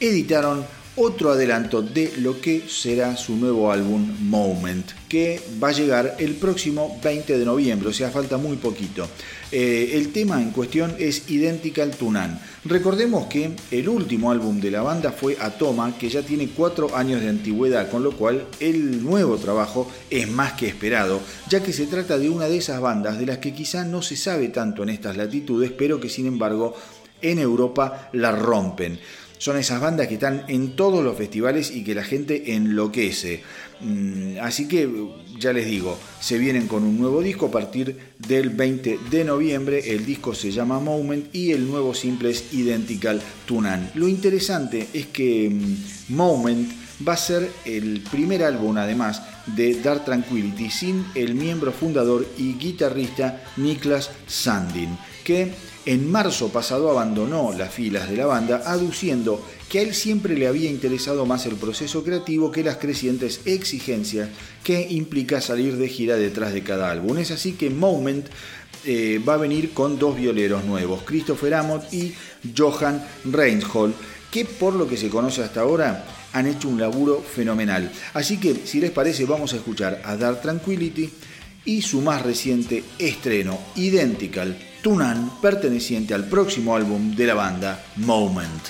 editaron 0.00 0.64
otro 0.96 1.32
adelanto 1.32 1.82
de 1.82 2.12
lo 2.18 2.40
que 2.40 2.62
será 2.68 3.16
su 3.16 3.36
nuevo 3.36 3.72
álbum 3.72 4.06
Moment, 4.20 4.86
que 5.08 5.40
va 5.62 5.68
a 5.68 5.72
llegar 5.72 6.16
el 6.18 6.34
próximo 6.34 6.98
20 7.02 7.38
de 7.38 7.44
noviembre, 7.44 7.88
o 7.88 7.92
sea, 7.92 8.10
falta 8.10 8.36
muy 8.36 8.56
poquito. 8.56 9.08
Eh, 9.50 9.90
el 9.94 10.12
tema 10.12 10.40
en 10.40 10.50
cuestión 10.50 10.94
es 10.98 11.30
Identical 11.30 11.90
Tunan. 11.92 12.40
Recordemos 12.64 13.26
que 13.26 13.52
el 13.70 13.88
último 13.88 14.30
álbum 14.30 14.60
de 14.60 14.70
la 14.70 14.82
banda 14.82 15.12
fue 15.12 15.36
Atoma, 15.40 15.96
que 15.98 16.08
ya 16.08 16.22
tiene 16.22 16.48
cuatro 16.48 16.96
años 16.96 17.20
de 17.20 17.28
antigüedad, 17.28 17.90
con 17.90 18.02
lo 18.02 18.12
cual 18.12 18.46
el 18.60 19.02
nuevo 19.02 19.36
trabajo 19.36 19.90
es 20.10 20.28
más 20.30 20.52
que 20.54 20.68
esperado, 20.68 21.20
ya 21.48 21.62
que 21.62 21.72
se 21.72 21.86
trata 21.86 22.18
de 22.18 22.30
una 22.30 22.46
de 22.46 22.58
esas 22.58 22.80
bandas 22.80 23.18
de 23.18 23.26
las 23.26 23.38
que 23.38 23.52
quizá 23.52 23.84
no 23.84 24.02
se 24.02 24.16
sabe 24.16 24.48
tanto 24.48 24.82
en 24.82 24.90
estas 24.90 25.16
latitudes, 25.16 25.72
pero 25.72 26.00
que 26.00 26.08
sin 26.08 26.26
embargo 26.26 26.74
en 27.20 27.38
Europa 27.38 28.10
la 28.12 28.32
rompen. 28.32 28.98
Son 29.44 29.58
esas 29.58 29.78
bandas 29.78 30.08
que 30.08 30.14
están 30.14 30.46
en 30.48 30.74
todos 30.74 31.04
los 31.04 31.18
festivales 31.18 31.70
y 31.70 31.84
que 31.84 31.94
la 31.94 32.02
gente 32.02 32.54
enloquece. 32.54 33.42
Mm, 33.82 34.38
así 34.40 34.66
que 34.66 34.88
ya 35.38 35.52
les 35.52 35.66
digo, 35.66 35.98
se 36.18 36.38
vienen 36.38 36.66
con 36.66 36.82
un 36.82 36.98
nuevo 36.98 37.20
disco 37.20 37.48
a 37.48 37.50
partir 37.50 37.94
del 38.26 38.48
20 38.48 39.00
de 39.10 39.22
noviembre. 39.22 39.92
El 39.92 40.06
disco 40.06 40.34
se 40.34 40.50
llama 40.50 40.80
Moment 40.80 41.26
y 41.34 41.52
el 41.52 41.68
nuevo 41.68 41.92
simple 41.92 42.30
es 42.30 42.54
Identical 42.54 43.20
Tunan. 43.44 43.90
Lo 43.96 44.08
interesante 44.08 44.88
es 44.94 45.08
que 45.08 45.50
mm, 45.50 46.14
Moment 46.14 46.72
va 47.06 47.12
a 47.12 47.18
ser 47.18 47.46
el 47.66 48.02
primer 48.10 48.44
álbum 48.44 48.78
además 48.78 49.20
de 49.44 49.74
Dark 49.74 50.06
Tranquility 50.06 50.70
sin 50.70 51.04
el 51.14 51.34
miembro 51.34 51.70
fundador 51.70 52.26
y 52.38 52.54
guitarrista 52.54 53.44
Niklas 53.58 54.10
Sandin, 54.26 54.96
que 55.22 55.52
en 55.86 56.10
marzo 56.10 56.48
pasado 56.48 56.90
abandonó 56.90 57.52
las 57.52 57.72
filas 57.72 58.08
de 58.08 58.16
la 58.16 58.26
banda, 58.26 58.62
aduciendo 58.64 59.44
que 59.68 59.80
a 59.80 59.82
él 59.82 59.94
siempre 59.94 60.36
le 60.36 60.46
había 60.46 60.70
interesado 60.70 61.26
más 61.26 61.44
el 61.46 61.56
proceso 61.56 62.02
creativo 62.02 62.50
que 62.50 62.64
las 62.64 62.78
crecientes 62.78 63.40
exigencias 63.44 64.30
que 64.62 64.86
implica 64.90 65.40
salir 65.40 65.76
de 65.76 65.88
gira 65.88 66.16
detrás 66.16 66.54
de 66.54 66.62
cada 66.62 66.90
álbum. 66.90 67.18
Es 67.18 67.30
así 67.30 67.52
que 67.52 67.68
Moment 67.70 68.26
eh, 68.84 69.20
va 69.26 69.34
a 69.34 69.38
venir 69.38 69.72
con 69.72 69.98
dos 69.98 70.16
violeros 70.16 70.64
nuevos, 70.64 71.02
Christopher 71.02 71.54
Amott 71.54 71.92
y 71.92 72.14
Johan 72.56 73.04
Reinhold, 73.24 73.94
que 74.30 74.44
por 74.46 74.74
lo 74.74 74.88
que 74.88 74.96
se 74.96 75.10
conoce 75.10 75.42
hasta 75.42 75.60
ahora 75.60 76.06
han 76.32 76.46
hecho 76.46 76.68
un 76.68 76.80
laburo 76.80 77.22
fenomenal. 77.22 77.92
Así 78.14 78.38
que, 78.38 78.62
si 78.64 78.80
les 78.80 78.90
parece, 78.90 79.24
vamos 79.26 79.52
a 79.52 79.56
escuchar 79.56 80.00
a 80.04 80.16
Dark 80.16 80.40
Tranquility 80.40 81.10
y 81.66 81.82
su 81.82 82.00
más 82.00 82.22
reciente 82.22 82.82
estreno, 82.98 83.58
Identical 83.76 84.56
Tunan, 84.84 85.30
perteneciente 85.40 86.12
al 86.12 86.26
próximo 86.26 86.76
álbum 86.76 87.16
de 87.16 87.26
la 87.26 87.32
banda, 87.32 87.82
Moment. 87.96 88.60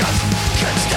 just 0.00 0.22
can't 0.56 0.89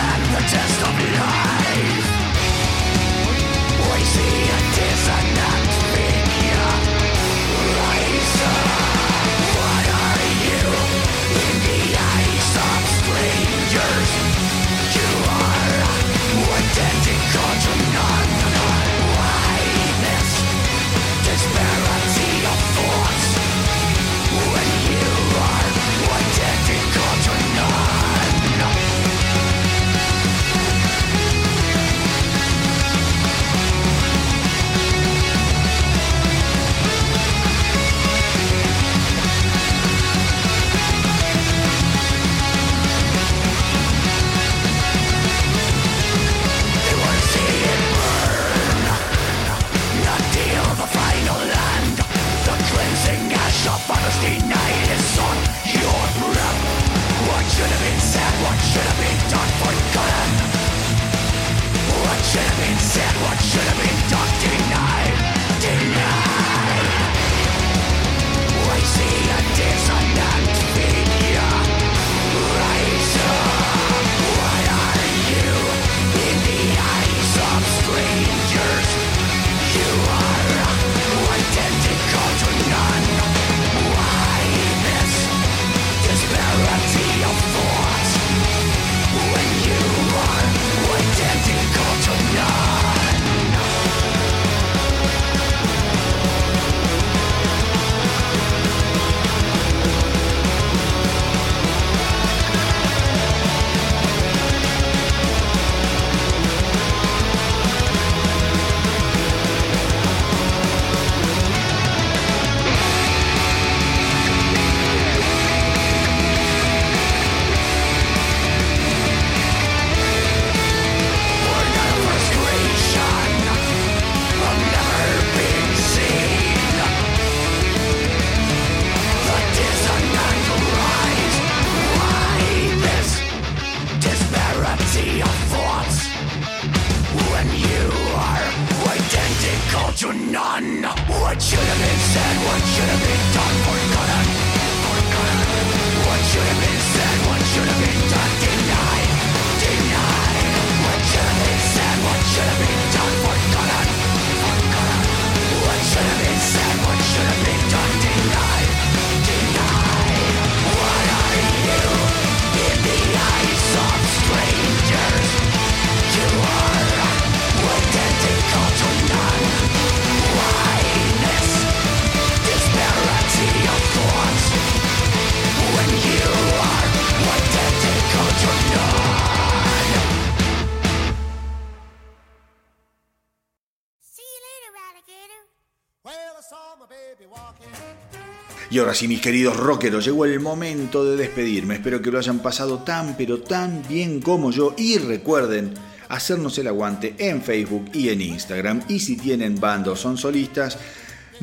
Y 188.69 188.79
ahora 188.79 188.95
sí, 188.95 189.07
mis 189.07 189.21
queridos 189.21 189.55
rockeros, 189.55 190.03
llegó 190.03 190.25
el 190.25 190.39
momento 190.39 191.05
de 191.05 191.15
despedirme. 191.15 191.75
Espero 191.75 192.01
que 192.01 192.09
lo 192.09 192.17
hayan 192.17 192.39
pasado 192.39 192.79
tan, 192.79 193.15
pero 193.15 193.39
tan 193.41 193.87
bien 193.87 194.19
como 194.19 194.49
yo. 194.49 194.73
Y 194.77 194.97
recuerden 194.97 195.75
hacernos 196.09 196.57
el 196.57 196.67
aguante 196.67 197.13
en 197.19 197.41
Facebook 197.41 197.91
y 197.93 198.09
en 198.09 198.21
Instagram. 198.21 198.83
Y 198.87 198.99
si 198.99 199.15
tienen 199.15 199.59
bandos 199.59 199.99
son 199.99 200.17
solistas, 200.17 200.79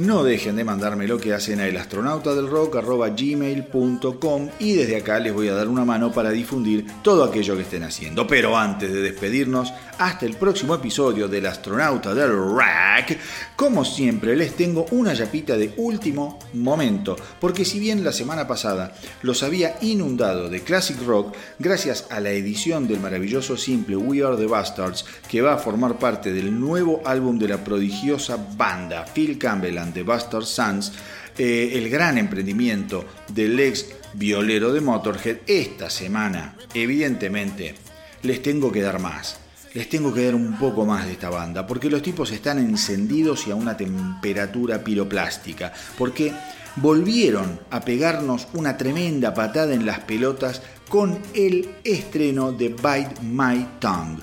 no 0.00 0.24
dejen 0.24 0.56
de 0.56 0.64
mandarme 0.64 1.06
lo 1.06 1.18
que 1.18 1.34
hacen 1.34 1.60
a 1.60 1.66
elastronautadelrock.gmail.com 1.66 4.48
y 4.58 4.72
desde 4.72 4.96
acá 4.96 5.18
les 5.18 5.34
voy 5.34 5.48
a 5.48 5.54
dar 5.54 5.68
una 5.68 5.84
mano 5.84 6.10
para 6.10 6.30
difundir 6.30 6.86
todo 7.02 7.22
aquello 7.22 7.54
que 7.56 7.62
estén 7.62 7.84
haciendo. 7.84 8.26
Pero 8.26 8.56
antes 8.56 8.92
de 8.92 9.02
despedirnos, 9.02 9.74
hasta 9.98 10.24
el 10.24 10.36
próximo 10.36 10.74
episodio 10.74 11.28
del 11.28 11.44
Astronauta 11.44 12.14
del 12.14 12.30
Rock, 12.30 13.18
como 13.54 13.84
siempre 13.84 14.34
les 14.34 14.56
tengo 14.56 14.86
una 14.92 15.12
yapita 15.12 15.58
de 15.58 15.74
último 15.76 16.38
momento, 16.54 17.16
porque 17.38 17.66
si 17.66 17.78
bien 17.78 18.02
la 18.02 18.12
semana 18.12 18.48
pasada 18.48 18.94
los 19.20 19.42
había 19.42 19.76
inundado 19.82 20.48
de 20.48 20.62
classic 20.62 20.96
rock, 21.04 21.36
gracias 21.58 22.06
a 22.08 22.20
la 22.20 22.30
edición 22.30 22.88
del 22.88 23.00
maravilloso 23.00 23.58
simple 23.58 23.96
We 23.96 24.24
Are 24.24 24.38
the 24.38 24.46
Bastards, 24.46 25.04
que 25.28 25.42
va 25.42 25.52
a 25.54 25.58
formar 25.58 25.98
parte 25.98 26.32
del 26.32 26.58
nuevo 26.58 27.02
álbum 27.04 27.38
de 27.38 27.48
la 27.48 27.62
prodigiosa 27.62 28.38
banda 28.56 29.04
Phil 29.04 29.36
Campbell 29.36 29.89
the 29.92 30.02
Bastard 30.02 30.44
Sons, 30.44 30.92
eh, 31.38 31.72
el 31.74 31.88
gran 31.88 32.18
emprendimiento 32.18 33.04
del 33.28 33.58
ex 33.60 33.86
violero 34.14 34.72
de 34.72 34.80
Motorhead, 34.80 35.38
esta 35.46 35.88
semana, 35.88 36.56
evidentemente, 36.74 37.74
les 38.22 38.42
tengo 38.42 38.70
que 38.72 38.82
dar 38.82 38.98
más. 38.98 39.38
Les 39.72 39.88
tengo 39.88 40.12
que 40.12 40.24
dar 40.24 40.34
un 40.34 40.58
poco 40.58 40.84
más 40.84 41.06
de 41.06 41.12
esta 41.12 41.30
banda, 41.30 41.66
porque 41.66 41.88
los 41.88 42.02
tipos 42.02 42.32
están 42.32 42.58
encendidos 42.58 43.46
y 43.46 43.52
a 43.52 43.54
una 43.54 43.76
temperatura 43.76 44.82
piroplástica, 44.82 45.72
porque 45.96 46.32
volvieron 46.76 47.60
a 47.70 47.80
pegarnos 47.80 48.48
una 48.52 48.76
tremenda 48.76 49.32
patada 49.32 49.72
en 49.72 49.86
las 49.86 50.00
pelotas 50.00 50.62
con 50.88 51.20
el 51.34 51.76
estreno 51.84 52.50
de 52.52 52.68
Bite 52.70 53.22
My 53.22 53.66
Tongue. 53.78 54.22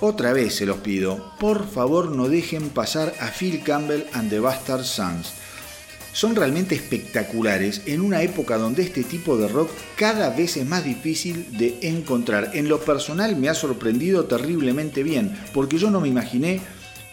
Otra 0.00 0.34
vez 0.34 0.54
se 0.54 0.66
los 0.66 0.78
pido, 0.78 1.32
por 1.40 1.66
favor 1.66 2.10
no 2.10 2.28
dejen 2.28 2.68
pasar 2.68 3.14
a 3.18 3.28
Phil 3.28 3.62
Campbell 3.62 4.04
and 4.12 4.28
the 4.28 4.40
Bastard 4.40 4.84
Sons. 4.84 5.32
Son 6.12 6.36
realmente 6.36 6.74
espectaculares 6.74 7.80
en 7.86 8.02
una 8.02 8.20
época 8.20 8.58
donde 8.58 8.82
este 8.82 9.04
tipo 9.04 9.38
de 9.38 9.48
rock 9.48 9.70
cada 9.96 10.28
vez 10.28 10.58
es 10.58 10.66
más 10.66 10.84
difícil 10.84 11.56
de 11.56 11.78
encontrar. 11.82 12.50
En 12.52 12.68
lo 12.68 12.78
personal 12.78 13.36
me 13.36 13.48
ha 13.48 13.54
sorprendido 13.54 14.26
terriblemente 14.26 15.02
bien, 15.02 15.34
porque 15.54 15.78
yo 15.78 15.90
no 15.90 16.02
me 16.02 16.08
imaginé, 16.08 16.60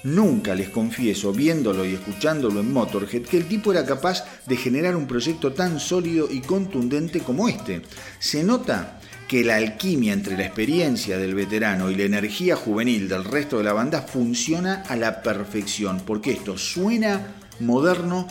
nunca 0.04 0.54
les 0.54 0.68
confieso, 0.68 1.32
viéndolo 1.32 1.86
y 1.86 1.94
escuchándolo 1.94 2.60
en 2.60 2.74
Motorhead, 2.74 3.24
que 3.24 3.38
el 3.38 3.48
tipo 3.48 3.72
era 3.72 3.86
capaz 3.86 4.26
de 4.46 4.58
generar 4.58 4.98
un 4.98 5.08
proyecto 5.08 5.54
tan 5.54 5.80
sólido 5.80 6.28
y 6.30 6.42
contundente 6.42 7.22
como 7.22 7.48
este. 7.48 7.82
Se 8.20 8.44
nota 8.44 9.00
que 9.28 9.44
la 9.44 9.56
alquimia 9.56 10.14
entre 10.14 10.38
la 10.38 10.46
experiencia 10.46 11.18
del 11.18 11.36
veterano 11.36 11.90
y 11.90 11.96
la 11.96 12.04
energía 12.04 12.56
juvenil 12.56 13.08
del 13.08 13.24
resto 13.24 13.58
de 13.58 13.64
la 13.64 13.74
banda 13.74 14.02
funciona 14.02 14.84
a 14.88 14.96
la 14.96 15.22
perfección, 15.22 16.02
porque 16.06 16.32
esto 16.32 16.58
suena 16.58 17.36
moderno, 17.60 18.28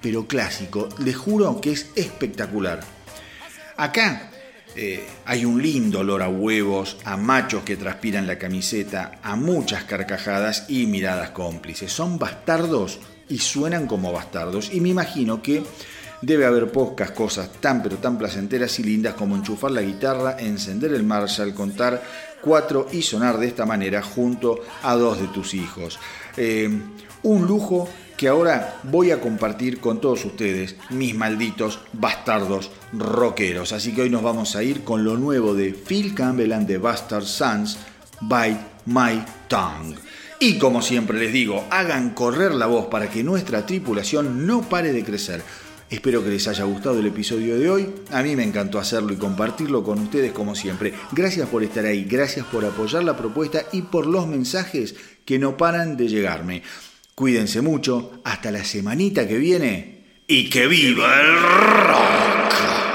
pero 0.00 0.26
clásico. 0.26 0.88
Les 0.98 1.16
juro 1.16 1.60
que 1.60 1.72
es 1.72 1.90
espectacular. 1.94 2.80
Acá 3.76 4.30
eh, 4.76 5.06
hay 5.24 5.44
un 5.44 5.60
lindo 5.60 6.00
olor 6.00 6.22
a 6.22 6.28
huevos, 6.28 6.96
a 7.04 7.16
machos 7.16 7.64
que 7.64 7.76
transpiran 7.76 8.26
la 8.26 8.38
camiseta, 8.38 9.18
a 9.22 9.36
muchas 9.36 9.84
carcajadas 9.84 10.66
y 10.68 10.86
miradas 10.86 11.30
cómplices. 11.30 11.92
Son 11.92 12.18
bastardos 12.18 13.00
y 13.28 13.38
suenan 13.38 13.86
como 13.86 14.12
bastardos. 14.12 14.72
Y 14.72 14.80
me 14.80 14.90
imagino 14.90 15.42
que 15.42 15.64
debe 16.22 16.46
haber 16.46 16.70
pocas 16.70 17.10
cosas 17.12 17.50
tan 17.60 17.82
pero 17.82 17.96
tan 17.96 18.18
placenteras 18.18 18.78
y 18.78 18.84
lindas 18.84 19.14
como 19.14 19.36
enchufar 19.36 19.70
la 19.70 19.82
guitarra, 19.82 20.36
encender 20.38 20.92
el 20.92 21.02
Marshall, 21.02 21.54
contar 21.54 22.02
cuatro 22.40 22.86
y 22.92 23.02
sonar 23.02 23.38
de 23.38 23.46
esta 23.46 23.66
manera 23.66 24.02
junto 24.02 24.60
a 24.82 24.94
dos 24.94 25.20
de 25.20 25.28
tus 25.28 25.54
hijos. 25.54 25.98
Eh, 26.36 26.70
un 27.22 27.46
lujo 27.46 27.88
que 28.16 28.28
ahora 28.28 28.80
voy 28.82 29.12
a 29.12 29.20
compartir 29.20 29.80
con 29.80 29.98
todos 29.98 30.26
ustedes, 30.26 30.76
mis 30.90 31.14
malditos 31.14 31.80
bastardos 31.94 32.70
rockeros. 32.92 33.72
Así 33.72 33.94
que 33.94 34.02
hoy 34.02 34.10
nos 34.10 34.22
vamos 34.22 34.56
a 34.56 34.62
ir 34.62 34.84
con 34.84 35.04
lo 35.04 35.16
nuevo 35.16 35.54
de 35.54 35.72
Phil 35.72 36.14
Campbell 36.14 36.52
and 36.52 36.66
the 36.66 36.76
Bastard 36.76 37.24
Sons, 37.24 37.78
Bite 38.20 38.60
My 38.84 39.24
Tongue. 39.48 39.96
Y 40.38 40.58
como 40.58 40.82
siempre 40.82 41.18
les 41.18 41.32
digo, 41.32 41.64
hagan 41.70 42.10
correr 42.10 42.54
la 42.54 42.66
voz 42.66 42.86
para 42.86 43.08
que 43.08 43.24
nuestra 43.24 43.64
tripulación 43.64 44.46
no 44.46 44.62
pare 44.62 44.92
de 44.92 45.04
crecer. 45.04 45.42
Espero 45.90 46.22
que 46.22 46.30
les 46.30 46.46
haya 46.46 46.62
gustado 46.64 47.00
el 47.00 47.06
episodio 47.06 47.58
de 47.58 47.68
hoy. 47.68 47.88
A 48.12 48.22
mí 48.22 48.36
me 48.36 48.44
encantó 48.44 48.78
hacerlo 48.78 49.12
y 49.12 49.16
compartirlo 49.16 49.82
con 49.82 49.98
ustedes 49.98 50.30
como 50.30 50.54
siempre. 50.54 50.94
Gracias 51.10 51.48
por 51.48 51.64
estar 51.64 51.84
ahí, 51.84 52.04
gracias 52.04 52.46
por 52.46 52.64
apoyar 52.64 53.02
la 53.02 53.16
propuesta 53.16 53.64
y 53.72 53.82
por 53.82 54.06
los 54.06 54.28
mensajes 54.28 54.94
que 55.24 55.40
no 55.40 55.56
paran 55.56 55.96
de 55.96 56.06
llegarme. 56.06 56.62
Cuídense 57.16 57.60
mucho, 57.60 58.20
hasta 58.24 58.52
la 58.52 58.64
semanita 58.64 59.26
que 59.26 59.38
viene 59.38 60.22
y 60.28 60.48
que 60.48 60.68
viva 60.68 61.20
el 61.20 61.42
rock. 61.88 62.89